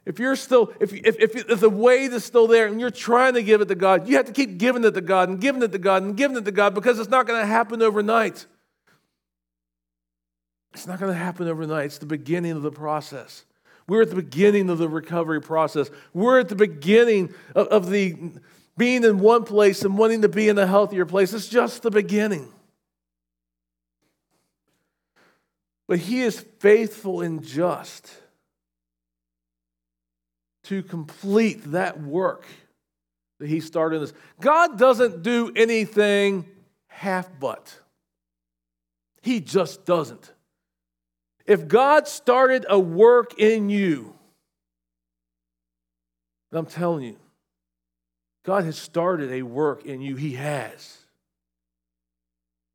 if 0.05 0.17
you're 0.17 0.35
still, 0.35 0.73
if, 0.79 0.93
if, 0.93 1.17
if, 1.19 1.35
if 1.35 1.59
the 1.59 1.69
weight 1.69 2.11
is 2.13 2.23
still 2.23 2.47
there 2.47 2.67
and 2.67 2.79
you're 2.79 2.89
trying 2.89 3.33
to 3.33 3.43
give 3.43 3.61
it 3.61 3.67
to 3.67 3.75
God, 3.75 4.07
you 4.07 4.17
have 4.17 4.25
to 4.25 4.31
keep 4.31 4.57
giving 4.57 4.83
it 4.83 4.91
to 4.91 5.01
God 5.01 5.29
and 5.29 5.39
giving 5.39 5.61
it 5.61 5.71
to 5.71 5.77
God 5.77 6.03
and 6.03 6.15
giving 6.15 6.37
it 6.37 6.45
to 6.45 6.51
God 6.51 6.73
because 6.73 6.99
it's 6.99 7.09
not 7.09 7.27
going 7.27 7.39
to 7.39 7.45
happen 7.45 7.81
overnight. 7.81 8.45
It's 10.73 10.87
not 10.87 10.99
going 10.99 11.11
to 11.11 11.17
happen 11.17 11.47
overnight. 11.47 11.85
It's 11.85 11.97
the 11.97 12.05
beginning 12.05 12.51
of 12.53 12.61
the 12.61 12.71
process. 12.71 13.45
We're 13.87 14.03
at 14.03 14.09
the 14.09 14.15
beginning 14.15 14.69
of 14.69 14.77
the 14.77 14.87
recovery 14.87 15.41
process. 15.41 15.89
We're 16.13 16.39
at 16.39 16.49
the 16.49 16.55
beginning 16.55 17.33
of, 17.55 17.67
of 17.67 17.89
the 17.89 18.15
being 18.77 19.03
in 19.03 19.19
one 19.19 19.43
place 19.43 19.83
and 19.83 19.97
wanting 19.97 20.21
to 20.21 20.29
be 20.29 20.47
in 20.47 20.57
a 20.57 20.65
healthier 20.65 21.05
place. 21.05 21.33
It's 21.33 21.49
just 21.49 21.81
the 21.81 21.91
beginning. 21.91 22.47
But 25.87 25.99
He 25.99 26.21
is 26.21 26.39
faithful 26.59 27.21
and 27.21 27.43
just 27.43 28.09
to 30.69 30.83
complete 30.83 31.71
that 31.71 31.99
work 31.99 32.45
that 33.39 33.49
he 33.49 33.59
started 33.59 33.95
in 33.95 34.01
this. 34.03 34.13
God 34.39 34.77
doesn't 34.77 35.23
do 35.23 35.51
anything 35.55 36.45
half 36.87 37.27
but. 37.39 37.75
He 39.23 39.39
just 39.39 39.83
doesn't. 39.85 40.31
If 41.47 41.67
God 41.67 42.07
started 42.07 42.67
a 42.69 42.77
work 42.77 43.39
in 43.39 43.69
you, 43.69 44.13
I'm 46.51 46.67
telling 46.67 47.03
you, 47.03 47.17
God 48.45 48.63
has 48.63 48.77
started 48.77 49.31
a 49.31 49.41
work 49.41 49.85
in 49.85 50.01
you. 50.01 50.15
He 50.17 50.33
has. 50.33 50.97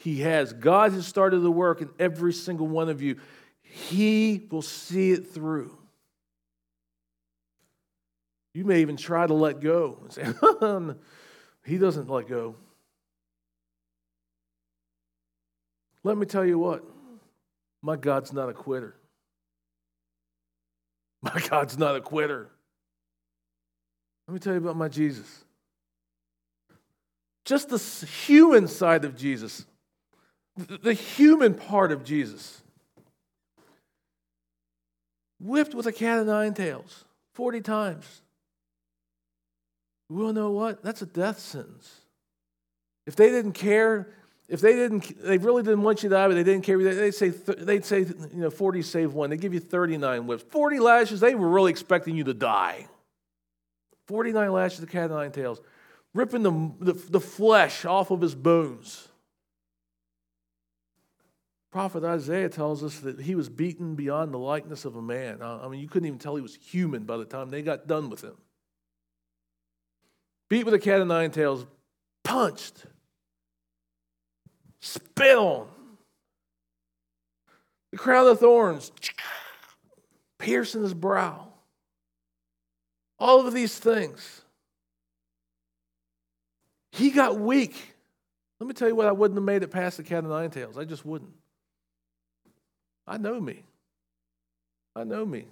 He 0.01 0.23
has. 0.23 0.53
God 0.53 0.93
has 0.93 1.07
started 1.07 1.39
the 1.39 1.51
work 1.51 1.81
in 1.81 1.91
every 2.01 2.33
single 2.33 2.67
one 2.67 2.89
of 2.89 3.01
you. 3.01 3.21
He 3.63 4.49
will 4.51 4.63
see 4.63 5.13
it 5.13 5.29
through. 5.29 5.79
You 8.55 8.65
may 8.65 8.81
even 8.81 8.97
try 8.97 9.27
to 9.27 9.35
let 9.35 9.61
go 9.61 9.99
and 10.03 10.13
say, 10.13 10.97
He 11.67 11.77
doesn't 11.77 12.09
let 12.09 12.29
go. 12.29 12.55
Let 16.05 16.17
me 16.17 16.27
tell 16.27 16.45
you 16.45 16.59
what, 16.59 16.85
my 17.83 17.97
God's 17.97 18.33
not 18.33 18.49
a 18.49 18.53
quitter. 18.53 18.95
My 21.23 21.41
God's 21.49 21.79
not 21.79 21.97
a 21.97 22.03
quitter. 22.03 22.51
Let 24.29 24.35
me 24.35 24.41
tell 24.41 24.53
you 24.53 24.59
about 24.59 24.77
my 24.77 24.89
Jesus. 24.89 25.43
Just 27.47 27.71
the 27.71 27.79
human 28.07 28.69
side 28.69 29.07
of 29.07 29.17
Jesus, 29.17 29.65
the 30.57 30.93
human 30.93 31.55
part 31.55 31.93
of 31.93 32.05
Jesus, 32.05 32.61
whipped 35.41 35.75
with 35.75 35.87
a 35.87 35.93
cat 35.93 36.19
of 36.19 36.27
nine 36.27 36.53
tails 36.53 37.07
40 37.35 37.63
times. 37.63 38.21
Well, 40.09 40.33
know 40.33 40.51
what? 40.51 40.83
That's 40.83 41.03
a 41.03 41.07
death 41.07 41.39
sentence. 41.39 42.01
If 43.07 43.17
they 43.17 43.31
didn't 43.31 43.53
care, 43.53 44.09
if 44.49 44.61
they 44.61 44.75
didn't, 44.75 45.23
they 45.23 45.39
really 45.39 45.63
didn't 45.63 45.83
want 45.83 46.03
you 46.03 46.09
to 46.11 46.15
die, 46.15 46.29
but 46.29 46.35
they 46.35 46.45
didn't 46.45 46.65
care. 46.65 46.79
They'd 46.79 47.15
say, 47.15 47.31
they'd 47.31 47.85
say, 47.85 48.01
you 48.01 48.29
know, 48.35 48.51
40 48.51 48.83
save 48.83 49.15
one. 49.15 49.31
They 49.31 49.37
give 49.37 49.55
you 49.55 49.61
39 49.61 50.27
whips. 50.27 50.45
40 50.51 50.81
lashes, 50.81 51.21
they 51.21 51.35
were 51.35 51.49
really 51.49 51.71
expecting 51.71 52.17
you 52.17 52.25
to 52.25 52.35
die. 52.35 52.87
49 54.07 54.53
lashes, 54.53 54.81
the 54.81 54.87
cat 54.87 55.07
of 55.07 55.13
nine 55.13 55.33
tails, 55.33 55.61
ripping 56.13 56.43
the, 56.43 56.71
the, 56.81 56.93
the 56.93 57.21
flesh 57.21 57.87
off 57.87 58.11
of 58.11 58.21
his 58.21 58.35
bones. 58.35 59.09
Prophet 61.73 62.05
Isaiah 62.05 62.51
tells 62.51 62.85
us 62.85 63.01
that 63.01 63.21
he 63.21 63.35
was 63.35 63.49
beaten 63.49 63.97
beyond 63.97 64.33
the 64.33 64.39
likeness 64.39 64.85
of 64.85 64.95
a 64.95 65.03
man. 65.03 65.43
I 65.43 65.67
mean, 65.69 65.81
you 65.81 65.89
couldn't 65.89 66.07
even 66.07 66.21
tell 66.21 66.37
he 66.37 66.43
was 66.43 66.55
human 66.55 67.05
by 67.05 67.17
the 67.17 67.25
time 67.25 67.51
they 67.51 67.63
got 67.63 67.89
done 67.89 68.11
with 68.11 68.23
him 68.23 68.37
beat 70.49 70.65
with 70.65 70.75
a 70.75 70.79
cat 70.79 71.01
of 71.01 71.07
nine 71.07 71.31
tails, 71.31 71.67
punched, 72.23 72.87
spit 74.81 75.37
on. 75.37 75.69
The 77.93 77.99
crown 77.99 78.27
of 78.27 78.41
thorns, 78.41 78.91
piercing 80.39 80.83
his 80.83 80.95
brow. 80.95 81.49
All 83.19 83.47
of 83.47 83.55
these 83.55 83.79
things. 83.79 84.43
He 86.91 87.11
got 87.11 87.39
weak. 87.39 87.95
Let 88.59 88.67
me 88.67 88.75
tell 88.75 88.89
you 88.89 88.97
what, 88.97 89.07
I 89.07 89.13
wouldn't 89.13 89.37
have 89.39 89.45
made 89.45 89.63
it 89.63 89.71
past 89.71 89.97
the 89.97 90.03
cat 90.03 90.25
of 90.25 90.31
nine 90.31 90.51
tails. 90.51 90.77
I 90.77 90.85
just 90.85 91.05
wouldn't. 91.05 91.33
I 93.07 93.19
know 93.19 93.41
me. 93.41 93.63
I 94.97 95.05
know 95.05 95.25
me. 95.25 95.47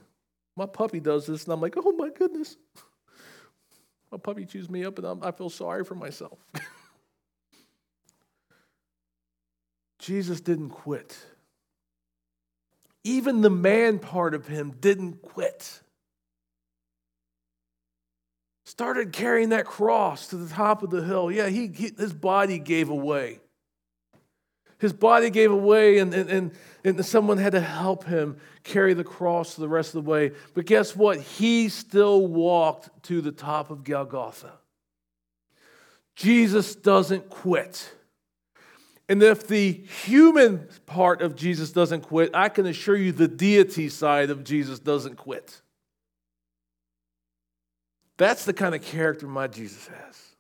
My 0.57 0.67
puppy 0.67 1.01
does 1.01 1.27
this, 1.27 1.45
and 1.45 1.53
I'm 1.53 1.61
like, 1.61 1.75
oh 1.77 1.93
my 1.93 2.11
goodness. 2.11 2.57
My 4.13 4.19
puppy 4.19 4.45
chews 4.45 4.69
me 4.69 4.85
up 4.85 4.99
and 4.99 5.07
I'm, 5.07 5.25
I 5.25 5.31
feel 5.31 5.49
sorry 5.49 5.85
for 5.85 5.95
myself. 5.95 6.39
Jesus 9.99 10.43
didn't 10.43 10.69
quit. 10.69 11.17
Even 13.05 13.41
the 13.41 13.51
man 13.51 13.99
part 13.99 14.35
of 14.35 14.47
him 14.47 14.75
didn't 14.79 15.23
quit. 15.23 15.81
Started 18.67 19.13
carrying 19.13 19.49
that 19.49 19.65
cross 19.65 20.29
to 20.29 20.37
the 20.37 20.53
top 20.53 20.83
of 20.83 20.91
the 20.91 21.03
hill. 21.03 21.31
Yeah, 21.31 21.49
he, 21.49 21.69
he 21.69 21.93
his 21.97 22.13
body 22.13 22.59
gave 22.59 22.91
away. 22.91 23.41
His 24.83 24.93
body 24.93 25.31
gave 25.31 25.53
away, 25.53 25.99
and, 25.99 26.13
and, 26.13 26.51
and, 26.83 27.07
someone 27.07 27.39
had 27.39 27.53
to 27.53 27.61
help 27.61 28.03
him 28.03 28.37
carry 28.65 28.95
the 28.95 29.05
cross 29.05 29.55
the 29.55 29.69
rest 29.69 29.95
of 29.95 30.05
the 30.05 30.11
way. 30.11 30.33
But 30.55 30.67
guess 30.67 30.97
what? 30.97 31.21
He 31.21 31.69
still 31.69 32.27
walked 32.27 32.91
to 33.05 33.21
the 33.21 33.31
top 33.31 33.71
of 33.71 33.85
Golgotha. 33.85 34.55
Jesus 36.17 36.75
doesn't 36.75 37.31
quit. 37.31 37.95
And 39.09 39.23
if 39.23 39.47
the 39.47 39.71
human 39.71 40.67
part 40.85 41.23
of 41.23 41.37
Jesus 41.37 41.71
doesn't 41.71 42.01
quit, 42.01 42.35
I 42.35 42.49
can 42.49 42.67
assure 42.67 42.97
you 42.97 43.13
the 43.13 43.29
deity 43.29 43.89
side 43.89 44.31
of 44.31 44.43
Jesus 44.43 44.81
doesn't 44.81 45.15
quit. 45.15 45.63
That's 48.17 48.45
the 48.45 48.53
kind 48.53 48.75
of 48.75 48.83
character 48.83 49.29
my 49.29 49.47
Jesus 49.47 49.87
has. 49.87 50.32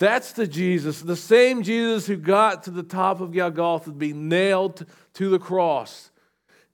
That's 0.00 0.32
the 0.32 0.46
Jesus, 0.46 1.02
the 1.02 1.14
same 1.14 1.62
Jesus 1.62 2.06
who 2.06 2.16
got 2.16 2.64
to 2.64 2.70
the 2.70 2.82
top 2.82 3.20
of 3.20 3.32
Golgotha 3.32 3.90
to 3.90 3.92
be 3.92 4.14
nailed 4.14 4.86
to 5.14 5.28
the 5.28 5.38
cross. 5.38 6.10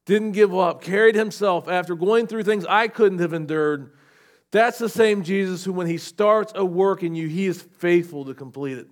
Didn't 0.04 0.32
give 0.32 0.54
up, 0.54 0.80
carried 0.80 1.16
himself 1.16 1.68
after 1.68 1.96
going 1.96 2.28
through 2.28 2.44
things 2.44 2.64
I 2.64 2.86
couldn't 2.86 3.18
have 3.18 3.32
endured. 3.32 3.90
That's 4.52 4.78
the 4.78 4.88
same 4.88 5.24
Jesus 5.24 5.64
who, 5.64 5.72
when 5.72 5.88
he 5.88 5.98
starts 5.98 6.52
a 6.54 6.64
work 6.64 7.02
in 7.02 7.16
you, 7.16 7.26
he 7.26 7.46
is 7.46 7.60
faithful 7.60 8.24
to 8.26 8.32
complete 8.32 8.78
it. 8.78 8.86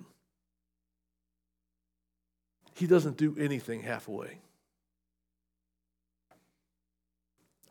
He 2.74 2.89
doesn't 2.89 3.16
do 3.16 3.37
anything 3.39 3.82
halfway. 3.82 4.41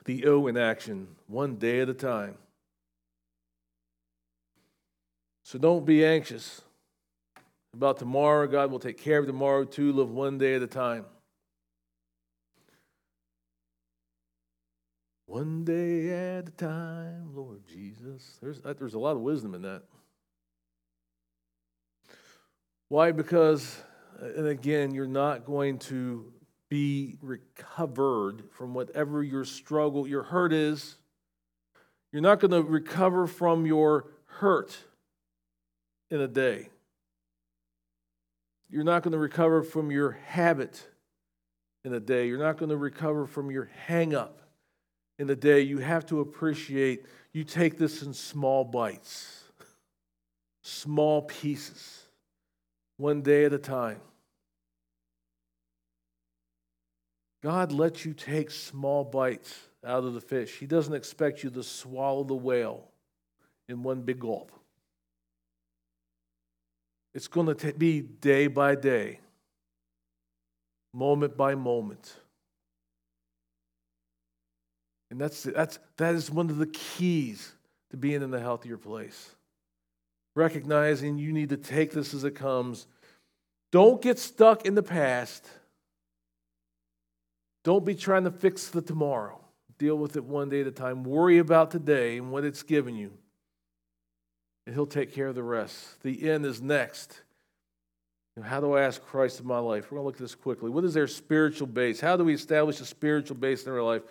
the 0.06 0.26
O 0.26 0.48
in 0.48 0.58
action, 0.58 1.08
one 1.28 1.56
day 1.56 1.82
at 1.82 1.90
a 1.90 1.94
time. 1.94 2.36
So 5.44 5.60
don't 5.60 5.86
be 5.86 6.06
anxious 6.06 6.62
about 7.74 7.98
tomorrow. 7.98 8.48
God 8.48 8.72
will 8.72 8.80
take 8.80 8.98
care 8.98 9.20
of 9.20 9.28
tomorrow 9.28 9.66
too. 9.66 9.92
Live 9.92 10.10
one 10.10 10.38
day 10.38 10.56
at 10.56 10.62
a 10.62 10.68
time. 10.68 11.06
One 15.26 15.66
day 15.66 16.38
at 16.38 16.48
a 16.48 16.52
time, 16.52 17.36
Lord 17.36 17.62
Jesus. 17.68 18.38
There's, 18.42 18.62
uh, 18.64 18.74
there's 18.78 18.94
a 18.94 19.00
lot 19.00 19.16
of 19.16 19.22
wisdom 19.22 19.54
in 19.56 19.64
that. 19.64 19.84
Why? 22.90 23.12
Because, 23.12 23.82
uh, 24.22 24.28
and 24.38 24.48
again, 24.48 24.94
you're 24.94 25.08
not 25.08 25.46
going 25.46 25.80
to 25.80 26.32
be 26.70 27.18
recovered 27.22 28.44
from 28.52 28.74
whatever 28.74 29.24
your 29.24 29.44
struggle, 29.44 30.08
your 30.08 30.24
hurt 30.24 30.54
is. 30.54 30.96
You're 32.12 32.22
not 32.22 32.40
going 32.40 32.52
to 32.52 32.62
recover 32.62 33.26
from 33.28 33.66
your 33.66 34.06
hurt 34.26 34.78
in 36.14 36.22
a 36.22 36.28
day. 36.28 36.70
You're 38.70 38.86
not 38.86 39.04
going 39.04 39.12
to 39.12 39.18
recover 39.18 39.64
from 39.64 39.92
your 39.92 40.12
habit 40.12 40.88
in 41.84 41.94
a 41.94 42.00
day. 42.00 42.28
You're 42.28 42.40
not 42.40 42.58
going 42.58 42.70
to 42.70 42.78
recover 42.78 43.26
from 43.26 43.52
your 43.52 43.70
hang 43.86 44.16
up 44.16 44.40
in 45.20 45.30
a 45.30 45.36
day, 45.36 45.62
you 45.62 45.78
have 45.78 46.06
to 46.08 46.22
appreciate 46.22 47.06
you 47.34 47.44
take 47.44 47.78
this 47.78 48.02
in 48.02 48.14
small 48.14 48.64
bites, 48.64 49.44
small 50.62 51.22
pieces, 51.22 52.04
one 52.98 53.22
day 53.22 53.46
at 53.46 53.54
a 53.54 53.60
time. 53.60 54.00
God 57.44 57.72
lets 57.72 58.06
you 58.06 58.14
take 58.14 58.50
small 58.50 59.04
bites 59.04 59.56
out 59.86 60.04
of 60.04 60.14
the 60.14 60.22
fish. 60.22 60.58
He 60.58 60.66
doesn't 60.66 60.94
expect 60.94 61.44
you 61.44 61.50
to 61.52 61.64
swallow 61.64 62.24
the 62.24 62.36
whale 62.36 62.88
in 63.68 63.84
one 63.84 64.02
big 64.02 64.20
gulp. 64.20 64.52
It's 67.14 67.28
going 67.28 67.56
to 67.56 67.74
be 67.74 68.02
day 68.02 68.48
by 68.48 68.76
day, 68.76 69.20
moment 70.94 71.38
by 71.38 71.56
moment. 71.56 72.16
And 75.12 75.22
that's, 75.22 75.44
that's, 75.44 75.78
that 75.98 76.16
is 76.16 76.32
one 76.32 76.50
of 76.50 76.58
the 76.58 76.66
keys 76.66 77.54
to 77.92 77.98
being 77.98 78.24
in 78.24 78.34
a 78.34 78.40
healthier 78.40 78.78
place. 78.78 79.36
Recognizing 80.36 81.20
you 81.20 81.32
need 81.32 81.50
to 81.50 81.58
take 81.58 81.92
this 81.92 82.16
as 82.16 82.24
it 82.24 82.34
comes. 82.34 82.88
Don't 83.72 84.02
get 84.02 84.18
stuck 84.18 84.66
in 84.66 84.74
the 84.74 84.82
past. 84.82 85.48
Don't 87.64 87.86
be 87.86 87.94
trying 87.94 88.24
to 88.24 88.32
fix 88.32 88.70
the 88.70 88.82
tomorrow. 88.82 89.40
Deal 89.78 89.96
with 89.96 90.16
it 90.16 90.24
one 90.24 90.50
day 90.50 90.62
at 90.62 90.68
a 90.68 90.72
time. 90.72 91.04
Worry 91.04 91.38
about 91.38 91.70
today 91.70 92.18
and 92.18 92.32
what 92.32 92.44
it's 92.44 92.64
given 92.64 92.96
you. 92.96 93.12
And 94.66 94.76
He'll 94.76 94.86
take 94.86 95.14
care 95.14 95.28
of 95.28 95.36
the 95.36 95.44
rest. 95.44 96.02
The 96.04 96.30
end 96.30 96.46
is 96.46 96.62
next. 96.62 97.22
How 98.42 98.60
do 98.60 98.74
I 98.74 98.82
ask 98.82 99.04
Christ 99.04 99.40
in 99.40 99.46
my 99.46 99.60
life? 99.60 99.92
We're 99.92 99.98
going 99.98 100.04
to 100.04 100.06
look 100.08 100.16
at 100.16 100.22
this 100.22 100.34
quickly. 100.34 100.72
What 100.72 100.84
is 100.84 100.94
their 100.94 101.08
spiritual 101.08 101.68
base? 101.68 102.00
How 102.00 102.18
do 102.18 102.24
we 102.24 102.34
establish 102.34 102.80
a 102.80 102.86
spiritual 102.86 103.38
base 103.38 103.66
in 103.66 103.72
our 103.72 103.84
life? 103.84 104.02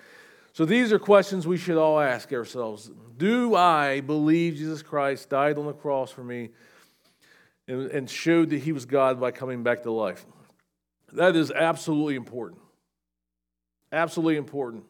So 0.53 0.65
these 0.65 0.93
are 0.93 0.99
questions 0.99 1.47
we 1.47 1.57
should 1.57 1.79
all 1.79 1.99
ask 1.99 2.33
ourselves. 2.33 2.91
Do 3.17 3.57
I 3.57 4.01
believe 4.01 4.57
Jesus 4.57 4.83
Christ 4.83 5.31
died 5.31 5.59
on 5.59 5.67
the 5.67 5.73
cross 5.73 6.13
for 6.13 6.23
me 6.23 6.51
and, 7.67 7.91
and 7.91 8.09
showed 8.09 8.51
that 8.51 8.59
he 8.59 8.71
was 8.71 8.85
God 8.85 9.19
by 9.19 9.33
coming 9.33 9.63
back 9.63 9.83
to 9.85 9.91
life? 9.91 10.25
That 11.13 11.35
is 11.35 11.51
absolutely 11.51 12.15
important. 12.15 12.61
Absolutely 13.91 14.37
important. 14.37 14.85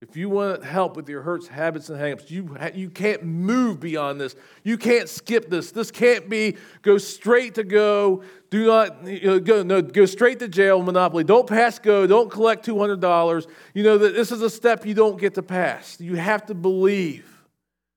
If 0.00 0.16
you 0.16 0.28
want 0.28 0.62
help 0.62 0.94
with 0.94 1.08
your 1.08 1.22
hurts, 1.22 1.48
habits, 1.48 1.90
and 1.90 1.98
hangups, 1.98 2.30
you, 2.30 2.56
you 2.72 2.88
can't 2.88 3.24
move 3.24 3.80
beyond 3.80 4.20
this. 4.20 4.36
You 4.62 4.78
can't 4.78 5.08
skip 5.08 5.50
this. 5.50 5.72
This 5.72 5.90
can't 5.90 6.28
be 6.28 6.56
go 6.82 6.98
straight 6.98 7.56
to 7.56 7.64
go. 7.64 8.22
Do 8.48 8.64
not 8.66 9.04
you 9.04 9.26
know, 9.26 9.40
go 9.40 9.64
no 9.64 9.82
go 9.82 10.06
straight 10.06 10.38
to 10.38 10.46
jail. 10.46 10.80
Monopoly. 10.82 11.24
Don't 11.24 11.48
pass 11.48 11.80
go. 11.80 12.06
Don't 12.06 12.30
collect 12.30 12.64
two 12.64 12.78
hundred 12.78 13.00
dollars. 13.00 13.48
You 13.74 13.82
know 13.82 13.98
that 13.98 14.14
this 14.14 14.30
is 14.30 14.40
a 14.40 14.48
step 14.48 14.86
you 14.86 14.94
don't 14.94 15.18
get 15.18 15.34
to 15.34 15.42
pass. 15.42 16.00
You 16.00 16.14
have 16.14 16.46
to 16.46 16.54
believe 16.54 17.28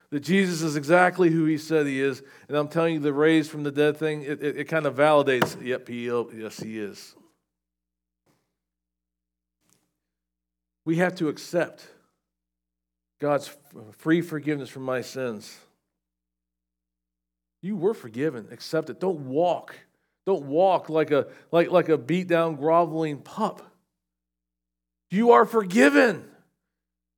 that 0.10 0.22
Jesus 0.22 0.64
is 0.64 0.76
exactly 0.76 1.30
who 1.30 1.46
He 1.46 1.60
said 1.60 1.86
He 1.86 2.02
is. 2.02 2.24
And 2.48 2.58
I'm 2.58 2.68
telling 2.68 2.96
you, 2.96 3.00
the 3.00 3.14
raised 3.14 3.52
from 3.52 3.62
the 3.62 3.72
dead 3.72 3.98
thing 3.98 4.24
it, 4.24 4.42
it, 4.42 4.58
it 4.58 4.64
kind 4.66 4.88
of 4.88 4.96
validates. 4.96 5.56
Yep, 5.64 5.88
He 5.88 6.06
yes 6.08 6.60
He 6.60 6.80
is. 6.80 7.16
We 10.86 10.98
have 10.98 11.16
to 11.16 11.30
accept 11.30 11.88
God's 13.20 13.52
free 13.98 14.22
forgiveness 14.22 14.70
from 14.70 14.84
my 14.84 15.02
sins. 15.02 15.58
You 17.62 17.76
were 17.76 17.94
forgiven. 17.94 18.48
Accept 18.52 18.90
it. 18.90 19.00
Don't 19.00 19.28
walk. 19.28 19.76
Don't 20.26 20.46
walk 20.46 20.90
like 20.90 21.12
a 21.12 21.28
like, 21.52 21.72
like 21.72 21.90
a 21.90 21.98
beat 21.98 22.28
down, 22.28 22.56
groveling 22.56 23.20
pup. 23.20 23.62
You 25.12 25.32
are 25.32 25.46
forgiven. 25.46 26.26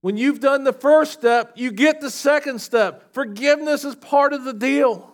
When 0.01 0.17
you've 0.17 0.41
done 0.41 0.65
the 0.65 0.73
first 0.73 1.13
step, 1.13 1.53
you 1.55 1.71
get 1.71 2.01
the 2.01 2.09
second 2.09 2.59
step. 2.59 3.13
Forgiveness 3.13 3.85
is 3.85 3.95
part 3.95 4.33
of 4.33 4.43
the 4.43 4.53
deal. 4.53 5.09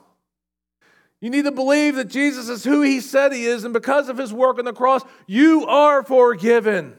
You 1.21 1.29
need 1.29 1.45
to 1.45 1.51
believe 1.51 1.95
that 1.95 2.07
Jesus 2.07 2.49
is 2.49 2.63
who 2.63 2.81
he 2.81 3.01
said 3.01 3.33
he 3.33 3.45
is, 3.45 3.65
and 3.65 3.73
because 3.73 4.09
of 4.09 4.17
his 4.17 4.33
work 4.33 4.57
on 4.57 4.65
the 4.65 4.73
cross, 4.73 5.03
you 5.27 5.65
are 5.67 6.01
forgiven. 6.01 6.95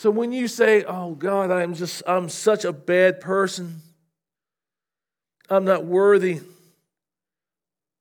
So 0.00 0.10
when 0.10 0.32
you 0.32 0.48
say, 0.48 0.82
"Oh 0.84 1.14
God, 1.14 1.50
I'm 1.50 1.74
just 1.74 2.02
I'm 2.06 2.30
such 2.30 2.64
a 2.64 2.72
bad 2.72 3.20
person. 3.20 3.82
I'm 5.50 5.66
not 5.66 5.84
worthy. 5.84 6.40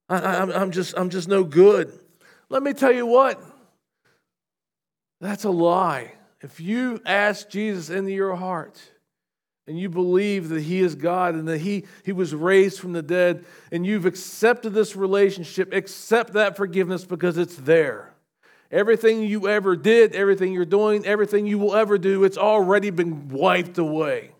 I, 0.08 0.38
am 0.38 0.50
I'm 0.50 0.72
just 0.72 0.98
I'm 0.98 1.10
just 1.10 1.28
no 1.28 1.44
good." 1.44 1.92
Let 2.48 2.64
me 2.64 2.72
tell 2.72 2.94
you 2.94 3.06
what. 3.06 3.44
That's 5.20 5.44
a 5.44 5.50
lie. 5.50 6.14
If 6.40 6.62
you 6.62 7.02
ask 7.06 7.50
Jesus 7.50 7.90
into 7.90 8.12
your 8.12 8.38
heart 8.38 8.80
and 9.68 9.78
you 9.78 9.90
believe 9.90 10.48
that 10.48 10.62
He 10.62 10.80
is 10.80 10.96
God 10.96 11.36
and 11.36 11.50
that 11.50 11.60
He, 11.60 11.84
he 12.06 12.14
was 12.14 12.34
raised 12.34 12.80
from 12.80 12.94
the 12.94 13.02
dead 13.02 13.44
and 13.74 13.86
you've 13.86 14.06
accepted 14.06 14.74
this 14.74 14.96
relationship, 14.96 15.74
accept 15.74 16.32
that 16.32 16.56
forgiveness 16.56 17.04
because 17.04 17.38
it's 17.38 17.58
there. 17.58 18.09
Everything 18.72 19.24
you 19.24 19.48
ever 19.48 19.76
did, 19.76 20.14
everything 20.14 20.54
you're 20.54 20.66
doing, 20.66 21.06
everything 21.06 21.48
you 21.48 21.58
will 21.58 21.76
ever 21.76 21.98
do, 21.98 22.24
it's 22.24 22.38
already 22.38 22.92
been 22.92 23.30
wiped 23.30 23.78
away. 23.80 24.32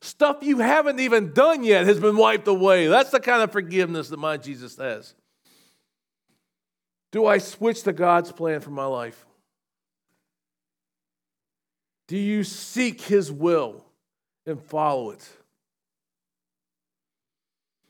Stuff 0.00 0.38
you 0.42 0.58
haven't 0.58 1.00
even 1.00 1.32
done 1.32 1.64
yet 1.64 1.86
has 1.86 1.98
been 1.98 2.16
wiped 2.16 2.46
away. 2.46 2.86
That's 2.86 3.10
the 3.10 3.20
kind 3.20 3.42
of 3.42 3.50
forgiveness 3.50 4.08
that 4.08 4.18
my 4.18 4.36
Jesus 4.36 4.76
has. 4.76 5.14
Do 7.10 7.26
I 7.26 7.38
switch 7.38 7.82
to 7.82 7.92
God's 7.92 8.32
plan 8.32 8.60
for 8.60 8.70
my 8.70 8.86
life? 8.86 9.26
Do 12.08 12.16
you 12.16 12.44
seek 12.44 13.00
His 13.00 13.30
will 13.30 13.84
and 14.46 14.60
follow 14.62 15.10
it? 15.10 15.28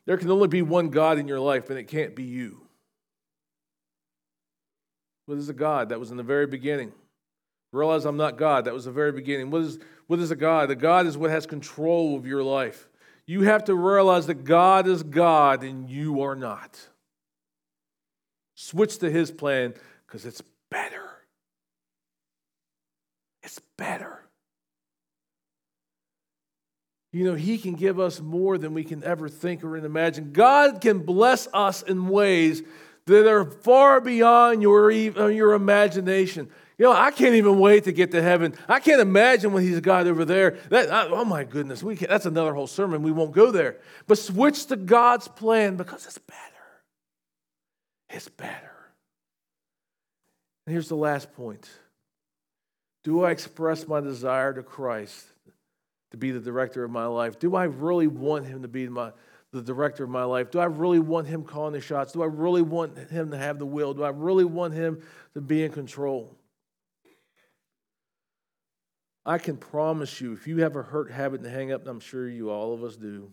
There 0.06 0.16
can 0.16 0.30
only 0.30 0.48
be 0.48 0.62
one 0.62 0.88
God 0.88 1.18
in 1.18 1.28
your 1.28 1.40
life, 1.40 1.70
and 1.70 1.78
it 1.78 1.84
can't 1.84 2.16
be 2.16 2.24
you. 2.24 2.61
What 5.26 5.38
is 5.38 5.48
a 5.48 5.54
God? 5.54 5.90
That 5.90 6.00
was 6.00 6.10
in 6.10 6.16
the 6.16 6.22
very 6.22 6.46
beginning. 6.46 6.92
Realize 7.72 8.04
I'm 8.04 8.16
not 8.16 8.36
God. 8.36 8.66
That 8.66 8.74
was 8.74 8.84
the 8.84 8.92
very 8.92 9.12
beginning. 9.12 9.50
What 9.50 9.62
is, 9.62 9.78
what 10.06 10.18
is 10.18 10.30
a 10.30 10.36
God? 10.36 10.68
The 10.68 10.76
God 10.76 11.06
is 11.06 11.16
what 11.16 11.30
has 11.30 11.46
control 11.46 12.16
of 12.16 12.26
your 12.26 12.42
life. 12.42 12.88
You 13.26 13.42
have 13.42 13.64
to 13.64 13.74
realize 13.74 14.26
that 14.26 14.44
God 14.44 14.86
is 14.86 15.02
God 15.02 15.62
and 15.62 15.88
you 15.88 16.22
are 16.22 16.34
not. 16.34 16.88
Switch 18.54 18.98
to 18.98 19.10
His 19.10 19.30
plan 19.30 19.74
because 20.06 20.26
it's 20.26 20.42
better. 20.70 21.08
It's 23.42 23.60
better. 23.78 24.22
You 27.12 27.24
know, 27.24 27.34
He 27.34 27.58
can 27.58 27.74
give 27.74 27.98
us 27.98 28.20
more 28.20 28.58
than 28.58 28.74
we 28.74 28.84
can 28.84 29.02
ever 29.04 29.28
think 29.28 29.64
or 29.64 29.76
imagine. 29.76 30.32
God 30.32 30.80
can 30.80 30.98
bless 30.98 31.48
us 31.54 31.82
in 31.82 32.08
ways 32.08 32.62
that 33.06 33.26
are 33.28 33.44
far 33.44 34.00
beyond 34.00 34.62
your, 34.62 34.90
uh, 34.90 35.26
your 35.26 35.54
imagination. 35.54 36.48
You 36.78 36.86
know, 36.86 36.92
I 36.92 37.10
can't 37.10 37.34
even 37.34 37.58
wait 37.58 37.84
to 37.84 37.92
get 37.92 38.10
to 38.12 38.22
heaven. 38.22 38.54
I 38.68 38.80
can't 38.80 39.00
imagine 39.00 39.52
what 39.52 39.62
he's 39.62 39.80
got 39.80 40.06
over 40.06 40.24
there. 40.24 40.58
That, 40.70 40.88
oh 40.90 41.24
my 41.24 41.44
goodness, 41.44 41.82
we 41.82 41.96
can't. 41.96 42.10
that's 42.10 42.26
another 42.26 42.54
whole 42.54 42.66
sermon. 42.66 43.02
We 43.02 43.12
won't 43.12 43.32
go 43.32 43.50
there. 43.50 43.78
But 44.06 44.18
switch 44.18 44.66
to 44.66 44.76
God's 44.76 45.28
plan 45.28 45.76
because 45.76 46.06
it's 46.06 46.18
better. 46.18 46.40
It's 48.10 48.28
better. 48.28 48.72
And 50.66 50.72
here's 50.72 50.88
the 50.88 50.96
last 50.96 51.32
point 51.34 51.68
Do 53.04 53.24
I 53.24 53.30
express 53.30 53.86
my 53.86 54.00
desire 54.00 54.52
to 54.54 54.62
Christ 54.62 55.26
to 56.12 56.16
be 56.16 56.30
the 56.30 56.40
director 56.40 56.84
of 56.84 56.90
my 56.90 57.06
life? 57.06 57.38
Do 57.38 57.54
I 57.54 57.64
really 57.64 58.06
want 58.06 58.46
him 58.46 58.62
to 58.62 58.68
be 58.68 58.88
my 58.88 59.12
the 59.52 59.62
director 59.62 60.04
of 60.04 60.10
my 60.10 60.24
life? 60.24 60.50
Do 60.50 60.58
I 60.58 60.64
really 60.64 60.98
want 60.98 61.26
him 61.26 61.44
calling 61.44 61.74
the 61.74 61.80
shots? 61.80 62.12
Do 62.12 62.22
I 62.22 62.26
really 62.26 62.62
want 62.62 62.96
him 63.10 63.30
to 63.30 63.38
have 63.38 63.58
the 63.58 63.66
will? 63.66 63.94
Do 63.94 64.02
I 64.02 64.08
really 64.08 64.44
want 64.44 64.74
him 64.74 65.02
to 65.34 65.40
be 65.40 65.62
in 65.62 65.72
control? 65.72 66.34
I 69.24 69.38
can 69.38 69.56
promise 69.56 70.20
you, 70.20 70.32
if 70.32 70.46
you 70.46 70.58
have 70.58 70.74
a 70.74 70.82
hurt 70.82 71.10
habit 71.10 71.42
to 71.44 71.50
hang 71.50 71.70
up, 71.70 71.82
and 71.82 71.90
I'm 71.90 72.00
sure 72.00 72.28
you 72.28 72.50
all 72.50 72.74
of 72.74 72.82
us 72.82 72.96
do, 72.96 73.30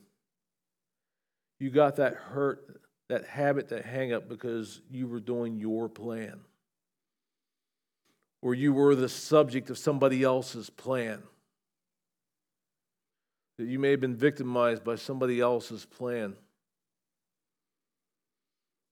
you 1.58 1.70
got 1.70 1.96
that 1.96 2.16
hurt, 2.16 2.82
that 3.08 3.26
habit 3.26 3.70
to 3.70 3.82
hang 3.82 4.14
up 4.14 4.30
because 4.30 4.82
you 4.92 5.08
were 5.08 5.20
doing 5.20 5.58
your 5.58 5.90
plan. 5.90 6.42
Or 8.42 8.54
you 8.54 8.72
were 8.72 8.96
the 8.96 9.10
subject 9.10 9.70
of 9.70 9.78
somebody 9.78 10.24
else's 10.24 10.70
plan. 10.70 11.24
That 13.60 13.68
you 13.68 13.78
may 13.78 13.92
have 13.92 14.00
been 14.00 14.16
victimized 14.16 14.86
by 14.86 14.96
somebody 14.96 15.42
else's 15.42 15.84
plan. 15.84 16.38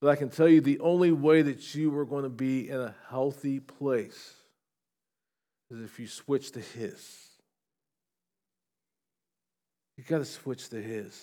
But 0.02 0.10
I 0.10 0.18
can 0.18 0.30
tell 0.30 0.50
you 0.50 0.60
the 0.60 0.82
only 0.82 1.14
way 1.14 1.42
that 1.42 1.74
you 1.74 1.98
are 1.98 2.04
going 2.04 2.24
to 2.24 2.30
be 2.30 2.70
in 2.70 2.82
a 2.82 2.94
healthy 3.10 3.62
place 3.62 4.34
is 5.72 5.80
if 5.80 5.98
you 6.02 6.08
switch 6.08 6.52
to 6.52 6.60
His. 6.60 7.30
You 9.96 10.04
got 10.04 10.18
to 10.18 10.26
switch 10.26 10.68
to 10.72 10.82
His. 10.84 11.18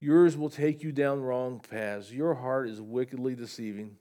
Yours 0.00 0.36
will 0.36 0.48
take 0.48 0.84
you 0.84 0.92
down 0.92 1.20
wrong 1.20 1.58
paths. 1.58 2.12
Your 2.12 2.34
heart 2.34 2.68
is 2.68 2.80
wickedly 2.80 3.34
deceiving. 3.34 3.96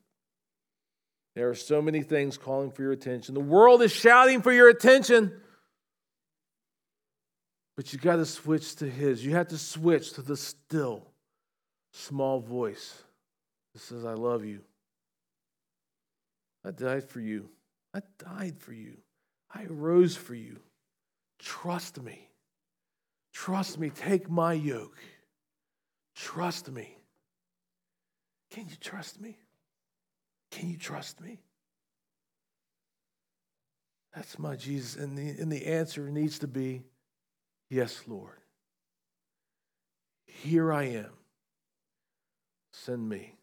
There 1.35 1.49
are 1.49 1.55
so 1.55 1.81
many 1.81 2.03
things 2.03 2.37
calling 2.37 2.69
for 2.69 2.83
your 2.83 2.91
attention. 2.91 3.33
The 3.33 3.39
world 3.39 3.81
is 3.81 3.91
shouting 3.91 4.43
for 4.43 4.51
your 4.51 4.69
attention. 4.69 5.41
But 7.79 7.93
you 7.93 7.99
got 7.99 8.17
to 8.17 8.25
switch 8.25 8.75
to 8.75 8.89
His. 8.89 9.25
You 9.25 9.35
have 9.35 9.47
to 9.47 9.57
switch 9.57 10.11
to 10.15 10.21
the 10.21 10.35
still, 10.35 11.07
small 11.93 12.41
voice 12.41 13.03
that 13.73 13.79
says, 13.79 14.03
I 14.03 14.15
love 14.15 14.43
you. 14.43 14.59
I 16.65 16.71
died 16.71 17.05
for 17.05 17.21
you. 17.21 17.47
I 17.93 18.01
died 18.17 18.57
for 18.59 18.73
you. 18.73 18.97
I 19.55 19.63
rose 19.69 20.17
for 20.17 20.35
you. 20.35 20.59
Trust 21.39 22.03
me. 22.03 22.27
Trust 23.31 23.79
me. 23.79 23.91
Take 23.91 24.29
my 24.29 24.51
yoke. 24.51 24.97
Trust 26.17 26.69
me. 26.69 26.97
Can 28.51 28.67
you 28.67 28.75
trust 28.81 29.21
me? 29.21 29.37
Can 30.51 30.69
you 30.69 30.75
trust 30.77 31.21
me? 31.21 31.39
That's 34.13 34.37
my 34.37 34.57
Jesus. 34.57 35.01
And 35.01 35.17
the, 35.17 35.29
and 35.41 35.49
the 35.49 35.65
answer 35.65 36.09
needs 36.09 36.39
to 36.39 36.47
be 36.49 36.83
yes, 37.69 38.03
Lord. 38.07 38.37
Here 40.25 40.71
I 40.71 40.83
am. 40.83 41.11
Send 42.71 43.09
me. 43.09 43.38